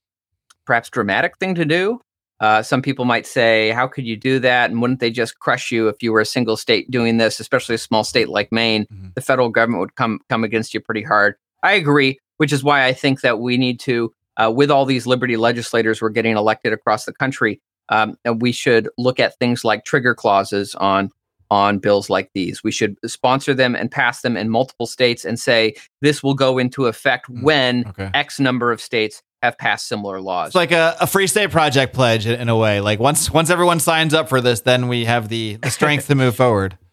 perhaps 0.65 0.89
dramatic 0.89 1.37
thing 1.37 1.55
to 1.55 1.65
do. 1.65 2.01
Uh, 2.39 2.61
some 2.61 2.83
people 2.83 3.05
might 3.05 3.25
say, 3.25 3.71
how 3.71 3.87
could 3.87 4.05
you 4.05 4.15
do 4.15 4.37
that? 4.39 4.69
And 4.69 4.79
wouldn't 4.79 4.99
they 4.99 5.09
just 5.09 5.39
crush 5.39 5.71
you 5.71 5.87
if 5.87 6.03
you 6.03 6.13
were 6.13 6.21
a 6.21 6.25
single 6.25 6.55
state 6.55 6.89
doing 6.91 7.17
this, 7.17 7.39
especially 7.39 7.73
a 7.75 7.79
small 7.79 8.03
state 8.03 8.29
like 8.29 8.51
Maine? 8.51 8.85
Mm-hmm. 8.85 9.07
The 9.15 9.21
federal 9.21 9.49
government 9.49 9.79
would 9.79 9.95
come 9.95 10.19
come 10.29 10.43
against 10.43 10.73
you 10.73 10.79
pretty 10.79 11.01
hard. 11.01 11.35
I 11.63 11.73
agree, 11.73 12.19
which 12.37 12.53
is 12.53 12.63
why 12.63 12.85
I 12.85 12.93
think 12.93 13.21
that 13.21 13.39
we 13.39 13.57
need 13.57 13.79
to, 13.81 14.13
uh, 14.37 14.51
with 14.55 14.71
all 14.71 14.85
these 14.85 15.05
liberty 15.05 15.37
legislators 15.37 16.01
we're 16.01 16.09
getting 16.09 16.37
elected 16.37 16.73
across 16.73 17.05
the 17.05 17.13
country, 17.13 17.61
um, 17.89 18.17
we 18.35 18.51
should 18.51 18.89
look 18.97 19.19
at 19.19 19.37
things 19.39 19.63
like 19.63 19.85
trigger 19.85 20.15
clauses 20.15 20.75
on 20.75 21.11
on 21.49 21.79
bills 21.79 22.09
like 22.09 22.29
these. 22.33 22.63
We 22.63 22.71
should 22.71 22.97
sponsor 23.05 23.53
them 23.53 23.75
and 23.75 23.89
pass 23.89 24.21
them 24.21 24.35
in 24.35 24.49
multiple 24.49 24.85
states 24.85 25.23
and 25.23 25.39
say 25.39 25.75
this 26.01 26.21
will 26.21 26.33
go 26.33 26.57
into 26.57 26.87
effect 26.87 27.31
mm, 27.31 27.41
when 27.41 27.87
okay. 27.87 28.11
X 28.13 28.39
number 28.39 28.71
of 28.71 28.81
states 28.81 29.23
have 29.41 29.57
passed 29.57 29.87
similar 29.87 30.19
laws. 30.19 30.47
It's 30.47 30.55
like 30.55 30.71
a, 30.71 30.97
a 30.99 31.07
free 31.07 31.27
state 31.27 31.51
project 31.51 31.93
pledge 31.93 32.25
in 32.27 32.49
a 32.49 32.57
way. 32.57 32.81
Like 32.81 32.99
once 32.99 33.31
once 33.31 33.49
everyone 33.49 33.79
signs 33.79 34.13
up 34.13 34.29
for 34.29 34.41
this, 34.41 34.61
then 34.61 34.87
we 34.87 35.05
have 35.05 35.29
the, 35.29 35.55
the 35.55 35.69
strength 35.69 36.07
to 36.07 36.15
move 36.15 36.35
forward. 36.35 36.77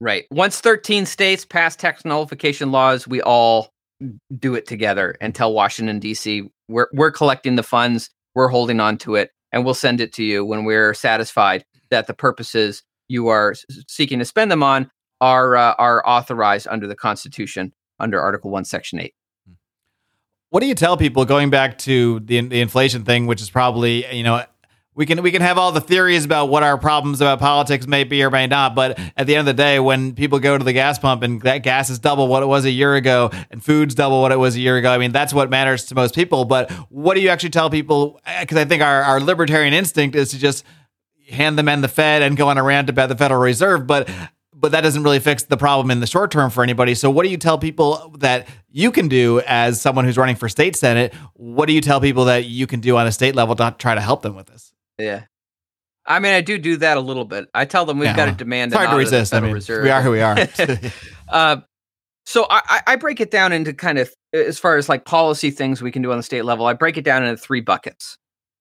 Right. 0.00 0.26
Once 0.30 0.60
13 0.60 1.06
states 1.06 1.46
pass 1.46 1.76
tax 1.76 2.04
nullification 2.04 2.72
laws, 2.72 3.06
we 3.06 3.22
all 3.22 3.72
do 4.36 4.54
it 4.54 4.66
together 4.66 5.16
and 5.20 5.34
tell 5.34 5.52
Washington 5.52 5.98
D.C. 5.98 6.50
we're 6.68 6.88
we're 6.92 7.10
collecting 7.10 7.56
the 7.56 7.62
funds, 7.62 8.10
we're 8.34 8.48
holding 8.48 8.80
on 8.80 8.98
to 8.98 9.14
it, 9.14 9.30
and 9.52 9.64
we'll 9.64 9.74
send 9.74 10.00
it 10.00 10.12
to 10.14 10.24
you 10.24 10.44
when 10.44 10.64
we're 10.64 10.94
satisfied 10.94 11.64
that 11.90 12.06
the 12.06 12.14
purposes 12.14 12.82
you 13.08 13.28
are 13.28 13.54
seeking 13.86 14.18
to 14.18 14.24
spend 14.24 14.50
them 14.50 14.62
on 14.62 14.90
are 15.20 15.56
uh, 15.56 15.74
are 15.78 16.06
authorized 16.06 16.66
under 16.68 16.86
the 16.86 16.96
Constitution 16.96 17.72
under 18.00 18.20
Article 18.20 18.50
One, 18.50 18.64
Section 18.64 19.00
Eight. 19.00 19.14
What 20.50 20.60
do 20.60 20.66
you 20.66 20.74
tell 20.74 20.96
people 20.96 21.24
going 21.24 21.50
back 21.50 21.78
to 21.78 22.20
the, 22.20 22.40
the 22.40 22.60
inflation 22.60 23.04
thing, 23.04 23.26
which 23.26 23.42
is 23.42 23.50
probably 23.50 24.06
you 24.14 24.22
know 24.22 24.44
we 24.96 25.06
can 25.06 25.22
we 25.22 25.32
can 25.32 25.42
have 25.42 25.58
all 25.58 25.72
the 25.72 25.80
theories 25.80 26.24
about 26.24 26.46
what 26.46 26.62
our 26.62 26.78
problems 26.78 27.20
about 27.20 27.40
politics 27.40 27.86
may 27.86 28.04
be 28.04 28.22
or 28.22 28.30
may 28.30 28.46
not, 28.46 28.74
but 28.74 28.98
at 29.16 29.26
the 29.26 29.34
end 29.34 29.40
of 29.40 29.56
the 29.56 29.60
day, 29.60 29.80
when 29.80 30.14
people 30.14 30.38
go 30.38 30.56
to 30.56 30.62
the 30.62 30.72
gas 30.72 30.98
pump 30.98 31.22
and 31.22 31.42
that 31.42 31.58
gas 31.58 31.90
is 31.90 31.98
double 31.98 32.28
what 32.28 32.42
it 32.42 32.46
was 32.46 32.64
a 32.64 32.70
year 32.70 32.94
ago 32.94 33.30
and 33.50 33.62
food's 33.62 33.94
double 33.94 34.22
what 34.22 34.30
it 34.30 34.38
was 34.38 34.54
a 34.54 34.60
year 34.60 34.76
ago, 34.76 34.92
I 34.92 34.98
mean 34.98 35.10
that's 35.10 35.34
what 35.34 35.50
matters 35.50 35.84
to 35.86 35.94
most 35.94 36.14
people. 36.14 36.44
But 36.44 36.70
what 36.90 37.14
do 37.14 37.20
you 37.20 37.28
actually 37.28 37.50
tell 37.50 37.70
people? 37.70 38.20
Eh, 38.24 38.40
because 38.42 38.56
I 38.56 38.64
think 38.64 38.82
our, 38.82 39.02
our 39.02 39.20
libertarian 39.20 39.74
instinct 39.74 40.14
is 40.14 40.30
to 40.30 40.38
just 40.38 40.64
hand 41.28 41.58
the 41.58 41.62
men 41.62 41.80
the 41.80 41.88
Fed 41.88 42.22
and 42.22 42.36
go 42.36 42.48
on 42.48 42.58
a 42.58 42.62
rant 42.62 42.88
about 42.88 43.08
the 43.08 43.16
Federal 43.16 43.40
Reserve, 43.40 43.86
but 43.86 44.08
but 44.52 44.72
that 44.72 44.80
doesn't 44.80 45.02
really 45.02 45.20
fix 45.20 45.42
the 45.42 45.58
problem 45.58 45.90
in 45.90 46.00
the 46.00 46.06
short 46.06 46.30
term 46.30 46.48
for 46.48 46.62
anybody. 46.62 46.94
So, 46.94 47.10
what 47.10 47.24
do 47.24 47.28
you 47.28 47.36
tell 47.36 47.58
people 47.58 48.14
that 48.18 48.48
you 48.70 48.92
can 48.92 49.08
do 49.08 49.40
as 49.40 49.80
someone 49.80 50.04
who's 50.04 50.16
running 50.16 50.36
for 50.36 50.48
state 50.48 50.76
senate? 50.76 51.12
What 51.34 51.66
do 51.66 51.74
you 51.74 51.80
tell 51.80 52.00
people 52.00 52.26
that 52.26 52.44
you 52.44 52.66
can 52.66 52.80
do 52.80 52.96
on 52.96 53.06
a 53.06 53.12
state 53.12 53.34
level 53.34 53.56
to 53.56 53.74
try 53.76 53.94
to 53.94 54.00
help 54.00 54.22
them 54.22 54.36
with 54.36 54.46
this? 54.46 54.72
Yeah. 54.98 55.24
I 56.06 56.18
mean, 56.18 56.32
I 56.32 56.42
do 56.42 56.58
do 56.58 56.76
that 56.78 56.96
a 56.96 57.00
little 57.00 57.24
bit. 57.24 57.48
I 57.54 57.64
tell 57.64 57.86
them 57.86 57.98
we've 57.98 58.06
yeah. 58.06 58.16
got 58.16 58.26
to 58.26 58.32
demand. 58.32 58.72
It's 58.72 58.76
hard 58.76 58.90
to 58.90 58.96
resist. 58.96 59.32
I 59.32 59.40
mean, 59.40 59.52
Reserve. 59.52 59.84
we 59.84 59.90
are 59.90 60.02
who 60.02 60.10
we 60.10 60.20
are. 60.20 60.36
uh, 61.28 61.56
so 62.26 62.46
I, 62.50 62.82
I 62.86 62.96
break 62.96 63.20
it 63.20 63.30
down 63.30 63.52
into 63.52 63.72
kind 63.72 63.98
of 63.98 64.12
as 64.32 64.58
far 64.58 64.76
as 64.76 64.88
like 64.88 65.04
policy 65.04 65.50
things 65.50 65.82
we 65.82 65.90
can 65.90 66.02
do 66.02 66.10
on 66.10 66.18
the 66.18 66.22
state 66.22 66.44
level. 66.44 66.66
I 66.66 66.74
break 66.74 66.96
it 66.96 67.04
down 67.04 67.22
into 67.22 67.40
three 67.40 67.60
buckets. 67.60 68.18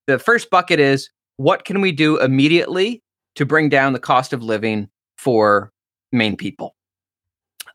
The 0.08 0.20
first 0.20 0.50
bucket 0.50 0.80
is 0.80 1.10
what 1.38 1.66
can 1.66 1.82
we 1.82 1.92
do 1.92 2.20
immediately 2.20 3.02
to 3.36 3.46
bring 3.46 3.70
down 3.70 3.94
the 3.94 4.00
cost 4.00 4.34
of 4.34 4.44
living 4.44 4.90
for 5.18 5.72
Maine 6.12 6.38
people. 6.38 6.76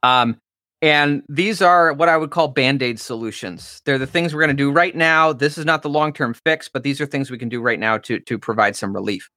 Um, 0.02 0.40
and 0.80 1.22
these 1.28 1.60
are 1.60 1.92
what 1.92 2.08
I 2.08 2.16
would 2.16 2.30
call 2.30 2.48
band 2.48 2.82
aid 2.82 3.00
solutions. 3.00 3.82
They're 3.84 3.98
the 3.98 4.06
things 4.06 4.32
we're 4.32 4.40
going 4.40 4.56
to 4.56 4.62
do 4.62 4.70
right 4.70 4.94
now. 4.94 5.32
This 5.32 5.58
is 5.58 5.64
not 5.64 5.82
the 5.82 5.88
long 5.88 6.12
term 6.12 6.34
fix, 6.34 6.68
but 6.68 6.84
these 6.84 7.00
are 7.00 7.06
things 7.06 7.30
we 7.30 7.38
can 7.38 7.48
do 7.48 7.60
right 7.60 7.80
now 7.80 7.98
to, 7.98 8.20
to 8.20 8.38
provide 8.38 8.76
some 8.76 8.94
relief. 8.94 9.28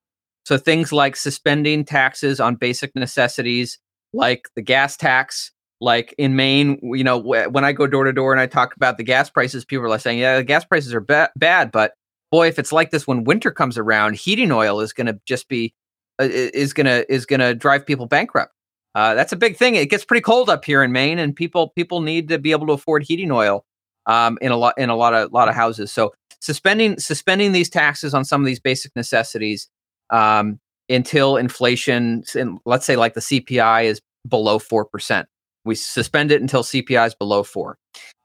So 0.46 0.58
things 0.58 0.92
like 0.92 1.16
suspending 1.16 1.86
taxes 1.86 2.40
on 2.40 2.56
basic 2.56 2.96
necessities, 2.96 3.80
like 4.14 4.50
the 4.56 4.62
gas 4.62 4.98
tax. 4.98 5.52
Like 5.84 6.14
in 6.20 6.36
Maine, 6.36 6.80
you 6.84 7.04
know, 7.04 7.18
when 7.18 7.66
I 7.66 7.72
go 7.72 7.88
door 7.88 8.04
to 8.04 8.14
door 8.14 8.32
and 8.32 8.40
I 8.40 8.46
talk 8.46 8.76
about 8.76 8.98
the 8.98 9.04
gas 9.04 9.32
prices, 9.32 9.66
people 9.66 9.86
are 9.86 9.90
like 9.90 10.02
saying, 10.02 10.20
"Yeah, 10.20 10.38
the 10.38 10.44
gas 10.44 10.64
prices 10.64 10.94
are 10.94 11.00
ba- 11.00 11.32
bad, 11.36 11.72
but 11.72 11.94
boy, 12.32 12.48
if 12.48 12.60
it's 12.60 12.72
like 12.72 12.92
this 12.92 13.08
when 13.08 13.24
winter 13.24 13.50
comes 13.50 13.80
around, 13.80 14.16
heating 14.16 14.52
oil 14.52 14.80
is 14.80 14.94
going 14.94 15.08
to 15.08 15.20
just 15.26 15.50
be 15.50 15.74
uh, 16.22 16.28
is 16.30 16.72
going 16.74 16.86
to 16.86 17.12
is 17.12 17.26
going 17.26 17.40
to 17.40 17.56
drive 17.56 17.84
people 17.84 18.06
bankrupt." 18.06 18.54
Uh, 18.94 19.14
that's 19.14 19.32
a 19.32 19.38
big 19.38 19.56
thing. 19.56 19.76
It 19.76 19.90
gets 19.90 20.04
pretty 20.04 20.22
cold 20.22 20.50
up 20.50 20.66
here 20.66 20.84
in 20.84 20.92
Maine, 20.92 21.20
and 21.20 21.36
people 21.36 21.70
people 21.70 22.02
need 22.02 22.28
to 22.30 22.38
be 22.38 22.52
able 22.52 22.68
to 22.68 22.74
afford 22.74 23.04
heating 23.04 23.32
oil 23.32 23.66
um, 24.06 24.38
in 24.42 24.52
a 24.52 24.58
lot 24.58 24.78
in 24.78 24.90
a 24.90 24.96
lot 24.96 25.14
of 25.14 25.32
lot 25.32 25.48
of 25.48 25.56
houses. 25.56 25.92
So 25.92 26.14
suspending 26.40 27.00
suspending 27.00 27.52
these 27.52 27.70
taxes 27.70 28.14
on 28.14 28.26
some 28.26 28.42
of 28.42 28.48
these 28.48 28.60
basic 28.60 28.96
necessities 28.96 29.70
um, 30.10 30.60
until 30.90 31.38
inflation, 31.38 32.24
in, 32.36 32.60
let's 32.66 32.86
say 32.86 32.96
like 32.96 33.14
the 33.14 33.22
CPI 33.22 33.86
is 33.86 34.02
below 34.28 34.60
four 34.60 34.86
percent. 34.86 35.28
We 35.64 35.76
suspend 35.76 36.32
it 36.32 36.42
until 36.42 36.64
CPI 36.64 37.08
is 37.08 37.16
below 37.16 37.44
four. 37.44 37.78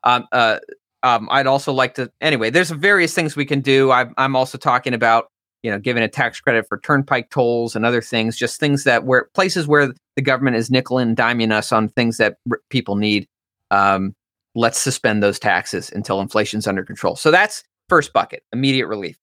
Um, 0.04 0.26
uh, 0.32 0.58
um, 1.02 1.28
I'd 1.30 1.46
also 1.46 1.72
like 1.72 1.94
to 1.94 2.10
anyway. 2.20 2.50
There's 2.50 2.70
various 2.70 3.14
things 3.14 3.36
we 3.36 3.44
can 3.44 3.60
do. 3.60 3.92
I'm, 3.92 4.14
I'm 4.16 4.34
also 4.34 4.58
talking 4.58 4.94
about 4.94 5.28
you 5.66 5.72
know, 5.72 5.80
giving 5.80 6.04
a 6.04 6.08
tax 6.08 6.40
credit 6.40 6.64
for 6.68 6.78
turnpike 6.78 7.28
tolls 7.28 7.74
and 7.74 7.84
other 7.84 8.00
things, 8.00 8.36
just 8.36 8.60
things 8.60 8.84
that 8.84 9.02
where 9.02 9.28
places 9.34 9.66
where 9.66 9.92
the 10.14 10.22
government 10.22 10.54
is 10.54 10.70
nickel 10.70 10.96
and 10.96 11.16
diming 11.16 11.50
us 11.50 11.72
on 11.72 11.88
things 11.88 12.18
that 12.18 12.36
r- 12.48 12.60
people 12.70 12.94
need. 12.94 13.26
Um, 13.72 14.14
let's 14.54 14.78
suspend 14.78 15.24
those 15.24 15.40
taxes 15.40 15.90
until 15.90 16.20
inflation's 16.20 16.68
under 16.68 16.84
control. 16.84 17.16
So 17.16 17.32
that's 17.32 17.64
first 17.88 18.12
bucket, 18.12 18.44
immediate 18.52 18.86
relief. 18.86 19.16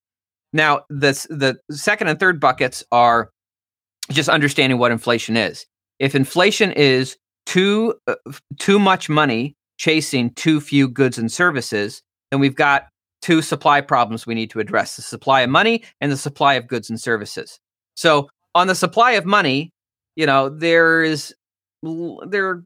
Now, 0.52 0.82
this 0.90 1.26
the 1.30 1.62
second 1.72 2.10
and 2.10 2.20
third 2.20 2.42
buckets 2.42 2.84
are 2.92 3.30
just 4.12 4.28
understanding 4.28 4.78
what 4.80 4.92
inflation 4.92 5.38
is. 5.38 5.66
If 6.00 6.16
inflation 6.16 6.74
is 6.74 7.16
too 7.46 7.96
uh, 8.06 8.16
too 8.60 8.80
much 8.80 9.08
money 9.08 9.56
chasing 9.78 10.32
too 10.32 10.60
few 10.60 10.90
goods 10.90 11.18
and 11.18 11.32
services, 11.32 12.04
then 12.32 12.42
we've 12.42 12.54
got 12.54 12.90
two 13.24 13.42
supply 13.42 13.80
problems 13.80 14.28
we 14.28 14.36
need 14.36 14.50
to 14.52 14.60
address 14.60 14.98
the 14.98 15.02
supply 15.02 15.42
of 15.42 15.50
money 15.50 15.82
and 16.02 16.12
the 16.12 16.18
supply 16.18 16.56
of 16.56 16.68
goods 16.68 16.90
and 16.90 17.00
services. 17.00 17.58
So, 17.96 18.28
on 18.54 18.68
the 18.68 18.76
supply 18.76 19.14
of 19.14 19.26
money, 19.26 19.72
you 20.16 20.26
know, 20.28 20.50
there 20.50 21.02
is 21.02 21.34
there 22.28 22.64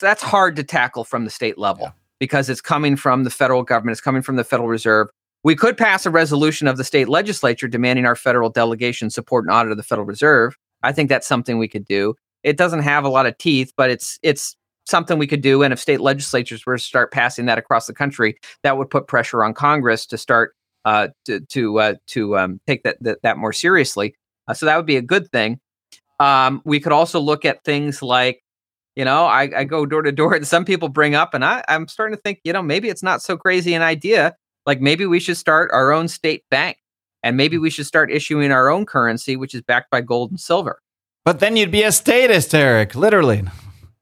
that's 0.00 0.22
hard 0.22 0.56
to 0.56 0.64
tackle 0.64 1.04
from 1.04 1.24
the 1.24 1.30
state 1.30 1.56
level 1.56 1.84
yeah. 1.84 1.92
because 2.18 2.50
it's 2.50 2.60
coming 2.60 2.96
from 2.96 3.24
the 3.24 3.30
federal 3.30 3.62
government, 3.62 3.92
it's 3.92 4.00
coming 4.00 4.22
from 4.22 4.36
the 4.36 4.44
Federal 4.44 4.68
Reserve. 4.68 5.08
We 5.44 5.56
could 5.56 5.76
pass 5.76 6.04
a 6.04 6.10
resolution 6.10 6.68
of 6.68 6.76
the 6.76 6.84
state 6.84 7.08
legislature 7.08 7.66
demanding 7.66 8.04
our 8.04 8.14
federal 8.14 8.50
delegation 8.50 9.08
support 9.08 9.44
and 9.44 9.52
audit 9.52 9.70
of 9.70 9.76
the 9.76 9.82
Federal 9.82 10.06
Reserve. 10.06 10.56
I 10.82 10.92
think 10.92 11.08
that's 11.08 11.26
something 11.26 11.58
we 11.58 11.68
could 11.68 11.84
do. 11.84 12.14
It 12.42 12.56
doesn't 12.56 12.82
have 12.82 13.04
a 13.04 13.08
lot 13.08 13.26
of 13.26 13.38
teeth, 13.38 13.72
but 13.76 13.90
it's 13.90 14.18
it's 14.22 14.56
something 14.86 15.18
we 15.18 15.26
could 15.26 15.42
do. 15.42 15.62
And 15.62 15.72
if 15.72 15.80
state 15.80 16.00
legislatures 16.00 16.66
were 16.66 16.76
to 16.76 16.82
start 16.82 17.12
passing 17.12 17.46
that 17.46 17.58
across 17.58 17.86
the 17.86 17.94
country, 17.94 18.38
that 18.62 18.76
would 18.76 18.90
put 18.90 19.06
pressure 19.06 19.44
on 19.44 19.54
Congress 19.54 20.06
to 20.06 20.18
start 20.18 20.54
uh, 20.84 21.08
to 21.24 21.40
to 21.40 21.78
uh, 21.78 21.94
to 22.08 22.36
um, 22.38 22.60
take 22.66 22.82
that, 22.82 22.96
that, 23.00 23.22
that 23.22 23.38
more 23.38 23.52
seriously. 23.52 24.14
Uh, 24.48 24.54
so 24.54 24.66
that 24.66 24.76
would 24.76 24.86
be 24.86 24.96
a 24.96 25.02
good 25.02 25.30
thing. 25.30 25.60
Um, 26.18 26.62
we 26.64 26.80
could 26.80 26.92
also 26.92 27.20
look 27.20 27.44
at 27.44 27.64
things 27.64 28.02
like, 28.02 28.42
you 28.96 29.04
know, 29.04 29.24
I, 29.24 29.50
I 29.56 29.64
go 29.64 29.86
door 29.86 30.02
to 30.02 30.12
door, 30.12 30.34
and 30.34 30.46
some 30.46 30.64
people 30.64 30.88
bring 30.88 31.14
up, 31.14 31.34
and 31.34 31.44
I, 31.44 31.64
I'm 31.68 31.88
starting 31.88 32.16
to 32.16 32.22
think, 32.22 32.40
you 32.44 32.52
know, 32.52 32.62
maybe 32.62 32.88
it's 32.88 33.02
not 33.02 33.22
so 33.22 33.36
crazy 33.36 33.74
an 33.74 33.82
idea. 33.82 34.36
Like 34.66 34.80
maybe 34.80 35.06
we 35.06 35.20
should 35.20 35.36
start 35.36 35.70
our 35.72 35.92
own 35.92 36.08
state 36.08 36.44
bank, 36.50 36.78
and 37.22 37.36
maybe 37.36 37.58
we 37.58 37.70
should 37.70 37.86
start 37.86 38.10
issuing 38.10 38.52
our 38.52 38.68
own 38.68 38.86
currency, 38.86 39.36
which 39.36 39.54
is 39.54 39.62
backed 39.62 39.90
by 39.90 40.00
gold 40.00 40.30
and 40.30 40.40
silver. 40.40 40.80
But 41.24 41.38
then 41.38 41.56
you'd 41.56 41.70
be 41.70 41.84
a 41.84 41.92
statist, 41.92 42.54
Eric, 42.54 42.96
literally. 42.96 43.44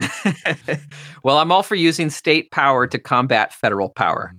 well, 1.25 1.39
I'm 1.39 1.53
all 1.53 1.63
for 1.63 1.75
using 1.75 2.11
state 2.11 2.51
power 2.51 2.87
to 2.87 2.99
combat 2.99 3.53
federal 3.53 3.89
power, 3.89 4.35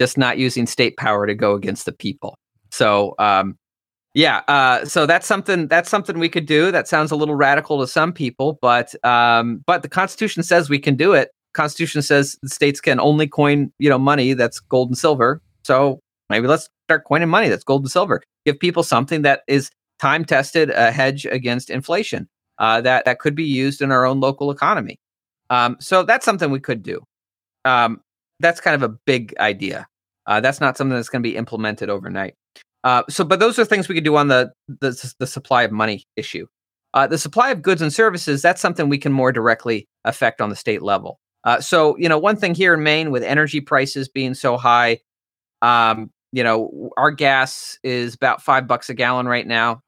just 0.00 0.18
not 0.18 0.38
using 0.38 0.66
state 0.66 0.96
power 0.96 1.26
to 1.26 1.34
go 1.34 1.54
against 1.54 1.86
the 1.86 1.92
people. 1.92 2.36
So, 2.70 3.14
um, 3.18 3.56
yeah, 4.14 4.42
uh, 4.48 4.84
so 4.86 5.04
that's 5.04 5.26
something 5.26 5.68
that's 5.68 5.90
something 5.90 6.18
we 6.18 6.30
could 6.30 6.46
do. 6.46 6.70
That 6.70 6.88
sounds 6.88 7.10
a 7.10 7.16
little 7.16 7.34
radical 7.34 7.80
to 7.80 7.86
some 7.86 8.12
people, 8.14 8.58
but 8.62 8.94
um, 9.04 9.62
but 9.66 9.82
the 9.82 9.90
Constitution 9.90 10.42
says 10.42 10.70
we 10.70 10.78
can 10.78 10.96
do 10.96 11.12
it. 11.12 11.30
Constitution 11.52 12.00
says 12.00 12.36
the 12.42 12.48
states 12.48 12.80
can 12.80 12.98
only 12.98 13.26
coin 13.26 13.70
you 13.78 13.90
know 13.90 13.98
money 13.98 14.32
that's 14.32 14.58
gold 14.58 14.88
and 14.88 14.96
silver. 14.96 15.42
So 15.64 16.00
maybe 16.30 16.46
let's 16.46 16.68
start 16.86 17.04
coining 17.04 17.28
money 17.28 17.50
that's 17.50 17.64
gold 17.64 17.82
and 17.82 17.90
silver. 17.90 18.22
Give 18.46 18.58
people 18.58 18.82
something 18.82 19.20
that 19.22 19.42
is 19.48 19.70
time 19.98 20.24
tested, 20.24 20.70
a 20.70 20.90
hedge 20.92 21.26
against 21.26 21.68
inflation. 21.68 22.26
Uh, 22.58 22.80
that 22.80 23.04
that 23.04 23.18
could 23.18 23.34
be 23.34 23.44
used 23.44 23.82
in 23.82 23.92
our 23.92 24.06
own 24.06 24.20
local 24.20 24.50
economy. 24.50 24.98
Um, 25.50 25.76
so 25.80 26.02
that's 26.02 26.24
something 26.24 26.50
we 26.50 26.60
could 26.60 26.82
do. 26.82 27.02
Um, 27.64 28.00
that's 28.40 28.60
kind 28.60 28.74
of 28.74 28.82
a 28.82 28.94
big 29.06 29.34
idea. 29.38 29.86
Uh, 30.26 30.40
that's 30.40 30.60
not 30.60 30.76
something 30.76 30.94
that's 30.94 31.08
going 31.08 31.22
to 31.22 31.28
be 31.28 31.36
implemented 31.36 31.88
overnight. 31.88 32.34
Uh, 32.84 33.02
so, 33.08 33.24
but 33.24 33.40
those 33.40 33.58
are 33.58 33.64
things 33.64 33.88
we 33.88 33.94
could 33.94 34.04
do 34.04 34.16
on 34.16 34.28
the 34.28 34.52
the, 34.68 35.14
the 35.18 35.26
supply 35.26 35.62
of 35.62 35.72
money 35.72 36.04
issue. 36.16 36.46
Uh, 36.94 37.06
the 37.06 37.18
supply 37.18 37.50
of 37.50 37.60
goods 37.62 37.82
and 37.82 37.92
services 37.92 38.40
that's 38.42 38.60
something 38.60 38.88
we 38.88 38.98
can 38.98 39.12
more 39.12 39.32
directly 39.32 39.86
affect 40.04 40.40
on 40.40 40.48
the 40.48 40.56
state 40.56 40.82
level. 40.82 41.18
Uh, 41.44 41.60
so, 41.60 41.96
you 41.98 42.08
know, 42.08 42.18
one 42.18 42.36
thing 42.36 42.54
here 42.54 42.74
in 42.74 42.82
Maine 42.82 43.10
with 43.10 43.22
energy 43.22 43.60
prices 43.60 44.08
being 44.08 44.34
so 44.34 44.56
high, 44.56 44.98
um, 45.62 46.10
you 46.32 46.42
know, 46.42 46.90
our 46.96 47.10
gas 47.10 47.78
is 47.84 48.14
about 48.14 48.42
five 48.42 48.66
bucks 48.66 48.90
a 48.90 48.94
gallon 48.94 49.26
right 49.26 49.46
now 49.46 49.80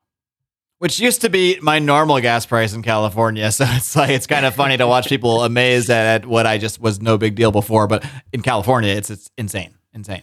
which 0.78 1.00
used 1.00 1.20
to 1.22 1.30
be 1.30 1.58
my 1.60 1.78
normal 1.78 2.20
gas 2.20 2.46
price 2.46 2.72
in 2.74 2.82
California. 2.82 3.50
So 3.58 3.64
it's 3.68 3.96
like 3.96 4.10
it's 4.10 4.26
kind 4.26 4.46
of 4.46 4.54
funny 4.54 4.76
to 4.76 4.86
watch 4.86 5.08
people 5.08 5.42
amazed 5.44 5.90
at 5.90 6.26
what 6.26 6.46
I 6.46 6.58
just 6.58 6.80
was 6.80 7.00
no 7.00 7.18
big 7.18 7.34
deal 7.34 7.50
before, 7.50 7.86
but 7.86 8.04
in 8.32 8.42
California, 8.42 8.94
it's 8.94 9.10
it's 9.10 9.30
insane, 9.36 9.74
insane. 9.92 10.22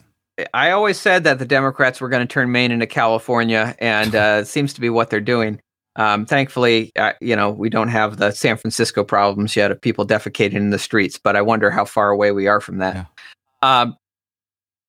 I 0.53 0.71
always 0.71 0.99
said 0.99 1.23
that 1.23 1.39
the 1.39 1.45
Democrats 1.45 2.01
were 2.01 2.09
going 2.09 2.25
to 2.25 2.31
turn 2.31 2.51
Maine 2.51 2.71
into 2.71 2.87
California, 2.87 3.75
and 3.79 4.15
uh, 4.15 4.39
it 4.41 4.47
seems 4.47 4.73
to 4.73 4.81
be 4.81 4.89
what 4.89 5.09
they're 5.09 5.21
doing. 5.21 5.59
Um, 5.97 6.25
thankfully, 6.25 6.91
uh, 6.97 7.13
you 7.21 7.35
know, 7.35 7.49
we 7.49 7.69
don't 7.69 7.87
have 7.87 8.17
the 8.17 8.31
San 8.31 8.57
Francisco 8.57 9.03
problems 9.03 9.55
yet 9.55 9.71
of 9.71 9.79
people 9.79 10.05
defecating 10.05 10.55
in 10.55 10.69
the 10.69 10.79
streets, 10.79 11.17
but 11.17 11.35
I 11.35 11.41
wonder 11.41 11.71
how 11.71 11.85
far 11.85 12.09
away 12.09 12.31
we 12.31 12.47
are 12.47 12.59
from 12.59 12.79
that. 12.79 12.95
Yeah. 12.95 13.81
Um, 13.81 13.97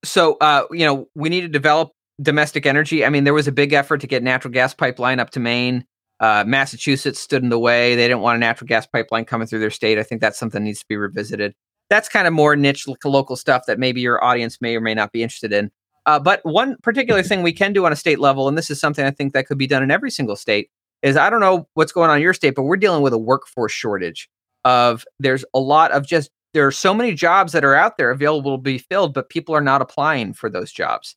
so, 0.05 0.37
uh, 0.41 0.65
you 0.73 0.85
know, 0.85 1.09
we 1.15 1.29
need 1.29 1.43
to 1.43 1.49
develop 1.49 1.93
domestic 2.21 2.67
energy. 2.67 3.05
I 3.05 3.11
mean, 3.11 3.25
there 3.25 3.35
was 3.35 3.49
a 3.49 3.53
big 3.53 3.73
effort 3.73 3.99
to 3.99 4.07
get 4.07 4.23
natural 4.23 4.53
gas 4.53 4.75
pipeline 4.75 5.21
up 5.21 5.31
to 5.31 5.41
Maine. 5.41 5.85
Uh, 6.19 6.45
Massachusetts 6.47 7.21
stood 7.21 7.43
in 7.43 7.51
the 7.51 7.59
way. 7.59 7.95
They 7.95 8.09
didn't 8.09 8.23
want 8.23 8.37
a 8.37 8.41
natural 8.41 8.67
gas 8.67 8.87
pipeline 8.87 9.27
coming 9.27 9.47
through 9.47 9.59
their 9.59 9.71
state. 9.71 9.99
I 9.99 10.03
think 10.03 10.21
that's 10.21 10.39
something 10.39 10.63
that 10.63 10.65
needs 10.65 10.81
to 10.81 10.87
be 10.89 10.97
revisited. 10.97 11.55
That's 11.91 12.09
kind 12.09 12.27
of 12.27 12.33
more 12.33 12.57
niche 12.57 12.87
local 13.05 13.37
stuff 13.37 13.65
that 13.67 13.79
maybe 13.79 14.01
your 14.01 14.23
audience 14.25 14.61
may 14.61 14.77
or 14.77 14.81
may 14.81 14.95
not 14.95 15.13
be 15.13 15.23
interested 15.23 15.53
in. 15.53 15.71
Uh, 16.07 16.19
but 16.19 16.41
one 16.45 16.77
particular 16.83 17.23
thing 17.23 17.43
we 17.43 17.53
can 17.53 17.73
do 17.73 17.85
on 17.85 17.93
a 17.93 17.97
state 17.97 18.19
level, 18.19 18.49
and 18.49 18.57
this 18.57 18.71
is 18.71 18.81
something 18.81 19.05
I 19.05 19.11
think 19.11 19.33
that 19.35 19.47
could 19.47 19.59
be 19.59 19.67
done 19.67 19.83
in 19.83 19.91
every 19.91 20.11
single 20.11 20.37
state, 20.37 20.71
is 21.03 21.17
I 21.17 21.29
don't 21.29 21.41
know 21.41 21.69
what's 21.75 21.93
going 21.93 22.11
on 22.11 22.17
in 22.17 22.23
your 22.23 22.33
state, 22.33 22.55
but 22.55 22.63
we're 22.63 22.77
dealing 22.77 23.03
with 23.03 23.13
a 23.13 23.19
workforce 23.19 23.73
shortage. 23.73 24.29
Of 24.65 25.05
there's 25.21 25.45
a 25.55 25.61
lot 25.61 25.93
of 25.93 26.07
just 26.07 26.31
there 26.55 26.67
are 26.67 26.73
so 26.73 26.95
many 26.95 27.13
jobs 27.13 27.53
that 27.53 27.65
are 27.65 27.75
out 27.75 27.99
there 27.99 28.11
available 28.11 28.57
to 28.57 28.63
be 28.63 28.79
filled, 28.79 29.15
but 29.15 29.29
people 29.29 29.55
are 29.55 29.61
not 29.61 29.83
applying 29.83 30.33
for 30.33 30.49
those 30.49 30.73
jobs. 30.73 31.15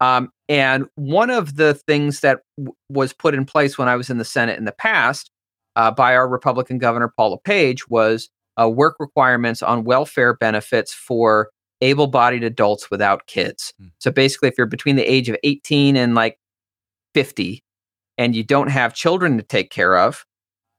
Um, 0.00 0.30
and 0.48 0.86
one 0.96 1.30
of 1.30 1.56
the 1.56 1.74
things 1.74 2.20
that 2.20 2.40
w- 2.58 2.74
was 2.88 3.12
put 3.12 3.34
in 3.34 3.44
place 3.44 3.78
when 3.78 3.88
I 3.88 3.96
was 3.96 4.10
in 4.10 4.18
the 4.18 4.24
Senate 4.24 4.58
in 4.58 4.64
the 4.64 4.72
past 4.72 5.30
uh, 5.76 5.90
by 5.90 6.14
our 6.14 6.28
Republican 6.28 6.78
governor, 6.78 7.12
Paul 7.16 7.30
LePage, 7.32 7.88
was 7.88 8.28
uh, 8.60 8.68
work 8.68 8.96
requirements 8.98 9.62
on 9.62 9.84
welfare 9.84 10.34
benefits 10.34 10.92
for 10.92 11.50
able 11.80 12.06
bodied 12.06 12.44
adults 12.44 12.90
without 12.90 13.26
kids. 13.26 13.72
Mm. 13.80 13.90
So 13.98 14.10
basically, 14.10 14.48
if 14.48 14.54
you're 14.56 14.66
between 14.66 14.96
the 14.96 15.10
age 15.10 15.28
of 15.28 15.36
18 15.44 15.96
and 15.96 16.14
like 16.14 16.38
50 17.14 17.62
and 18.16 18.34
you 18.34 18.44
don't 18.44 18.68
have 18.68 18.94
children 18.94 19.36
to 19.36 19.42
take 19.42 19.70
care 19.70 19.98
of, 19.98 20.24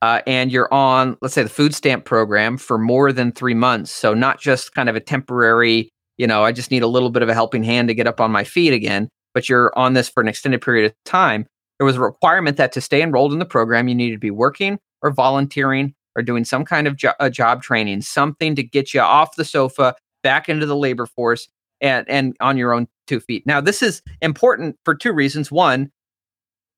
uh, 0.01 0.21
and 0.27 0.51
you're 0.51 0.71
on, 0.73 1.17
let's 1.21 1.33
say, 1.33 1.43
the 1.43 1.49
food 1.49 1.73
stamp 1.73 2.05
program 2.05 2.57
for 2.57 2.77
more 2.77 3.11
than 3.11 3.31
three 3.31 3.53
months, 3.53 3.91
so 3.91 4.13
not 4.13 4.39
just 4.39 4.73
kind 4.73 4.89
of 4.89 4.95
a 4.95 4.99
temporary 4.99 5.89
you 6.17 6.27
know, 6.27 6.43
I 6.43 6.51
just 6.51 6.71
need 6.71 6.83
a 6.83 6.87
little 6.87 7.09
bit 7.09 7.23
of 7.23 7.29
a 7.29 7.33
helping 7.33 7.63
hand 7.63 7.87
to 7.87 7.93
get 7.93 8.07
up 8.07 8.21
on 8.21 8.31
my 8.31 8.43
feet 8.43 8.73
again, 8.73 9.09
but 9.33 9.49
you're 9.49 9.77
on 9.77 9.93
this 9.93 10.09
for 10.09 10.21
an 10.21 10.27
extended 10.27 10.61
period 10.61 10.85
of 10.85 10.93
time, 11.05 11.45
there 11.77 11.85
was 11.85 11.97
a 11.97 12.01
requirement 12.01 12.57
that 12.57 12.71
to 12.73 12.81
stay 12.81 13.01
enrolled 13.01 13.33
in 13.33 13.39
the 13.39 13.45
program, 13.45 13.87
you 13.87 13.95
needed 13.95 14.15
to 14.15 14.19
be 14.19 14.31
working 14.31 14.79
or 15.01 15.11
volunteering 15.11 15.93
or 16.15 16.23
doing 16.23 16.45
some 16.45 16.63
kind 16.63 16.87
of 16.87 16.95
jo- 16.95 17.29
job 17.29 17.61
training, 17.61 18.01
something 18.01 18.55
to 18.55 18.63
get 18.63 18.93
you 18.93 19.01
off 19.01 19.35
the 19.35 19.43
sofa, 19.45 19.95
back 20.23 20.47
into 20.47 20.65
the 20.65 20.75
labor 20.75 21.05
force, 21.05 21.47
and, 21.81 22.09
and 22.09 22.35
on 22.39 22.57
your 22.57 22.73
own 22.73 22.87
two 23.07 23.19
feet. 23.19 23.45
Now, 23.45 23.61
this 23.61 23.81
is 23.81 24.01
important 24.21 24.77
for 24.85 24.95
two 24.95 25.11
reasons. 25.11 25.51
One, 25.51 25.91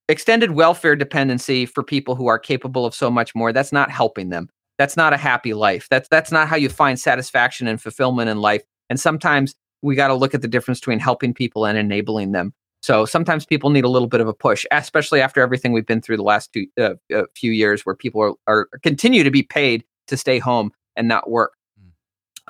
extended 0.10 0.52
welfare 0.52 0.96
dependency 0.96 1.66
for 1.66 1.84
people 1.84 2.16
who 2.16 2.28
are 2.28 2.40
capable 2.40 2.86
of 2.86 2.96
so 2.96 3.12
much 3.12 3.36
more, 3.36 3.54
that's 3.54 3.72
not 3.72 3.92
helping 3.92 4.30
them. 4.30 4.50
That's 4.78 4.98
not 4.98 5.14
a 5.14 5.18
happy 5.18 5.54
life. 5.54 5.88
That's 5.90 6.08
that's 6.10 6.32
not 6.32 6.48
how 6.48 6.56
you 6.56 6.70
find 6.70 7.00
satisfaction 7.00 7.68
and 7.68 7.82
fulfillment 7.82 8.30
in 8.30 8.40
life. 8.40 8.64
And 8.90 9.00
sometimes 9.00 9.56
we 9.82 9.96
got 9.96 10.08
to 10.08 10.14
look 10.14 10.34
at 10.34 10.42
the 10.42 10.48
difference 10.48 10.80
between 10.80 11.00
helping 11.00 11.34
people 11.34 11.66
and 11.66 11.78
enabling 11.78 12.32
them. 12.32 12.54
So 12.82 13.06
sometimes 13.06 13.46
people 13.46 13.70
need 13.70 13.84
a 13.84 13.90
little 13.90 14.08
bit 14.08 14.22
of 14.22 14.28
a 14.28 14.34
push, 14.34 14.66
especially 14.72 15.20
after 15.20 15.42
everything 15.42 15.72
we've 15.72 15.86
been 15.86 16.02
through 16.02 16.18
the 16.18 16.24
last 16.24 16.54
two, 16.54 16.68
uh, 16.80 16.94
uh, 17.14 17.24
few 17.36 17.52
years, 17.52 17.86
where 17.86 17.96
people 17.96 18.22
are, 18.22 18.34
are, 18.48 18.68
continue 18.84 19.24
to 19.24 19.32
be 19.32 19.44
paid 19.44 19.84
to 20.08 20.18
stay 20.18 20.40
home 20.40 20.72
and 20.96 21.08
not 21.08 21.30
work. 21.30 21.54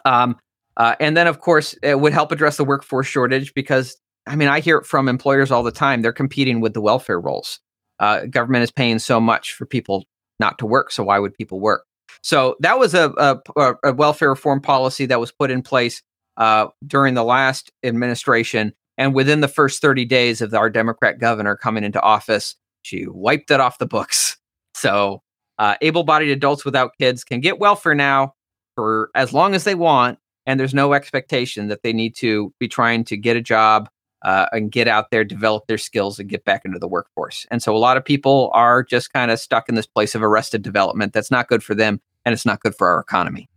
Hmm. 0.05 0.11
Um, 0.11 0.35
uh, 0.75 0.95
and 0.99 1.17
then, 1.17 1.27
of 1.27 1.39
course, 1.39 1.75
it 1.81 1.99
would 1.99 2.13
help 2.13 2.31
address 2.31 2.57
the 2.57 2.65
workforce 2.65 3.07
shortage 3.07 3.53
because, 3.53 3.97
I 4.27 4.35
mean, 4.35 4.47
I 4.47 4.59
hear 4.59 4.77
it 4.77 4.85
from 4.85 5.07
employers 5.07 5.49
all 5.49 5.63
the 5.63 5.71
time. 5.71 6.01
They're 6.01 6.13
competing 6.13 6.61
with 6.61 6.73
the 6.73 6.81
welfare 6.81 7.19
rolls. 7.19 7.59
Uh, 7.99 8.27
government 8.27 8.63
is 8.63 8.69
paying 8.69 8.99
so 8.99 9.19
much 9.19 9.53
for 9.53 9.65
people 9.65 10.05
not 10.39 10.59
to 10.59 10.67
work, 10.67 10.91
so 10.91 11.03
why 11.03 11.17
would 11.17 11.33
people 11.33 11.59
work? 11.59 11.83
So 12.21 12.57
that 12.59 12.77
was 12.77 12.93
a, 12.93 13.11
a, 13.17 13.73
a 13.83 13.93
welfare 13.93 14.29
reform 14.29 14.61
policy 14.61 15.07
that 15.07 15.19
was 15.19 15.31
put 15.31 15.49
in 15.49 15.63
place 15.63 16.03
uh, 16.37 16.67
during 16.85 17.13
the 17.13 17.23
last 17.23 17.71
administration. 17.83 18.73
And 18.97 19.13
within 19.13 19.41
the 19.41 19.47
first 19.47 19.81
30 19.81 20.05
days 20.05 20.41
of 20.41 20.53
our 20.53 20.69
Democrat 20.69 21.19
governor 21.19 21.55
coming 21.55 21.83
into 21.83 22.01
office, 22.01 22.55
she 22.81 23.05
wiped 23.07 23.51
it 23.51 23.59
off 23.59 23.77
the 23.77 23.87
books. 23.87 24.37
So 24.73 25.23
uh, 25.57 25.73
able 25.81 26.03
bodied 26.03 26.29
adults 26.29 26.63
without 26.63 26.91
kids 26.99 27.23
can 27.23 27.39
get 27.39 27.57
welfare 27.57 27.95
now 27.95 28.35
for 28.75 29.09
as 29.15 29.33
long 29.33 29.55
as 29.55 29.63
they 29.63 29.73
want. 29.73 30.19
And 30.45 30.59
there's 30.59 30.75
no 30.75 30.93
expectation 30.93 31.67
that 31.69 31.81
they 31.81 31.93
need 31.93 32.15
to 32.17 32.53
be 32.59 32.67
trying 32.67 33.03
to 33.05 33.17
get 33.17 33.35
a 33.35 33.41
job 33.41 33.89
uh, 34.21 34.45
and 34.51 34.71
get 34.71 34.87
out 34.87 35.09
there, 35.09 35.23
develop 35.23 35.65
their 35.67 35.77
skills, 35.77 36.19
and 36.19 36.29
get 36.29 36.45
back 36.45 36.63
into 36.63 36.77
the 36.77 36.87
workforce. 36.87 37.45
And 37.49 37.63
so 37.63 37.75
a 37.75 37.79
lot 37.79 37.97
of 37.97 38.05
people 38.05 38.51
are 38.53 38.83
just 38.83 39.11
kind 39.13 39.31
of 39.31 39.39
stuck 39.39 39.67
in 39.67 39.73
this 39.75 39.87
place 39.87 40.15
of 40.15 40.21
arrested 40.21 40.61
development. 40.61 41.13
That's 41.13 41.31
not 41.31 41.47
good 41.47 41.63
for 41.63 41.73
them, 41.73 41.99
and 42.23 42.33
it's 42.33 42.45
not 42.45 42.59
good 42.59 42.75
for 42.75 42.87
our 42.87 42.99
economy. 42.99 43.49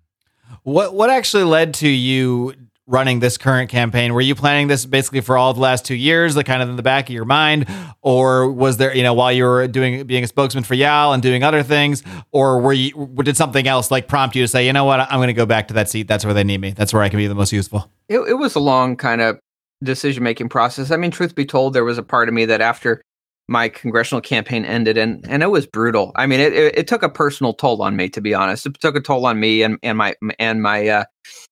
What 0.62 0.94
what 0.94 1.10
actually 1.10 1.44
led 1.44 1.74
to 1.74 1.88
you 1.88 2.54
running 2.90 3.20
this 3.20 3.38
current 3.38 3.70
campaign? 3.70 4.12
Were 4.12 4.20
you 4.20 4.34
planning 4.34 4.68
this 4.68 4.84
basically 4.84 5.20
for 5.20 5.38
all 5.38 5.54
the 5.54 5.60
last 5.60 5.84
two 5.84 5.94
years, 5.94 6.36
like 6.36 6.46
kind 6.46 6.62
of 6.62 6.68
in 6.68 6.76
the 6.76 6.82
back 6.82 7.08
of 7.08 7.14
your 7.14 7.24
mind, 7.24 7.66
or 8.02 8.50
was 8.50 8.76
there, 8.76 8.94
you 8.94 9.02
know, 9.02 9.14
while 9.14 9.32
you 9.32 9.44
were 9.44 9.68
doing 9.68 10.06
being 10.06 10.24
a 10.24 10.26
spokesman 10.26 10.64
for 10.64 10.74
YAL 10.74 11.12
and 11.12 11.22
doing 11.22 11.42
other 11.42 11.62
things, 11.62 12.02
or 12.32 12.60
were 12.60 12.72
you 12.72 13.08
did 13.22 13.36
something 13.36 13.66
else 13.66 13.90
like 13.90 14.08
prompt 14.08 14.34
you 14.34 14.42
to 14.42 14.48
say, 14.48 14.66
you 14.66 14.72
know 14.72 14.84
what, 14.84 15.00
I'm 15.00 15.18
going 15.18 15.28
to 15.28 15.32
go 15.32 15.46
back 15.46 15.68
to 15.68 15.74
that 15.74 15.88
seat. 15.88 16.08
That's 16.08 16.24
where 16.24 16.34
they 16.34 16.44
need 16.44 16.60
me. 16.60 16.72
That's 16.72 16.92
where 16.92 17.02
I 17.02 17.08
can 17.08 17.18
be 17.18 17.26
the 17.26 17.34
most 17.34 17.52
useful. 17.52 17.90
It, 18.08 18.18
it 18.20 18.34
was 18.34 18.56
a 18.56 18.60
long 18.60 18.96
kind 18.96 19.20
of 19.20 19.38
decision 19.82 20.22
making 20.22 20.48
process. 20.48 20.90
I 20.90 20.96
mean, 20.96 21.10
truth 21.10 21.34
be 21.34 21.46
told, 21.46 21.72
there 21.72 21.84
was 21.84 21.98
a 21.98 22.02
part 22.02 22.28
of 22.28 22.34
me 22.34 22.44
that 22.46 22.60
after 22.60 23.02
my 23.50 23.68
congressional 23.68 24.20
campaign 24.20 24.64
ended 24.64 24.96
and 24.96 25.24
and 25.28 25.42
it 25.42 25.48
was 25.48 25.66
brutal. 25.66 26.12
I 26.14 26.26
mean, 26.26 26.38
it, 26.38 26.52
it, 26.52 26.78
it 26.78 26.86
took 26.86 27.02
a 27.02 27.08
personal 27.08 27.52
toll 27.52 27.82
on 27.82 27.96
me 27.96 28.08
to 28.10 28.20
be 28.20 28.32
honest. 28.32 28.64
It 28.64 28.78
took 28.80 28.94
a 28.94 29.00
toll 29.00 29.26
on 29.26 29.40
me 29.40 29.62
and 29.62 29.76
and 29.82 29.98
my 29.98 30.14
and 30.38 30.62
my 30.62 30.86
uh 30.86 31.04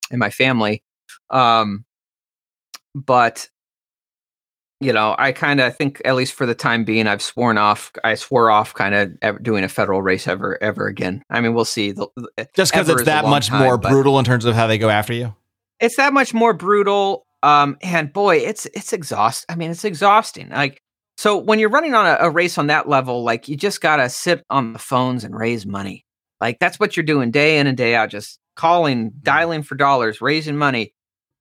and 0.09 0.17
my 0.17 0.29
family. 0.29 0.81
Um 1.31 1.85
but 2.95 3.49
you 4.81 4.93
know, 4.93 5.13
I 5.19 5.33
kind 5.33 5.59
of 5.59 5.75
think, 5.75 6.01
at 6.05 6.15
least 6.15 6.33
for 6.33 6.45
the 6.45 6.55
time 6.55 6.85
being, 6.85 7.05
I've 7.05 7.21
sworn 7.21 7.57
off. 7.57 7.91
I 8.03 8.15
swore 8.15 8.49
off 8.49 8.73
kind 8.73 8.95
of 9.21 9.43
doing 9.43 9.63
a 9.63 9.67
federal 9.67 10.01
race 10.01 10.25
ever, 10.27 10.61
ever 10.63 10.87
again. 10.87 11.23
I 11.29 11.41
mean, 11.41 11.53
we'll 11.53 11.65
see. 11.65 11.91
The, 11.91 12.07
Just 12.55 12.71
because 12.71 12.87
it's 12.87 13.03
that 13.03 13.25
much 13.25 13.47
time, 13.47 13.63
more 13.63 13.77
brutal 13.77 14.17
in 14.19 14.25
terms 14.25 14.45
of 14.45 14.55
how 14.55 14.67
they 14.67 14.77
go 14.77 14.89
after 14.89 15.13
you. 15.13 15.35
It's 15.81 15.97
that 15.97 16.13
much 16.13 16.33
more 16.33 16.53
brutal. 16.53 17.25
Um, 17.43 17.77
and 17.81 18.11
boy, 18.11 18.37
it's 18.37 18.67
it's 18.67 18.93
exhaust. 18.93 19.45
I 19.49 19.55
mean, 19.55 19.71
it's 19.71 19.83
exhausting. 19.83 20.49
Like, 20.49 20.81
so 21.17 21.37
when 21.37 21.59
you're 21.59 21.69
running 21.69 21.93
on 21.93 22.05
a, 22.05 22.17
a 22.21 22.29
race 22.29 22.57
on 22.57 22.67
that 22.67 22.87
level, 22.87 23.23
like 23.23 23.49
you 23.49 23.57
just 23.57 23.81
gotta 23.81 24.09
sit 24.09 24.45
on 24.49 24.73
the 24.73 24.79
phones 24.79 25.25
and 25.25 25.35
raise 25.35 25.65
money. 25.65 26.05
Like 26.39 26.57
that's 26.59 26.79
what 26.79 26.95
you're 26.95 27.03
doing 27.05 27.31
day 27.31 27.59
in 27.59 27.67
and 27.67 27.75
day 27.77 27.95
out, 27.95 28.09
just 28.09 28.39
calling, 28.55 29.09
mm-hmm. 29.09 29.19
dialing 29.23 29.63
for 29.63 29.75
dollars, 29.75 30.21
raising 30.21 30.55
money. 30.57 30.93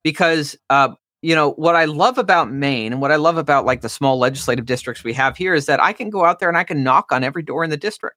Because 0.09 0.57
uh, 0.71 0.95
you 1.21 1.35
know 1.35 1.51
what 1.53 1.77
i 1.77 1.85
love 1.85 2.17
about 2.17 2.51
maine 2.51 2.93
and 2.93 3.03
what 3.03 3.13
i 3.13 3.17
love 3.17 3.37
about 3.37 3.67
like 3.67 3.81
the 3.83 3.89
small 3.89 4.19
legislative 4.19 4.65
districts 4.65 5.05
we 5.05 5.13
have 5.13 5.37
here 5.37 5.55
is 5.55 5.67
that 5.67 5.83
i 5.83 5.93
can 5.93 6.09
go 6.09 6.25
out 6.25 6.39
there 6.39 6.49
and 6.49 6.57
i 6.57 6.65
can 6.65 6.83
knock 6.83 7.13
on 7.13 7.25
every 7.25 7.43
door 7.43 7.65
in 7.65 7.71
the 7.71 7.77
district. 7.77 8.17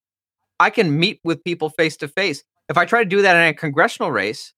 I 0.60 0.70
can 0.70 1.00
meet 1.00 1.20
with 1.24 1.44
people 1.44 1.70
face 1.70 1.98
to 1.98 2.08
face. 2.08 2.44
If 2.70 2.78
i 2.78 2.86
try 2.86 3.04
to 3.04 3.10
do 3.10 3.22
that 3.22 3.36
in 3.36 3.42
a 3.42 3.54
congressional 3.54 4.12
race 4.12 4.54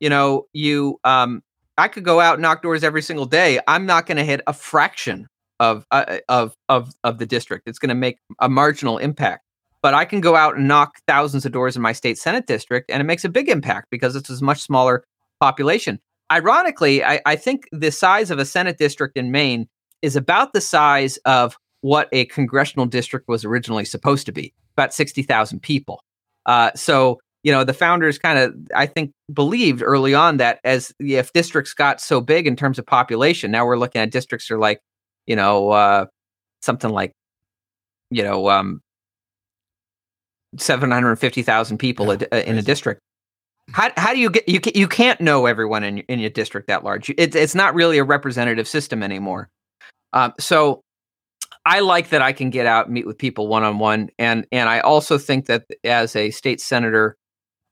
you 0.00 0.08
know 0.08 0.46
you 0.52 0.98
um 1.04 1.42
i 1.76 1.88
could 1.88 2.04
go 2.04 2.20
out 2.20 2.34
and 2.34 2.42
knock 2.42 2.62
doors 2.62 2.84
every 2.84 3.02
single 3.02 3.26
day. 3.26 3.60
I'm 3.68 3.84
not 3.84 4.06
going 4.06 4.16
to 4.16 4.24
hit 4.24 4.40
a 4.46 4.52
fraction 4.52 5.26
of 5.60 5.84
uh, 5.90 6.18
of 6.28 6.54
of 6.70 6.94
of 7.04 7.18
the 7.18 7.26
district. 7.26 7.68
It's 7.68 7.78
going 7.78 7.90
to 7.90 7.94
make 8.06 8.18
a 8.38 8.48
marginal 8.48 8.96
impact. 8.98 9.44
But 9.82 9.94
i 9.94 10.04
can 10.04 10.20
go 10.20 10.34
out 10.34 10.56
and 10.56 10.66
knock 10.68 10.98
thousands 11.06 11.44
of 11.44 11.52
doors 11.52 11.76
in 11.76 11.82
my 11.82 11.92
state 11.92 12.18
senate 12.18 12.46
district 12.46 12.90
and 12.90 13.00
it 13.00 13.04
makes 13.04 13.24
a 13.24 13.28
big 13.28 13.48
impact 13.48 13.88
because 13.90 14.16
it's 14.16 14.30
a 14.30 14.44
much 14.44 14.60
smaller 14.60 15.04
population 15.40 16.00
ironically, 16.30 17.04
I, 17.04 17.20
I 17.26 17.36
think 17.36 17.68
the 17.72 17.90
size 17.90 18.30
of 18.30 18.38
a 18.38 18.44
Senate 18.44 18.78
district 18.78 19.16
in 19.16 19.30
Maine 19.30 19.68
is 20.02 20.16
about 20.16 20.52
the 20.52 20.60
size 20.60 21.16
of 21.18 21.56
what 21.80 22.08
a 22.12 22.26
congressional 22.26 22.86
district 22.86 23.28
was 23.28 23.44
originally 23.44 23.84
supposed 23.84 24.26
to 24.26 24.32
be 24.32 24.52
about 24.76 24.94
60,000 24.94 25.60
people. 25.60 26.02
Uh, 26.46 26.70
so, 26.74 27.18
you 27.42 27.52
know, 27.52 27.64
the 27.64 27.74
founders 27.74 28.18
kind 28.18 28.38
of, 28.38 28.54
I 28.74 28.86
think, 28.86 29.12
believed 29.32 29.82
early 29.82 30.14
on 30.14 30.38
that 30.38 30.60
as 30.64 30.92
if 30.98 31.32
districts 31.32 31.74
got 31.74 32.00
so 32.00 32.20
big 32.20 32.46
in 32.46 32.56
terms 32.56 32.78
of 32.78 32.86
population, 32.86 33.50
now 33.50 33.66
we're 33.66 33.78
looking 33.78 34.00
at 34.00 34.10
districts 34.10 34.50
are 34.50 34.58
like, 34.58 34.80
you 35.26 35.36
know, 35.36 35.70
uh, 35.70 36.06
something 36.62 36.90
like, 36.90 37.12
you 38.10 38.22
know, 38.22 38.48
um, 38.48 38.80
750,000 40.56 41.78
people 41.78 42.06
yeah, 42.06 42.26
a, 42.32 42.48
in 42.48 42.56
a 42.56 42.62
district. 42.62 43.00
How, 43.72 43.90
how 43.96 44.14
do 44.14 44.18
you 44.18 44.30
get 44.30 44.48
you 44.48 44.60
you 44.74 44.88
can't 44.88 45.20
know 45.20 45.46
everyone 45.46 45.84
in 45.84 45.98
in 45.98 46.18
your 46.18 46.30
district 46.30 46.68
that 46.68 46.84
large. 46.84 47.10
It's 47.18 47.36
it's 47.36 47.54
not 47.54 47.74
really 47.74 47.98
a 47.98 48.04
representative 48.04 48.66
system 48.66 49.02
anymore. 49.02 49.50
Um, 50.12 50.32
so 50.38 50.82
I 51.66 51.80
like 51.80 52.08
that 52.10 52.22
I 52.22 52.32
can 52.32 52.50
get 52.50 52.66
out 52.66 52.86
and 52.86 52.94
meet 52.94 53.06
with 53.06 53.18
people 53.18 53.46
one 53.46 53.64
on 53.64 53.78
one, 53.78 54.08
and 54.18 54.46
and 54.52 54.68
I 54.68 54.80
also 54.80 55.18
think 55.18 55.46
that 55.46 55.64
as 55.84 56.16
a 56.16 56.30
state 56.30 56.60
senator, 56.60 57.16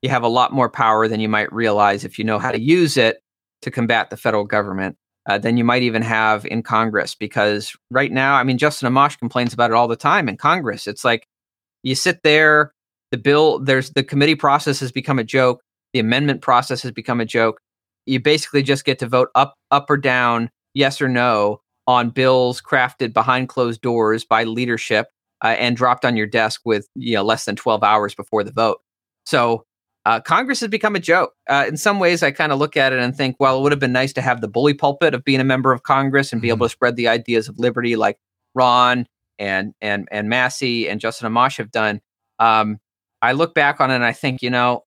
you 0.03 0.11
have 0.11 0.23
a 0.23 0.29
lot 0.29 0.53
more 0.53 0.69
power 0.69 1.09
than 1.09 1.21
you 1.21 1.29
might 1.29 1.53
realize 1.53 2.05
if 2.05 2.19
you 2.19 2.25
know 2.25 2.39
how 2.39 2.53
to 2.53 2.61
use 2.61 2.97
it 2.97 3.23
to 3.63 3.71
combat 3.71 4.11
the 4.11 4.17
federal 4.17 4.45
government. 4.45 4.97
Uh, 5.29 5.39
than 5.39 5.57
you 5.57 5.65
might 5.65 5.83
even 5.83 6.03
have 6.03 6.47
in 6.47 6.63
Congress. 6.63 7.17
Because 7.17 7.77
right 7.91 8.13
now, 8.13 8.37
I 8.37 8.45
mean, 8.45 8.59
Justin 8.59 8.93
Amash 8.93 9.19
complains 9.19 9.53
about 9.53 9.73
it 9.73 9.75
all 9.75 9.89
the 9.89 9.97
time 9.97 10.29
in 10.29 10.37
Congress. 10.37 10.87
It's 10.87 11.05
like 11.05 11.27
you 11.83 11.97
sit 11.97 12.21
there, 12.23 12.73
the 13.11 13.19
bill, 13.19 13.59
there's 13.59 13.91
the 13.91 14.05
committee 14.05 14.37
process 14.37 14.79
has 14.79 14.93
become 14.93 15.19
a 15.19 15.25
joke. 15.25 15.63
The 15.97 16.01
amendment 16.01 16.43
process 16.43 16.83
has 16.83 16.93
become 16.93 17.23
a 17.23 17.25
joke. 17.25 17.59
You 18.05 18.21
basically 18.21 18.63
just 18.63 18.85
get 18.85 18.99
to 18.99 19.07
vote 19.07 19.31
up, 19.35 19.55
up 19.71 19.89
or 19.89 19.97
down, 19.97 20.51
yes 20.75 21.01
or 21.01 21.09
no, 21.09 21.63
on 21.87 22.11
bills 22.11 22.61
crafted 22.61 23.15
behind 23.15 23.49
closed 23.49 23.81
doors 23.81 24.23
by 24.23 24.45
leadership 24.45 25.07
uh, 25.43 25.57
and 25.59 25.75
dropped 25.75 26.05
on 26.05 26.15
your 26.15 26.27
desk 26.27 26.61
with 26.67 26.87
you 26.97 27.15
know 27.15 27.23
less 27.23 27.47
than 27.47 27.57
12 27.57 27.83
hours 27.83 28.15
before 28.15 28.45
the 28.45 28.53
vote. 28.53 28.83
So 29.25 29.65
uh, 30.05 30.21
Congress 30.21 30.61
has 30.61 30.69
become 30.69 30.97
a 30.97 31.01
joke. 31.01 31.33
Uh, 31.49 31.65
in 31.67 31.79
some 31.79 31.99
ways, 31.99 32.23
I 32.23 32.31
kind 32.31 32.53
of 32.53 32.59
look 32.59 32.77
at 32.77 32.93
it 32.93 32.99
and 32.99 33.17
think, 33.17 33.37
well, 33.41 33.59
it 33.59 33.63
would 33.63 33.73
have 33.73 33.81
been 33.81 33.91
nice 33.91 34.13
to 34.13 34.21
have 34.21 34.43
the 34.43 34.49
bully 34.49 34.75
pulpit 34.75 35.15
of 35.15 35.25
being 35.25 35.41
a 35.41 35.45
member 35.45 35.73
of 35.73 35.83
Congress 35.83 36.31
and 36.31 36.43
be 36.43 36.49
mm-hmm. 36.49 36.57
able 36.57 36.67
to 36.67 36.73
spread 36.73 36.97
the 36.97 37.09
ideas 37.09 37.49
of 37.49 37.59
liberty, 37.59 37.97
like 37.97 38.19
Ron 38.55 39.07
and 39.39 39.73
and 39.81 40.09
and 40.13 40.29
Massie 40.29 40.91
and 40.91 41.01
Justin 41.01 41.33
Amash 41.33 41.57
have 41.57 41.71
done. 41.71 42.03
Um, 42.39 42.81
I 43.23 43.33
look 43.33 43.55
back 43.55 43.81
on 43.81 43.91
it 43.91 43.95
and 43.95 44.05
I 44.05 44.13
think, 44.13 44.43
you 44.43 44.51
know, 44.51 44.83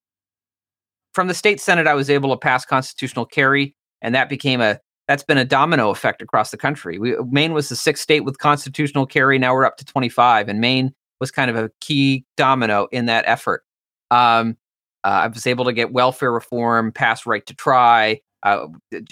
from 1.20 1.28
the 1.28 1.34
state 1.34 1.60
senate, 1.60 1.86
I 1.86 1.96
was 1.96 2.10
able 2.10 2.30
to 2.30 2.38
pass 2.38 2.64
constitutional 2.64 3.26
carry, 3.26 3.76
and 4.02 4.16
that 4.16 4.30
became 4.30 4.62
a 4.62 4.80
that's 5.10 5.22
been 5.22 5.38
a 5.38 5.44
domino 5.44 5.90
effect 5.90 6.22
across 6.22 6.52
the 6.52 6.56
country. 6.56 6.98
We, 6.98 7.14
Maine 7.30 7.52
was 7.52 7.68
the 7.68 7.76
sixth 7.76 8.02
state 8.02 8.22
with 8.22 8.38
constitutional 8.38 9.06
carry. 9.06 9.38
Now 9.38 9.54
we're 9.54 9.66
up 9.66 9.76
to 9.80 9.84
25, 9.84 10.48
and 10.48 10.62
Maine 10.62 10.94
was 11.20 11.30
kind 11.30 11.52
of 11.52 11.58
a 11.58 11.70
key 11.82 12.24
domino 12.38 12.88
in 12.94 13.08
that 13.08 13.26
effort. 13.28 13.66
Um, 14.12 14.56
uh, 15.04 15.08
I 15.24 15.28
was 15.28 15.46
able 15.46 15.66
to 15.66 15.74
get 15.74 15.92
welfare 15.92 16.32
reform, 16.32 16.94
pass 16.94 17.26
right 17.26 17.46
to 17.48 17.54
try, 17.54 18.22
uh, 18.44 18.68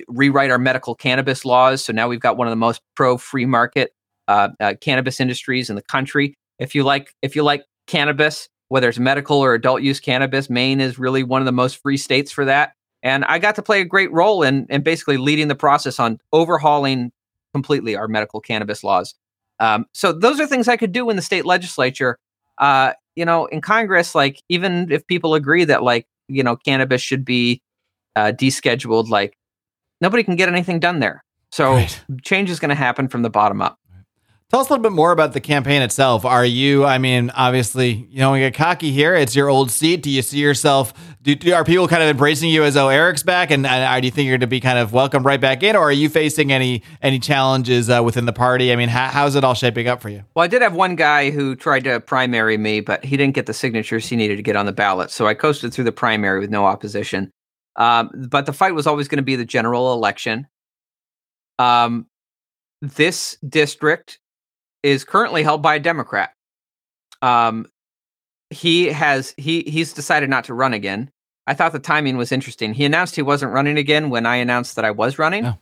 rewrite 0.08 0.50
our 0.50 0.58
medical 0.58 0.96
cannabis 0.96 1.44
laws. 1.44 1.84
So 1.84 1.92
now 1.92 2.08
we've 2.08 2.22
got 2.22 2.38
one 2.38 2.48
of 2.48 2.52
the 2.54 2.56
most 2.56 2.80
pro 2.96 3.18
free 3.18 3.46
market 3.46 3.92
uh, 4.30 4.48
uh, 4.62 4.76
cannabis 4.80 5.20
industries 5.20 5.70
in 5.70 5.76
the 5.76 5.84
country. 5.84 6.36
If 6.58 6.74
you 6.74 6.86
like, 6.86 7.14
if 7.22 7.36
you 7.36 7.44
like 7.44 7.66
cannabis, 7.86 8.48
whether 8.70 8.90
it's 8.90 9.00
medical 9.00 9.38
or 9.38 9.54
adult 9.54 9.82
use 9.82 10.00
cannabis. 10.00 10.50
Maine 10.50 10.82
is 10.82 11.00
really 11.00 11.24
one 11.24 11.42
of 11.42 11.46
the 11.46 11.52
most 11.52 11.82
free 11.82 11.98
states 11.98 12.32
for 12.32 12.46
that. 12.46 12.74
And 13.04 13.24
I 13.26 13.40
got 13.40 13.56
to 13.56 13.62
play 13.62 13.82
a 13.82 13.86
great 13.86 14.12
role 14.12 14.44
in, 14.44 14.66
in 14.70 14.82
basically 14.82 15.18
leading 15.18 15.48
the 15.48 15.56
process 15.56 16.00
on 16.00 16.20
overhauling 16.34 17.12
completely 17.54 17.96
our 17.96 18.08
medical 18.08 18.42
cannabis 18.42 18.84
laws. 18.84 19.16
Um, 19.60 19.86
so 19.94 20.12
those 20.12 20.40
are 20.40 20.48
things 20.48 20.68
I 20.68 20.78
could 20.78 20.92
do 20.92 21.10
in 21.10 21.16
the 21.16 21.22
state 21.22 21.46
legislature. 21.46 22.18
Uh, 22.58 22.94
you 23.16 23.26
know, 23.26 23.46
in 23.48 23.62
Congress, 23.62 24.14
like 24.14 24.42
even 24.50 24.92
if 24.92 25.06
people 25.08 25.34
agree 25.34 25.64
that 25.66 25.84
like 25.84 26.06
you 26.28 26.44
know 26.44 26.56
cannabis 26.56 27.02
should 27.02 27.26
be 27.26 27.62
uh, 28.16 28.32
descheduled, 28.32 29.10
like 29.10 29.38
nobody 30.02 30.24
can 30.24 30.36
get 30.36 30.50
anything 30.50 30.80
done 30.80 31.00
there. 31.00 31.24
So 31.52 31.74
right. 31.74 32.02
change 32.24 32.50
is 32.50 32.60
going 32.60 32.70
to 32.70 32.76
happen 32.76 33.08
from 33.08 33.22
the 33.22 33.30
bottom 33.30 33.62
up. 33.62 33.80
Tell 34.50 34.62
us 34.62 34.70
a 34.70 34.72
little 34.72 34.84
bit 34.84 34.94
more 34.94 35.12
about 35.12 35.34
the 35.34 35.42
campaign 35.42 35.82
itself. 35.82 36.24
Are 36.24 36.46
you, 36.46 36.86
I 36.86 37.00
mean, 37.00 37.32
obviously, 37.32 38.08
you 38.10 38.20
know, 38.20 38.32
we 38.32 38.40
get 38.40 38.54
cocky 38.54 38.94
here. 38.94 39.14
It's 39.14 39.36
your 39.36 39.50
old 39.50 39.70
seat. 39.70 40.04
Do 40.04 40.10
you 40.10 40.22
see 40.22 40.40
yourself, 40.40 40.94
do, 41.22 41.36
do 41.36 41.54
are 41.54 41.66
people 41.66 41.86
kind 41.90 42.02
of 42.02 42.08
embracing 42.08 42.50
you 42.50 42.64
as, 42.64 42.78
oh, 42.78 42.88
Eric's 42.88 43.24
back? 43.24 43.52
And, 43.52 43.68
and 43.68 44.02
do 44.02 44.08
you 44.08 44.12
think 44.12 44.28
you're 44.28 44.38
going 44.38 44.40
to 44.40 44.48
be 44.48 44.62
kind 44.62 44.80
of 44.80 44.94
welcomed 44.94 45.26
right 45.26 45.42
back 45.42 45.64
in? 45.64 45.76
Or 45.76 45.90
are 45.90 45.92
you 45.92 46.08
facing 46.08 46.54
any 46.54 46.82
any 47.02 47.20
challenges 47.20 47.90
uh, 47.90 48.02
within 48.02 48.26
the 48.26 48.32
party? 48.32 48.72
I 48.72 48.78
mean, 48.78 48.88
how, 48.88 49.10
how's 49.10 49.36
it 49.36 49.44
all 49.44 49.54
shaping 49.54 49.90
up 49.90 50.02
for 50.02 50.08
you? 50.08 50.24
Well, 50.34 50.46
I 50.46 50.48
did 50.48 50.62
have 50.62 50.74
one 50.74 50.96
guy 50.96 51.30
who 51.30 51.54
tried 51.54 51.84
to 51.84 52.00
primary 52.00 52.58
me, 52.58 52.80
but 52.80 53.04
he 53.04 53.18
didn't 53.18 53.36
get 53.36 53.48
the 53.48 53.54
signatures 53.54 54.08
he 54.08 54.16
needed 54.16 54.38
to 54.38 54.44
get 54.44 54.56
on 54.56 54.66
the 54.66 54.72
ballot. 54.72 55.12
So 55.12 55.28
I 55.28 55.34
coasted 55.34 55.74
through 55.74 55.84
the 55.84 55.92
primary 55.92 56.40
with 56.40 56.52
no 56.52 56.66
opposition. 56.66 57.32
Um, 57.76 58.12
but 58.30 58.46
the 58.46 58.54
fight 58.54 58.76
was 58.76 58.88
always 58.88 59.10
going 59.10 59.18
to 59.18 59.24
be 59.24 59.36
the 59.36 59.44
general 59.44 59.92
election. 59.92 60.48
Um, 61.60 62.08
this 62.82 63.38
district 63.46 64.20
is 64.84 65.04
currently 65.04 65.44
held 65.44 65.62
by 65.62 65.76
a 65.76 65.80
Democrat. 65.80 66.34
Um, 67.22 67.68
he 68.50 68.88
has 68.88 69.34
he 69.38 69.64
he's 69.64 69.94
decided 69.94 70.30
not 70.30 70.46
to 70.46 70.54
run 70.54 70.74
again. 70.74 71.12
I 71.46 71.54
thought 71.54 71.72
the 71.72 71.80
timing 71.80 72.18
was 72.18 72.32
interesting. 72.32 72.74
He 72.74 72.86
announced 72.86 73.16
he 73.16 73.22
wasn't 73.22 73.54
running 73.54 73.78
again 73.78 74.10
when 74.10 74.26
I 74.26 74.38
announced 74.38 74.76
that 74.76 74.86
I 74.86 74.92
was 74.92 75.18
running. 75.18 75.46
Oh, 75.46 75.58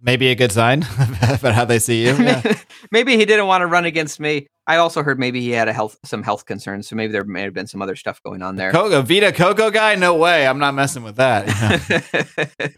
maybe 0.00 0.28
a 0.28 0.34
good 0.34 0.52
sign 0.52 0.84
about 1.20 1.54
how 1.54 1.64
they 1.64 1.78
see 1.78 2.06
you. 2.06 2.14
Yeah. 2.16 2.56
maybe 2.92 3.16
he 3.16 3.24
didn't 3.24 3.46
want 3.46 3.62
to 3.62 3.66
run 3.66 3.84
against 3.84 4.20
me. 4.20 4.46
I 4.66 4.76
also 4.76 5.02
heard 5.02 5.18
maybe 5.18 5.40
he 5.40 5.50
had 5.50 5.68
a 5.68 5.72
health 5.72 5.98
some 6.04 6.22
health 6.22 6.46
concerns, 6.46 6.88
so 6.88 6.96
maybe 6.96 7.12
there 7.12 7.24
may 7.24 7.42
have 7.42 7.52
been 7.52 7.66
some 7.66 7.82
other 7.82 7.96
stuff 7.96 8.22
going 8.22 8.42
on 8.42 8.56
there. 8.56 8.72
Coco 8.72 9.02
Vita 9.02 9.32
Coco 9.32 9.70
guy? 9.70 9.94
No 9.96 10.14
way. 10.14 10.46
I'm 10.46 10.58
not 10.58 10.74
messing 10.74 11.02
with 11.02 11.16
that. 11.16 11.46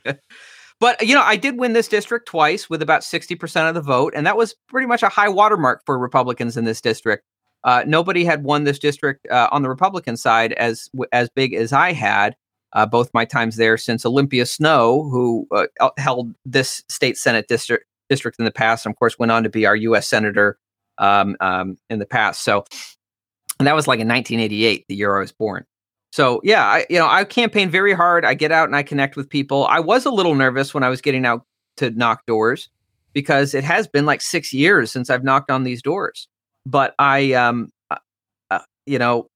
But 0.79 1.07
you 1.07 1.15
know, 1.15 1.23
I 1.23 1.37
did 1.37 1.59
win 1.59 1.73
this 1.73 1.89
district 1.89 2.27
twice 2.27 2.69
with 2.69 2.83
about 2.83 3.03
sixty 3.03 3.35
percent 3.35 3.69
of 3.69 3.75
the 3.75 3.81
vote, 3.81 4.13
and 4.15 4.27
that 4.27 4.37
was 4.37 4.55
pretty 4.69 4.87
much 4.87 5.03
a 5.03 5.09
high 5.09 5.29
watermark 5.29 5.83
for 5.87 5.99
Republicans 5.99 6.57
in 6.57 6.65
this 6.65 6.81
district. 6.81 7.25
Uh, 7.65 7.83
nobody 7.87 8.25
had 8.25 8.45
won 8.45 8.65
this 8.65 8.79
district 8.79 9.27
uh, 9.31 9.49
on 9.51 9.63
the 9.63 9.69
Republican 9.69 10.17
side 10.17 10.53
as 10.55 10.91
as 11.13 11.29
big 11.31 11.55
as 11.55 11.73
I 11.73 11.93
had. 11.93 12.37
Uh, 12.73 12.85
both 12.85 13.09
my 13.15 13.25
times 13.25 13.57
there 13.57 13.79
since 13.79 14.05
Olympia 14.05 14.45
Snowe, 14.45 15.09
who 15.09 15.47
uh, 15.51 15.89
held 15.97 16.35
this 16.45 16.83
state 16.89 17.17
senate 17.17 17.49
district 17.49 17.87
district 18.11 18.39
in 18.39 18.45
the 18.45 18.51
past, 18.51 18.85
and 18.85 18.93
of 18.93 18.99
course 18.99 19.19
went 19.19 19.33
on 19.33 19.43
to 19.45 19.49
be 19.49 19.65
our 19.65 19.77
U.S. 19.77 20.07
senator 20.07 20.59
um, 20.99 21.37
um, 21.41 21.79
in 21.89 21.99
the 21.99 22.07
past. 22.07 22.43
So, 22.43 22.65
that 23.61 23.75
was 23.75 23.89
like 23.89 24.01
in 24.01 24.09
1988, 24.09 24.85
the 24.89 24.95
year 24.95 25.17
I 25.17 25.21
was 25.21 25.33
born. 25.33 25.65
So 26.13 26.41
yeah, 26.45 26.65
I, 26.65 26.87
you 26.89 26.99
know, 26.99 27.07
I 27.09 27.25
campaign 27.25 27.71
very 27.71 27.93
hard. 27.93 28.25
I 28.25 28.35
get 28.35 28.53
out 28.53 28.69
and 28.69 28.77
I 28.77 28.83
connect 28.83 29.17
with 29.17 29.29
people. 29.29 29.67
I 29.67 29.81
was 29.81 30.07
a 30.07 30.11
little 30.11 30.35
nervous 30.35 30.73
when 30.75 30.83
I 30.83 30.89
was 30.89 31.01
getting 31.01 31.27
out 31.27 31.43
to 31.79 31.91
knock 31.91 32.25
doors. 32.27 32.69
because 33.15 33.55
it 33.55 33.65
has 33.65 33.87
been 33.89 34.07
like 34.07 34.21
six 34.23 34.53
years 34.53 34.93
since 34.93 35.11
I've 35.11 35.25
knocked 35.25 35.51
on 35.51 35.65
these 35.65 35.83
doors. 35.83 36.29
But 36.67 36.95
I, 36.99 37.33
um, 37.35 37.71
uh, 37.91 37.97
uh, 38.51 38.61
you 38.87 38.99
know, 38.99 39.29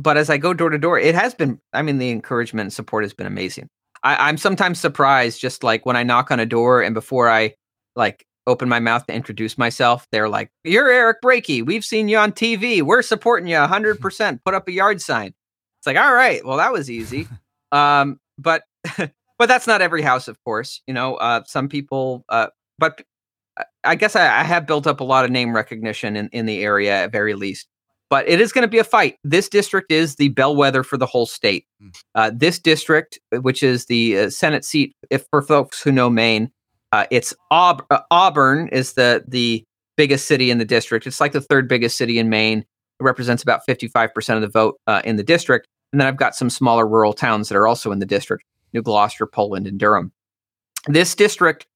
but 0.00 0.16
as 0.16 0.30
I 0.30 0.38
go 0.38 0.54
door 0.54 0.70
to 0.70 0.78
door, 0.78 0.98
it 0.98 1.14
has 1.14 1.34
been. 1.34 1.60
I 1.72 1.82
mean, 1.82 1.98
the 1.98 2.10
encouragement 2.10 2.66
and 2.66 2.72
support 2.72 3.04
has 3.04 3.12
been 3.14 3.26
amazing. 3.26 3.68
I, 4.04 4.28
I'm 4.28 4.38
sometimes 4.38 4.78
surprised, 4.80 5.40
just 5.40 5.64
like 5.64 5.84
when 5.86 5.96
I 5.96 6.02
knock 6.04 6.30
on 6.30 6.40
a 6.40 6.46
door 6.46 6.82
and 6.82 6.94
before 6.94 7.28
I 7.30 7.54
like 7.96 8.24
open 8.46 8.68
my 8.68 8.80
mouth 8.80 9.06
to 9.06 9.14
introduce 9.14 9.58
myself, 9.58 10.06
they're 10.12 10.28
like, 10.28 10.50
"You're 10.64 10.90
Eric 10.90 11.18
Brakey. 11.22 11.62
We've 11.62 11.84
seen 11.84 12.08
you 12.08 12.18
on 12.18 12.32
TV. 12.32 12.82
We're 12.82 13.02
supporting 13.02 13.48
you 13.48 13.58
100. 13.58 14.00
percent 14.00 14.42
Put 14.44 14.54
up 14.54 14.68
a 14.68 14.72
yard 14.72 15.00
sign." 15.02 15.34
Like, 15.88 15.96
all 15.96 16.14
right, 16.14 16.44
well, 16.44 16.58
that 16.58 16.72
was 16.72 16.90
easy. 16.90 17.26
Um, 17.72 18.20
but 18.38 18.62
but 18.96 19.46
that's 19.46 19.66
not 19.66 19.82
every 19.82 20.02
house, 20.02 20.28
of 20.28 20.42
course. 20.44 20.80
You 20.86 20.94
know, 20.94 21.16
uh, 21.16 21.42
some 21.46 21.68
people. 21.68 22.24
Uh, 22.28 22.48
but 22.78 23.02
I 23.82 23.96
guess 23.96 24.14
I, 24.14 24.40
I 24.40 24.44
have 24.44 24.66
built 24.66 24.86
up 24.86 25.00
a 25.00 25.04
lot 25.04 25.24
of 25.24 25.30
name 25.30 25.54
recognition 25.54 26.16
in 26.16 26.28
in 26.32 26.46
the 26.46 26.62
area 26.62 27.04
at 27.04 27.12
very 27.12 27.34
least 27.34 27.66
but 28.10 28.28
it 28.28 28.40
is 28.40 28.52
going 28.52 28.62
to 28.62 28.68
be 28.68 28.78
a 28.78 28.84
fight. 28.84 29.16
This 29.22 29.48
district 29.48 29.92
is 29.92 30.16
the 30.16 30.28
bellwether 30.30 30.82
for 30.82 30.96
the 30.96 31.06
whole 31.06 31.26
state. 31.26 31.66
Hmm. 31.80 31.88
Uh, 32.14 32.30
this 32.34 32.58
district, 32.58 33.18
which 33.40 33.62
is 33.62 33.86
the 33.86 34.18
uh, 34.18 34.30
Senate 34.30 34.64
seat, 34.64 34.94
if 35.10 35.26
for 35.30 35.42
folks 35.42 35.82
who 35.82 35.92
know 35.92 36.08
Maine, 36.08 36.50
uh, 36.92 37.04
it's 37.10 37.34
Aub- 37.52 37.84
uh, 37.90 38.00
Auburn 38.10 38.68
is 38.68 38.94
the 38.94 39.24
the 39.28 39.64
biggest 39.96 40.26
city 40.26 40.50
in 40.50 40.58
the 40.58 40.64
district. 40.64 41.06
It's 41.06 41.20
like 41.20 41.32
the 41.32 41.40
third 41.40 41.68
biggest 41.68 41.96
city 41.96 42.18
in 42.18 42.28
Maine. 42.30 42.60
It 42.60 43.02
represents 43.02 43.42
about 43.42 43.64
fifty 43.66 43.88
five 43.88 44.14
percent 44.14 44.36
of 44.36 44.42
the 44.42 44.58
vote 44.58 44.76
uh, 44.86 45.02
in 45.04 45.16
the 45.16 45.24
district. 45.24 45.68
And 45.92 46.00
then 46.00 46.08
I've 46.08 46.16
got 46.16 46.34
some 46.34 46.50
smaller 46.50 46.86
rural 46.86 47.12
towns 47.12 47.48
that 47.48 47.56
are 47.56 47.66
also 47.66 47.92
in 47.92 47.98
the 47.98 48.06
district: 48.06 48.44
New 48.72 48.82
Gloucester, 48.82 49.26
Poland, 49.26 49.66
and 49.66 49.78
Durham. 49.78 50.12
This 50.86 51.14
district 51.14 51.66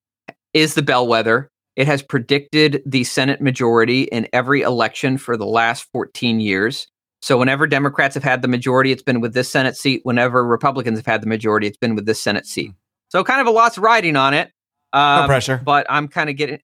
is 0.55 0.75
the 0.75 0.83
bellwether. 0.83 1.51
It 1.77 1.87
has 1.87 2.03
predicted 2.03 2.83
the 2.85 3.05
Senate 3.05 3.41
majority 3.41 4.03
in 4.03 4.29
every 4.33 4.61
election 4.61 5.17
for 5.17 5.37
the 5.37 5.47
last 5.47 5.87
14 5.93 6.41
years. 6.41 6.87
So 7.23 7.39
whenever 7.39 7.67
Democrats 7.67 8.15
have 8.15 8.25
had 8.25 8.43
the 8.43 8.49
majority, 8.49 8.93
it's 8.93 9.03
been 9.03 9.21
with 9.21 9.33
this 9.33 9.49
Senate 9.49 9.77
seat. 9.77 10.01
Whenever 10.03 10.45
Republicans 10.45 10.99
have 10.99 11.07
had 11.07 11.23
the 11.23 11.29
majority, 11.29 11.67
it's 11.67 11.79
been 11.79 11.95
with 11.95 12.05
this 12.05 12.21
Senate 12.21 12.47
seat. 12.47 12.69
Hmm. 12.69 12.77
So 13.09 13.25
kind 13.25 13.41
of 13.41 13.47
a 13.47 13.51
lot's 13.51 13.79
riding 13.79 14.17
on 14.17 14.35
it. 14.35 14.51
Um, 14.93 15.23
no 15.23 15.27
pressure. 15.27 15.61
But 15.65 15.87
I'm 15.89 16.09
kind 16.09 16.29
of 16.29 16.37
getting, 16.37 16.61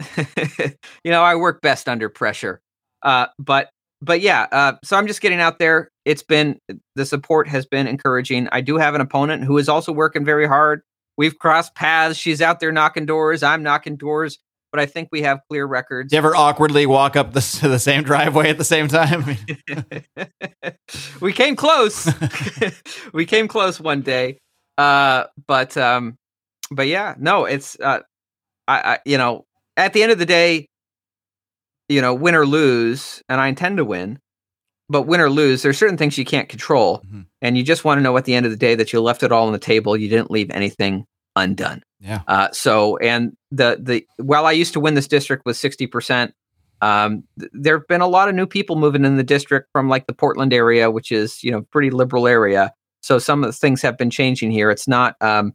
you 1.04 1.10
know, 1.10 1.22
I 1.22 1.36
work 1.36 1.62
best 1.62 1.88
under 1.88 2.08
pressure. 2.08 2.60
Uh, 3.02 3.26
but 3.38 3.70
but 4.04 4.20
yeah, 4.20 4.46
uh, 4.52 4.72
so 4.84 4.96
I'm 4.96 5.06
just 5.06 5.20
getting 5.20 5.40
out 5.40 5.58
there. 5.58 5.90
It's 6.04 6.22
been 6.22 6.58
the 6.94 7.06
support 7.06 7.48
has 7.48 7.66
been 7.66 7.86
encouraging. 7.86 8.48
I 8.52 8.60
do 8.60 8.76
have 8.76 8.94
an 8.94 9.00
opponent 9.00 9.44
who 9.44 9.58
is 9.58 9.68
also 9.68 9.92
working 9.92 10.24
very 10.24 10.46
hard. 10.46 10.82
We've 11.16 11.38
crossed 11.38 11.74
paths. 11.74 12.18
She's 12.18 12.42
out 12.42 12.60
there 12.60 12.72
knocking 12.72 13.06
doors. 13.06 13.42
I'm 13.42 13.62
knocking 13.62 13.96
doors 13.96 14.38
but 14.74 14.80
I 14.80 14.86
think 14.86 15.10
we 15.12 15.22
have 15.22 15.38
clear 15.48 15.66
records. 15.66 16.12
You 16.12 16.18
ever 16.18 16.34
awkwardly 16.34 16.84
walk 16.84 17.14
up 17.14 17.32
the, 17.32 17.58
the 17.62 17.78
same 17.78 18.02
driveway 18.02 18.50
at 18.50 18.58
the 18.58 18.64
same 18.64 18.88
time? 18.88 19.24
we 21.20 21.32
came 21.32 21.54
close. 21.54 22.12
we 23.12 23.24
came 23.24 23.46
close 23.46 23.78
one 23.78 24.02
day. 24.02 24.38
Uh, 24.76 25.26
but 25.46 25.76
um, 25.76 26.16
but 26.72 26.88
yeah, 26.88 27.14
no, 27.18 27.44
it's 27.44 27.78
uh, 27.78 28.00
I, 28.66 28.94
I 28.94 28.98
you 29.06 29.16
know 29.16 29.44
at 29.76 29.92
the 29.92 30.02
end 30.02 30.10
of 30.10 30.18
the 30.18 30.26
day, 30.26 30.66
you 31.88 32.00
know, 32.00 32.14
win 32.14 32.34
or 32.34 32.46
lose, 32.46 33.22
and 33.28 33.40
I 33.40 33.48
intend 33.48 33.76
to 33.78 33.84
win. 33.84 34.18
But 34.90 35.02
win 35.02 35.20
or 35.20 35.30
lose, 35.30 35.62
there's 35.62 35.78
certain 35.78 35.96
things 35.96 36.18
you 36.18 36.26
can't 36.26 36.48
control, 36.48 36.98
mm-hmm. 36.98 37.22
and 37.40 37.56
you 37.56 37.64
just 37.64 37.84
want 37.84 37.98
to 37.98 38.02
know 38.02 38.16
at 38.18 38.26
the 38.26 38.34
end 38.34 38.44
of 38.44 38.52
the 38.52 38.58
day 38.58 38.74
that 38.74 38.92
you 38.92 39.00
left 39.00 39.22
it 39.22 39.32
all 39.32 39.46
on 39.46 39.52
the 39.52 39.58
table. 39.58 39.96
You 39.96 40.10
didn't 40.10 40.30
leave 40.30 40.50
anything 40.50 41.06
undone. 41.36 41.82
Yeah. 42.00 42.20
Uh, 42.28 42.50
so, 42.52 42.98
and 42.98 43.34
the 43.50 43.78
the 43.80 44.06
while 44.18 44.44
I 44.44 44.52
used 44.52 44.74
to 44.74 44.80
win 44.80 44.94
this 44.94 45.08
district 45.08 45.46
with 45.46 45.56
sixty 45.56 45.86
percent, 45.86 46.34
um, 46.82 47.24
th- 47.40 47.50
there 47.54 47.78
have 47.78 47.86
been 47.88 48.02
a 48.02 48.06
lot 48.06 48.28
of 48.28 48.34
new 48.34 48.46
people 48.46 48.76
moving 48.76 49.06
in 49.06 49.16
the 49.16 49.24
district 49.24 49.68
from 49.72 49.88
like 49.88 50.06
the 50.06 50.12
Portland 50.12 50.52
area, 50.52 50.90
which 50.90 51.10
is 51.10 51.42
you 51.42 51.50
know 51.50 51.62
pretty 51.72 51.90
liberal 51.90 52.28
area. 52.28 52.70
So 53.00 53.18
some 53.18 53.42
of 53.42 53.48
the 53.48 53.56
things 53.56 53.80
have 53.82 53.96
been 53.96 54.10
changing 54.10 54.50
here. 54.50 54.70
It's 54.70 54.86
not. 54.86 55.16
Um, 55.20 55.52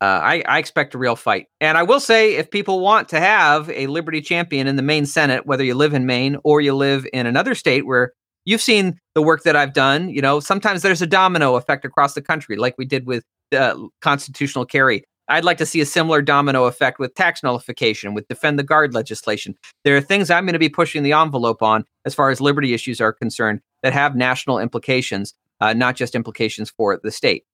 uh, 0.00 0.20
I, 0.22 0.42
I 0.46 0.58
expect 0.58 0.94
a 0.94 0.98
real 0.98 1.16
fight, 1.16 1.46
and 1.60 1.78
I 1.78 1.82
will 1.82 2.00
say, 2.00 2.36
if 2.36 2.50
people 2.50 2.80
want 2.80 3.08
to 3.10 3.20
have 3.20 3.70
a 3.70 3.86
Liberty 3.86 4.20
champion 4.20 4.66
in 4.66 4.76
the 4.76 4.82
Maine 4.82 5.06
Senate, 5.06 5.46
whether 5.46 5.64
you 5.64 5.74
live 5.74 5.94
in 5.94 6.06
Maine 6.06 6.36
or 6.44 6.60
you 6.60 6.74
live 6.74 7.06
in 7.12 7.26
another 7.26 7.54
state 7.54 7.86
where 7.86 8.12
you've 8.44 8.60
seen 8.60 8.98
the 9.14 9.22
work 9.22 9.42
that 9.44 9.56
I've 9.56 9.72
done, 9.72 10.08
you 10.08 10.20
know, 10.20 10.40
sometimes 10.40 10.82
there's 10.82 11.02
a 11.02 11.06
domino 11.06 11.56
effect 11.56 11.84
across 11.84 12.14
the 12.14 12.22
country, 12.22 12.56
like 12.56 12.74
we 12.76 12.84
did 12.84 13.06
with 13.06 13.24
uh, 13.56 13.76
constitutional 14.00 14.66
carry. 14.66 15.04
I'd 15.28 15.44
like 15.44 15.58
to 15.58 15.66
see 15.66 15.80
a 15.80 15.86
similar 15.86 16.22
domino 16.22 16.66
effect 16.66 16.98
with 16.98 17.14
tax 17.14 17.42
nullification, 17.42 18.14
with 18.14 18.28
defend 18.28 18.58
the 18.58 18.62
guard 18.62 18.94
legislation. 18.94 19.56
There 19.82 19.96
are 19.96 20.00
things 20.00 20.30
I'm 20.30 20.44
going 20.44 20.52
to 20.52 20.58
be 20.58 20.68
pushing 20.68 21.02
the 21.02 21.12
envelope 21.12 21.62
on 21.62 21.84
as 22.04 22.14
far 22.14 22.30
as 22.30 22.40
liberty 22.40 22.74
issues 22.74 23.00
are 23.00 23.12
concerned 23.12 23.60
that 23.82 23.92
have 23.92 24.14
national 24.14 24.58
implications, 24.60 25.34
uh, 25.60 25.72
not 25.72 25.96
just 25.96 26.14
implications 26.14 26.70
for 26.70 27.00
the 27.02 27.10
state. 27.10 27.44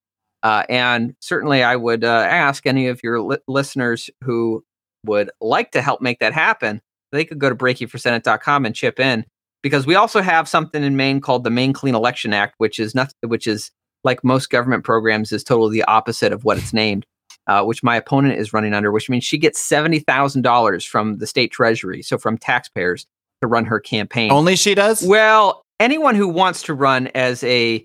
Uh, 0.43 0.65
and 0.69 1.15
certainly, 1.21 1.63
I 1.63 1.77
would 1.77 2.05
uh, 2.05 2.27
ask 2.29 2.67
any 2.67 2.89
of 2.89 3.03
your 3.03 3.21
li- 3.21 3.39
listeners 3.47 4.11
who 4.25 4.65
would 5.05 5.31
like 5.41 5.73
to 5.73 5.83
help 5.83 6.01
make 6.01 6.19
that 6.21 6.33
happen, 6.33 6.81
they 7.13 7.25
could 7.25 7.39
go 7.39 7.49
to 7.49 7.55
brakeyforsenate.com 7.55 8.67
and 8.67 8.75
chip 8.75 8.99
in 8.99 9.25
because 9.63 9.87
we 9.87 9.95
also 9.95 10.21
have 10.21 10.49
something 10.49 10.83
in 10.83 10.97
Maine 10.97 11.21
called 11.21 11.45
the 11.45 11.51
Maine 11.51 11.73
Clean 11.73 11.95
Election 11.95 12.33
Act, 12.33 12.55
which 12.59 12.79
is 12.79 12.95
nothing, 12.95 13.15
which 13.27 13.47
is 13.47 13.71
like 14.05 14.25
most 14.25 14.51
government 14.51 14.85
programs, 14.85 15.33
is 15.33 15.45
totally 15.45 15.79
the 15.79 15.85
opposite 15.85 16.33
of 16.33 16.45
what 16.45 16.59
it's 16.59 16.73
named 16.73 17.07
uh, 17.47 17.65
which 17.65 17.83
my 17.83 17.97
opponent 17.97 18.39
is 18.39 18.53
running 18.53 18.75
under, 18.75 18.93
which 18.93 19.11
means 19.11 19.25
she 19.25 19.39
gets 19.39 19.59
seventy 19.59 19.99
thousand 19.99 20.43
dollars 20.43 20.85
from 20.85 21.19
the 21.19 21.27
state 21.27 21.51
treasury, 21.51 22.03
so 22.03 22.19
from 22.19 22.39
taxpayers 22.39 23.07
to 23.41 23.49
run 23.49 23.65
her 23.65 23.81
campaign. 23.81 24.31
Only 24.31 24.57
she 24.57 24.75
does. 24.75 25.05
Well, 25.05 25.63
anyone 25.81 26.15
who 26.15 26.29
wants 26.29 26.63
to 26.63 26.75
run 26.75 27.09
as 27.09 27.43
a, 27.43 27.85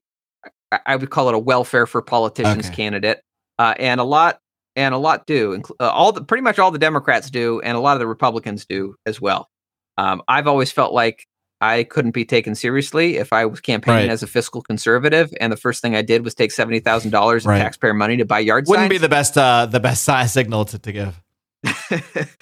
I 0.85 0.95
would 0.95 1.09
call 1.09 1.29
it 1.29 1.35
a 1.35 1.39
welfare 1.39 1.85
for 1.85 2.01
politicians 2.01 2.67
okay. 2.67 2.75
candidate, 2.75 3.21
uh, 3.57 3.73
and 3.79 4.01
a 4.01 4.03
lot 4.03 4.39
and 4.75 4.93
a 4.93 4.97
lot 4.97 5.25
do. 5.25 5.61
Uh, 5.79 5.89
all 5.89 6.11
the 6.11 6.23
pretty 6.23 6.41
much 6.41 6.59
all 6.59 6.71
the 6.71 6.79
Democrats 6.79 7.29
do, 7.29 7.59
and 7.61 7.77
a 7.77 7.79
lot 7.79 7.93
of 7.93 7.99
the 7.99 8.07
Republicans 8.07 8.65
do 8.65 8.95
as 9.05 9.19
well. 9.19 9.49
Um, 9.97 10.21
I've 10.27 10.47
always 10.47 10.71
felt 10.71 10.93
like 10.93 11.25
I 11.59 11.83
couldn't 11.83 12.11
be 12.11 12.25
taken 12.25 12.53
seriously 12.53 13.17
if 13.17 13.33
I 13.33 13.45
was 13.45 13.59
campaigning 13.59 14.07
right. 14.07 14.11
as 14.11 14.21
a 14.21 14.27
fiscal 14.27 14.61
conservative, 14.61 15.33
and 15.41 15.51
the 15.51 15.57
first 15.57 15.81
thing 15.81 15.95
I 15.95 16.03
did 16.03 16.23
was 16.23 16.35
take 16.35 16.51
seventy 16.51 16.79
thousand 16.79 17.11
dollars 17.11 17.45
in 17.45 17.51
right. 17.51 17.59
taxpayer 17.59 17.93
money 17.93 18.17
to 18.17 18.25
buy 18.25 18.39
yard 18.39 18.65
Wouldn't 18.67 18.83
signs. 18.83 18.89
be 18.89 18.97
the 18.97 19.09
best 19.09 19.37
uh, 19.37 19.65
the 19.65 19.79
best 19.79 20.03
size 20.03 20.33
signal 20.33 20.65
to, 20.65 20.79
to 20.79 20.91
give. 20.91 21.21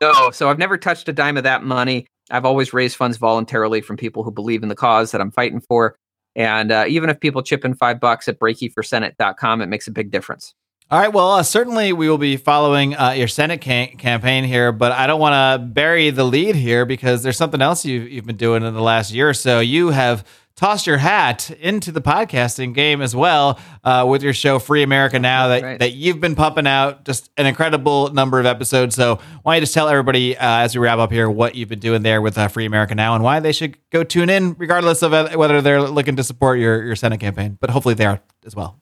no, 0.00 0.30
so 0.30 0.48
I've 0.48 0.58
never 0.58 0.78
touched 0.78 1.08
a 1.08 1.12
dime 1.12 1.36
of 1.36 1.44
that 1.44 1.62
money. 1.62 2.06
I've 2.30 2.44
always 2.44 2.72
raised 2.72 2.96
funds 2.96 3.18
voluntarily 3.18 3.80
from 3.80 3.96
people 3.96 4.24
who 4.24 4.30
believe 4.30 4.62
in 4.62 4.68
the 4.68 4.74
cause 4.74 5.12
that 5.12 5.20
I'm 5.20 5.30
fighting 5.30 5.60
for. 5.60 5.96
And 6.36 6.70
uh, 6.70 6.84
even 6.86 7.10
if 7.10 7.18
people 7.18 7.42
chip 7.42 7.64
in 7.64 7.74
five 7.74 7.98
bucks 7.98 8.28
at 8.28 8.38
brakeyforsenate.com, 8.38 9.62
it 9.62 9.66
makes 9.66 9.88
a 9.88 9.90
big 9.90 10.10
difference. 10.12 10.54
All 10.88 11.00
right. 11.00 11.12
Well, 11.12 11.32
uh, 11.32 11.42
certainly 11.42 11.92
we 11.92 12.08
will 12.08 12.18
be 12.18 12.36
following 12.36 12.94
uh, 12.94 13.10
your 13.10 13.26
Senate 13.26 13.58
campaign 13.58 14.44
here, 14.44 14.70
but 14.70 14.92
I 14.92 15.08
don't 15.08 15.18
want 15.18 15.32
to 15.32 15.66
bury 15.66 16.10
the 16.10 16.22
lead 16.22 16.54
here 16.54 16.86
because 16.86 17.24
there's 17.24 17.36
something 17.36 17.60
else 17.60 17.84
you've, 17.84 18.08
you've 18.08 18.26
been 18.26 18.36
doing 18.36 18.62
in 18.62 18.72
the 18.72 18.82
last 18.82 19.12
year 19.12 19.28
or 19.28 19.34
so. 19.34 19.58
You 19.58 19.88
have 19.88 20.24
tossed 20.56 20.86
your 20.86 20.96
hat 20.96 21.50
into 21.50 21.92
the 21.92 22.00
podcasting 22.00 22.74
game 22.74 23.02
as 23.02 23.14
well 23.14 23.60
uh, 23.84 24.06
with 24.08 24.22
your 24.22 24.32
show 24.32 24.58
Free 24.58 24.82
America 24.82 25.18
Now 25.18 25.48
that, 25.48 25.62
right. 25.62 25.78
that 25.78 25.92
you've 25.92 26.20
been 26.20 26.34
pumping 26.34 26.66
out 26.66 27.04
just 27.04 27.30
an 27.36 27.44
incredible 27.44 28.10
number 28.12 28.40
of 28.40 28.46
episodes. 28.46 28.94
So 28.96 29.20
why 29.42 29.52
don't 29.52 29.56
you 29.56 29.62
just 29.62 29.74
tell 29.74 29.88
everybody 29.88 30.36
uh, 30.36 30.60
as 30.60 30.74
we 30.74 30.82
wrap 30.82 30.98
up 30.98 31.12
here 31.12 31.28
what 31.28 31.54
you've 31.54 31.68
been 31.68 31.78
doing 31.78 32.02
there 32.02 32.22
with 32.22 32.38
uh, 32.38 32.48
Free 32.48 32.64
America 32.64 32.94
Now 32.94 33.14
and 33.14 33.22
why 33.22 33.40
they 33.40 33.52
should 33.52 33.76
go 33.90 34.02
tune 34.02 34.30
in 34.30 34.54
regardless 34.58 35.02
of 35.02 35.12
uh, 35.12 35.28
whether 35.36 35.60
they're 35.60 35.82
looking 35.82 36.16
to 36.16 36.24
support 36.24 36.58
your, 36.58 36.82
your 36.82 36.96
Senate 36.96 37.20
campaign, 37.20 37.58
but 37.60 37.68
hopefully 37.68 37.94
they 37.94 38.06
are 38.06 38.20
as 38.46 38.56
well. 38.56 38.80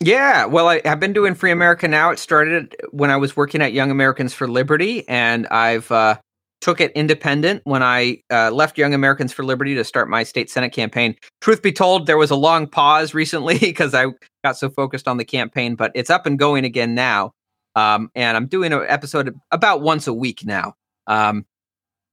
Yeah, 0.00 0.46
well, 0.46 0.68
I, 0.68 0.80
have 0.84 1.00
been 1.00 1.12
doing 1.12 1.34
Free 1.34 1.52
America 1.52 1.88
now. 1.88 2.10
It 2.10 2.18
started 2.18 2.74
when 2.90 3.10
I 3.10 3.16
was 3.16 3.36
working 3.36 3.62
at 3.62 3.72
Young 3.72 3.90
Americans 3.90 4.34
for 4.34 4.48
Liberty, 4.48 5.08
and 5.08 5.46
I've 5.46 5.90
uh, 5.90 6.18
took 6.64 6.80
it 6.80 6.90
independent 6.92 7.60
when 7.64 7.82
I 7.82 8.22
uh, 8.30 8.50
left 8.50 8.78
Young 8.78 8.94
Americans 8.94 9.34
for 9.34 9.44
Liberty 9.44 9.74
to 9.74 9.84
start 9.84 10.08
my 10.08 10.22
state 10.22 10.48
senate 10.48 10.70
campaign. 10.70 11.14
Truth 11.42 11.60
be 11.60 11.72
told, 11.72 12.06
there 12.06 12.16
was 12.16 12.30
a 12.30 12.36
long 12.36 12.66
pause 12.66 13.12
recently 13.12 13.58
because 13.60 13.92
I 13.92 14.06
got 14.42 14.56
so 14.56 14.70
focused 14.70 15.06
on 15.06 15.18
the 15.18 15.26
campaign, 15.26 15.74
but 15.74 15.92
it's 15.94 16.08
up 16.08 16.24
and 16.24 16.38
going 16.38 16.64
again 16.64 16.94
now. 16.94 17.32
Um, 17.74 18.10
and 18.14 18.34
I'm 18.34 18.46
doing 18.46 18.72
an 18.72 18.82
episode 18.88 19.38
about 19.50 19.82
once 19.82 20.06
a 20.06 20.14
week 20.14 20.46
now. 20.46 20.72
Um, 21.06 21.44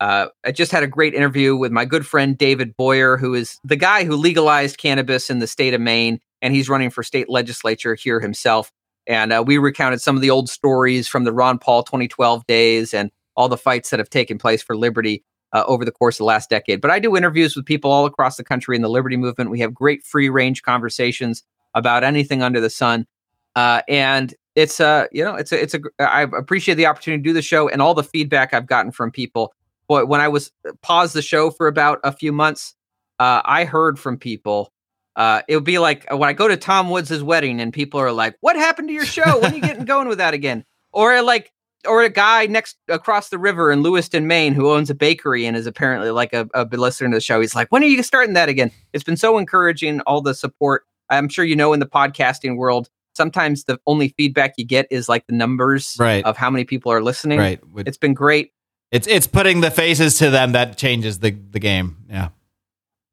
uh, 0.02 0.28
I 0.44 0.52
just 0.52 0.74
had 0.74 0.84
a 0.84 0.88
great 0.88 1.14
interview 1.14 1.56
with 1.56 1.72
my 1.72 1.86
good 1.86 2.06
friend 2.06 2.38
David 2.38 2.76
Boyer, 2.76 3.16
who 3.16 3.34
is 3.34 3.58
the 3.64 3.78
guy 3.78 4.04
who 4.04 4.18
legalized 4.18 4.80
cannabis 4.80 5.30
in 5.30 5.40
the 5.40 5.48
state 5.48 5.74
of 5.74 5.80
Maine 5.80 6.20
and 6.42 6.54
he's 6.54 6.68
running 6.68 6.90
for 6.90 7.04
state 7.04 7.30
legislature 7.30 7.96
here 7.96 8.20
himself. 8.20 8.70
And 9.08 9.32
uh, 9.32 9.46
we 9.48 9.60
recounted 9.60 10.02
some 10.02 10.18
of 10.18 10.22
the 10.22 10.30
old 10.30 10.50
stories 10.50 11.08
from 11.08 11.24
the 11.24 11.32
Ron 11.32 11.58
Paul 11.58 11.84
2012 11.84 12.46
days 12.48 12.94
and 12.94 13.12
all 13.42 13.50
the 13.50 13.58
fights 13.58 13.90
that 13.90 14.00
have 14.00 14.10
taken 14.10 14.38
place 14.38 14.62
for 14.62 14.78
liberty 14.78 15.24
uh, 15.54 15.64
over 15.66 15.84
the 15.84 15.92
course 15.92 16.16
of 16.16 16.20
the 16.20 16.26
last 16.26 16.50
decade. 16.50 16.80
But 16.80 16.92
I 16.92 17.00
do 17.00 17.18
interviews 17.18 17.56
with 17.56 17.66
people 17.66 17.92
all 17.92 18.06
across 18.06 18.38
the 18.38 18.44
country 18.44 18.76
in 18.76 18.82
the 18.82 18.90
liberty 18.90 19.18
movement. 19.18 19.50
We 19.50 19.60
have 19.60 19.74
great 19.74 20.04
free 20.04 20.30
range 20.30 20.62
conversations 20.62 21.44
about 21.74 22.04
anything 22.04 22.42
under 22.44 22.62
the 22.62 22.70
sun. 22.70 23.08
Uh, 23.56 23.82
and 23.88 24.34
it's 24.56 24.82
uh 24.82 25.06
you 25.14 25.24
know 25.24 25.36
it's 25.36 25.52
a 25.54 25.62
it's 25.62 25.74
a 25.74 25.80
I 26.00 26.24
appreciate 26.24 26.76
the 26.76 26.86
opportunity 26.86 27.24
to 27.24 27.30
do 27.30 27.34
the 27.34 27.42
show 27.42 27.70
and 27.70 27.82
all 27.82 27.94
the 27.94 28.04
feedback 28.04 28.54
I've 28.54 28.68
gotten 28.68 28.92
from 28.92 29.12
people. 29.12 29.54
But 29.88 30.08
when 30.08 30.22
I 30.22 30.28
was 30.28 30.52
paused 30.82 31.14
the 31.14 31.22
show 31.22 31.52
for 31.52 31.68
about 31.68 32.00
a 32.04 32.12
few 32.12 32.32
months, 32.32 32.76
uh, 33.20 33.42
I 33.44 33.66
heard 33.66 34.00
from 34.00 34.18
people. 34.18 34.72
Uh, 35.18 35.42
it 35.50 35.56
would 35.56 35.66
be 35.66 35.80
like 35.80 36.06
when 36.12 36.30
I 36.30 36.34
go 36.34 36.48
to 36.48 36.56
Tom 36.56 36.90
Woods' 36.90 37.22
wedding 37.22 37.60
and 37.60 37.74
people 37.74 38.00
are 38.00 38.12
like, 38.12 38.36
"What 38.40 38.56
happened 38.56 38.88
to 38.88 38.94
your 38.94 39.06
show? 39.06 39.40
When 39.40 39.52
are 39.52 39.56
you 39.56 39.62
getting 39.62 39.86
going 39.94 40.08
with 40.08 40.20
that 40.20 40.34
again?" 40.34 40.64
Or 40.94 41.22
like, 41.22 41.52
or 41.88 42.04
a 42.04 42.10
guy 42.10 42.46
next 42.46 42.78
across 42.88 43.30
the 43.30 43.38
river 43.38 43.72
in 43.72 43.82
Lewiston, 43.82 44.28
Maine, 44.28 44.54
who 44.54 44.72
owns 44.72 44.90
a 44.90 44.96
bakery 44.96 45.46
and 45.46 45.56
is 45.58 45.68
apparently 45.68 46.12
like 46.12 46.34
a, 46.34 46.48
a 46.54 46.66
listener 46.66 47.10
to 47.10 47.16
the 47.16 47.22
show. 47.22 47.42
He's 47.42 47.56
like, 47.56 47.72
"When 47.72 47.84
are 47.84 47.88
you 47.88 48.02
starting 48.04 48.34
that 48.34 48.50
again?" 48.50 48.72
It's 48.94 49.04
been 49.04 49.18
so 49.18 49.38
encouraging, 49.38 50.02
all 50.02 50.22
the 50.22 50.34
support. 50.34 50.84
I'm 51.10 51.30
sure 51.30 51.44
you 51.46 51.56
know 51.56 51.74
in 51.74 51.80
the 51.80 51.86
podcasting 51.86 52.58
world, 52.58 52.90
sometimes 53.14 53.66
the 53.66 53.80
only 53.86 54.10
feedback 54.10 54.54
you 54.58 54.66
get 54.66 54.88
is 54.90 55.10
like 55.10 55.28
the 55.28 55.34
numbers 55.34 55.96
right. 56.00 56.24
of 56.26 56.38
how 56.38 56.50
many 56.50 56.64
people 56.64 56.92
are 56.92 57.02
listening. 57.02 57.40
Right. 57.40 57.60
It's 57.78 57.98
been 57.98 58.14
great. 58.14 58.52
It's 58.92 59.08
it's 59.08 59.28
putting 59.28 59.62
the 59.62 59.72
faces 59.72 60.18
to 60.18 60.30
them 60.30 60.52
that 60.52 60.78
changes 60.78 61.20
the 61.20 61.32
the 61.32 61.60
game. 61.60 61.98
Yeah. 62.10 62.30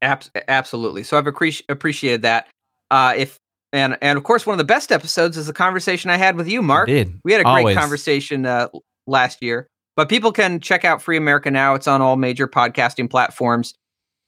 Abs- 0.01 0.31
absolutely. 0.47 1.03
So 1.03 1.17
I've 1.17 1.25
appreci- 1.25 1.63
appreciated 1.69 2.21
that. 2.23 2.47
Uh, 2.91 3.13
if 3.15 3.39
and 3.73 3.97
and 4.01 4.17
of 4.17 4.23
course, 4.23 4.45
one 4.45 4.53
of 4.53 4.57
the 4.57 4.63
best 4.63 4.91
episodes 4.91 5.37
is 5.37 5.47
the 5.47 5.53
conversation 5.53 6.09
I 6.09 6.17
had 6.17 6.35
with 6.35 6.47
you, 6.47 6.61
Marc. 6.61 6.87
We 7.23 7.31
had 7.31 7.41
a 7.41 7.43
great 7.43 7.45
Always. 7.45 7.77
conversation 7.77 8.45
uh, 8.45 8.67
last 9.07 9.41
year. 9.41 9.69
But 9.95 10.07
people 10.07 10.31
can 10.31 10.61
check 10.61 10.85
out 10.85 11.01
Free 11.01 11.17
America 11.17 11.51
now. 11.51 11.75
It's 11.75 11.87
on 11.87 12.01
all 12.01 12.15
major 12.15 12.47
podcasting 12.47 13.09
platforms, 13.09 13.73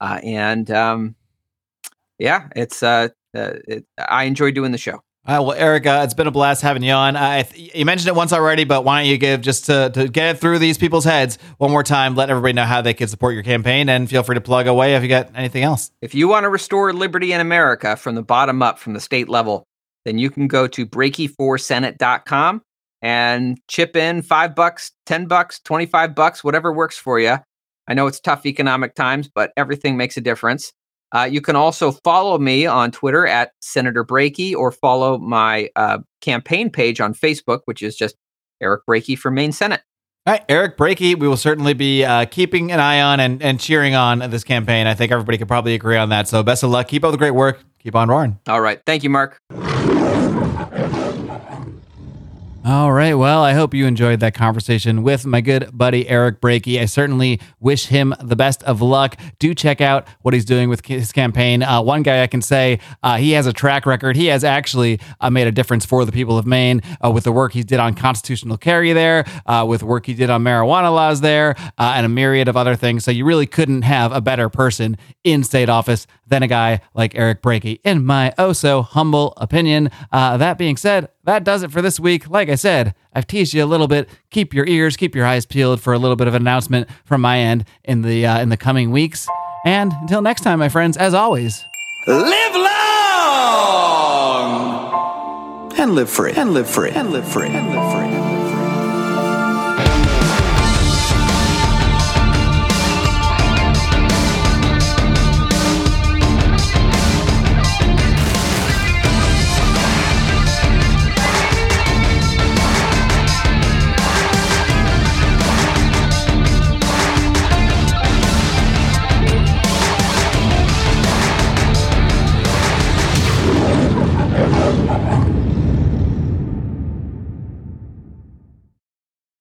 uh, 0.00 0.20
and 0.22 0.70
um, 0.70 1.14
yeah, 2.18 2.48
it's 2.54 2.82
uh, 2.82 3.08
uh 3.34 3.54
it, 3.66 3.86
I 3.98 4.24
enjoy 4.24 4.52
doing 4.52 4.72
the 4.72 4.78
show. 4.78 5.02
Well, 5.24 5.52
Eric, 5.52 5.86
uh, 5.86 6.00
it's 6.04 6.14
been 6.14 6.26
a 6.26 6.32
blast 6.32 6.62
having 6.62 6.82
you 6.82 6.92
on. 6.92 7.16
I 7.16 7.48
you 7.54 7.84
mentioned 7.84 8.08
it 8.08 8.16
once 8.16 8.32
already, 8.32 8.64
but 8.64 8.84
why 8.84 9.00
don't 9.00 9.08
you 9.10 9.18
give 9.18 9.40
just 9.40 9.66
to, 9.66 9.90
to 9.90 10.08
get 10.08 10.34
it 10.34 10.40
through 10.40 10.58
these 10.58 10.78
people's 10.78 11.04
heads 11.04 11.38
one 11.58 11.70
more 11.70 11.84
time? 11.84 12.16
Let 12.16 12.28
everybody 12.28 12.54
know 12.54 12.64
how 12.64 12.82
they 12.82 12.92
can 12.92 13.06
support 13.06 13.34
your 13.34 13.44
campaign, 13.44 13.88
and 13.88 14.10
feel 14.10 14.24
free 14.24 14.34
to 14.34 14.40
plug 14.40 14.66
away 14.66 14.96
if 14.96 15.02
you 15.02 15.08
got 15.08 15.30
anything 15.36 15.62
else. 15.62 15.92
If 16.00 16.12
you 16.14 16.26
want 16.26 16.42
to 16.42 16.48
restore 16.48 16.92
liberty 16.92 17.32
in 17.32 17.40
America 17.40 17.94
from 17.94 18.16
the 18.16 18.22
bottom 18.22 18.62
up, 18.62 18.80
from 18.80 18.94
the 18.94 19.00
state 19.00 19.28
level, 19.28 19.64
then 20.04 20.18
you 20.18 20.28
can 20.28 20.48
go 20.48 20.66
to 20.66 20.84
brakeyforsenate.com 20.86 22.62
and 23.00 23.60
chip 23.68 23.96
in 23.96 24.22
five 24.22 24.56
bucks, 24.56 24.90
10 25.06 25.26
bucks, 25.26 25.60
25 25.60 26.16
bucks, 26.16 26.42
whatever 26.42 26.72
works 26.72 26.98
for 26.98 27.20
you. 27.20 27.36
I 27.86 27.94
know 27.94 28.08
it's 28.08 28.20
tough 28.20 28.44
economic 28.44 28.94
times, 28.94 29.28
but 29.32 29.52
everything 29.56 29.96
makes 29.96 30.16
a 30.16 30.20
difference. 30.20 30.72
Uh, 31.14 31.24
you 31.24 31.40
can 31.40 31.56
also 31.56 31.92
follow 31.92 32.38
me 32.38 32.66
on 32.66 32.90
Twitter 32.90 33.26
at 33.26 33.52
Senator 33.60 34.04
Brakey 34.04 34.54
or 34.54 34.72
follow 34.72 35.18
my 35.18 35.68
uh, 35.76 35.98
campaign 36.20 36.70
page 36.70 37.00
on 37.00 37.14
Facebook, 37.14 37.60
which 37.66 37.82
is 37.82 37.96
just 37.96 38.16
Eric 38.60 38.82
Brakey 38.88 39.18
for 39.18 39.30
Maine 39.30 39.52
Senate. 39.52 39.82
All 40.24 40.32
right, 40.34 40.44
Eric 40.48 40.76
Brakey, 40.76 41.16
we 41.16 41.26
will 41.26 41.36
certainly 41.36 41.74
be 41.74 42.04
uh, 42.04 42.26
keeping 42.26 42.70
an 42.70 42.78
eye 42.78 43.00
on 43.00 43.18
and, 43.18 43.42
and 43.42 43.58
cheering 43.58 43.96
on 43.96 44.20
this 44.30 44.44
campaign. 44.44 44.86
I 44.86 44.94
think 44.94 45.10
everybody 45.10 45.36
could 45.36 45.48
probably 45.48 45.74
agree 45.74 45.96
on 45.96 46.10
that. 46.10 46.28
So 46.28 46.42
best 46.44 46.62
of 46.62 46.70
luck. 46.70 46.86
Keep 46.86 47.04
up 47.04 47.10
the 47.10 47.18
great 47.18 47.32
work. 47.32 47.58
Keep 47.80 47.96
on 47.96 48.08
roaring. 48.08 48.38
All 48.46 48.60
right. 48.60 48.80
Thank 48.86 49.02
you, 49.02 49.10
Marc. 49.10 49.40
All 52.64 52.92
right. 52.92 53.14
Well, 53.14 53.42
I 53.42 53.54
hope 53.54 53.74
you 53.74 53.86
enjoyed 53.86 54.20
that 54.20 54.34
conversation 54.34 55.02
with 55.02 55.26
my 55.26 55.40
good 55.40 55.76
buddy 55.76 56.08
Eric 56.08 56.40
Brakey. 56.40 56.78
I 56.78 56.84
certainly 56.84 57.40
wish 57.58 57.86
him 57.86 58.14
the 58.20 58.36
best 58.36 58.62
of 58.62 58.80
luck. 58.80 59.16
Do 59.40 59.52
check 59.52 59.80
out 59.80 60.06
what 60.20 60.32
he's 60.32 60.44
doing 60.44 60.68
with 60.68 60.86
his 60.86 61.10
campaign. 61.10 61.64
Uh, 61.64 61.82
one 61.82 62.04
guy 62.04 62.22
I 62.22 62.28
can 62.28 62.40
say 62.40 62.78
uh, 63.02 63.16
he 63.16 63.32
has 63.32 63.48
a 63.48 63.52
track 63.52 63.84
record. 63.84 64.14
He 64.14 64.26
has 64.26 64.44
actually 64.44 65.00
uh, 65.20 65.28
made 65.28 65.48
a 65.48 65.50
difference 65.50 65.84
for 65.84 66.04
the 66.04 66.12
people 66.12 66.38
of 66.38 66.46
Maine 66.46 66.82
uh, 67.04 67.10
with 67.10 67.24
the 67.24 67.32
work 67.32 67.52
he 67.52 67.64
did 67.64 67.80
on 67.80 67.94
constitutional 67.94 68.56
carry 68.56 68.92
there, 68.92 69.24
uh, 69.44 69.66
with 69.68 69.82
work 69.82 70.06
he 70.06 70.14
did 70.14 70.30
on 70.30 70.44
marijuana 70.44 70.94
laws 70.94 71.20
there, 71.20 71.56
uh, 71.78 71.94
and 71.96 72.06
a 72.06 72.08
myriad 72.08 72.46
of 72.46 72.56
other 72.56 72.76
things. 72.76 73.02
So 73.04 73.10
you 73.10 73.24
really 73.24 73.46
couldn't 73.46 73.82
have 73.82 74.12
a 74.12 74.20
better 74.20 74.48
person 74.48 74.96
in 75.24 75.42
state 75.42 75.68
office 75.68 76.06
than 76.28 76.44
a 76.44 76.48
guy 76.48 76.80
like 76.94 77.16
Eric 77.16 77.42
Brakey, 77.42 77.80
in 77.82 78.04
my 78.04 78.32
oh 78.38 78.52
so 78.52 78.82
humble 78.82 79.34
opinion. 79.36 79.90
that 80.12 80.58
being 80.58 80.76
said, 80.76 81.08
that 81.24 81.44
does 81.44 81.62
it 81.62 81.70
for 81.70 81.80
this 81.80 82.00
week. 82.00 82.28
Like 82.28 82.48
I 82.48 82.56
said, 82.56 82.94
I've 83.14 83.26
teased 83.26 83.54
you 83.54 83.64
a 83.64 83.66
little 83.66 83.88
bit. 83.88 84.08
Keep 84.30 84.54
your 84.54 84.66
ears, 84.66 84.96
keep 84.96 85.14
your 85.14 85.26
eyes 85.26 85.46
peeled 85.46 85.80
for 85.80 85.92
a 85.92 85.98
little 85.98 86.16
bit 86.16 86.26
of 86.26 86.34
an 86.34 86.42
announcement 86.42 86.88
from 87.04 87.20
my 87.20 87.38
end 87.38 87.64
in 87.84 88.02
the 88.02 88.26
uh, 88.26 88.40
in 88.40 88.48
the 88.48 88.56
coming 88.56 88.90
weeks. 88.90 89.28
And 89.64 89.92
until 90.00 90.22
next 90.22 90.40
time, 90.42 90.58
my 90.58 90.68
friends, 90.68 90.96
as 90.96 91.14
always, 91.14 91.64
live 92.06 92.54
long 92.56 92.72
and 95.78 95.94
live 95.94 96.10
free 96.10 96.32
and 96.32 96.52
live 96.52 96.68
free 96.68 96.90
and 96.90 97.12
live 97.12 97.26
free 97.26 97.48
and 97.48 97.70
live 97.70 97.92
free. 97.92 98.01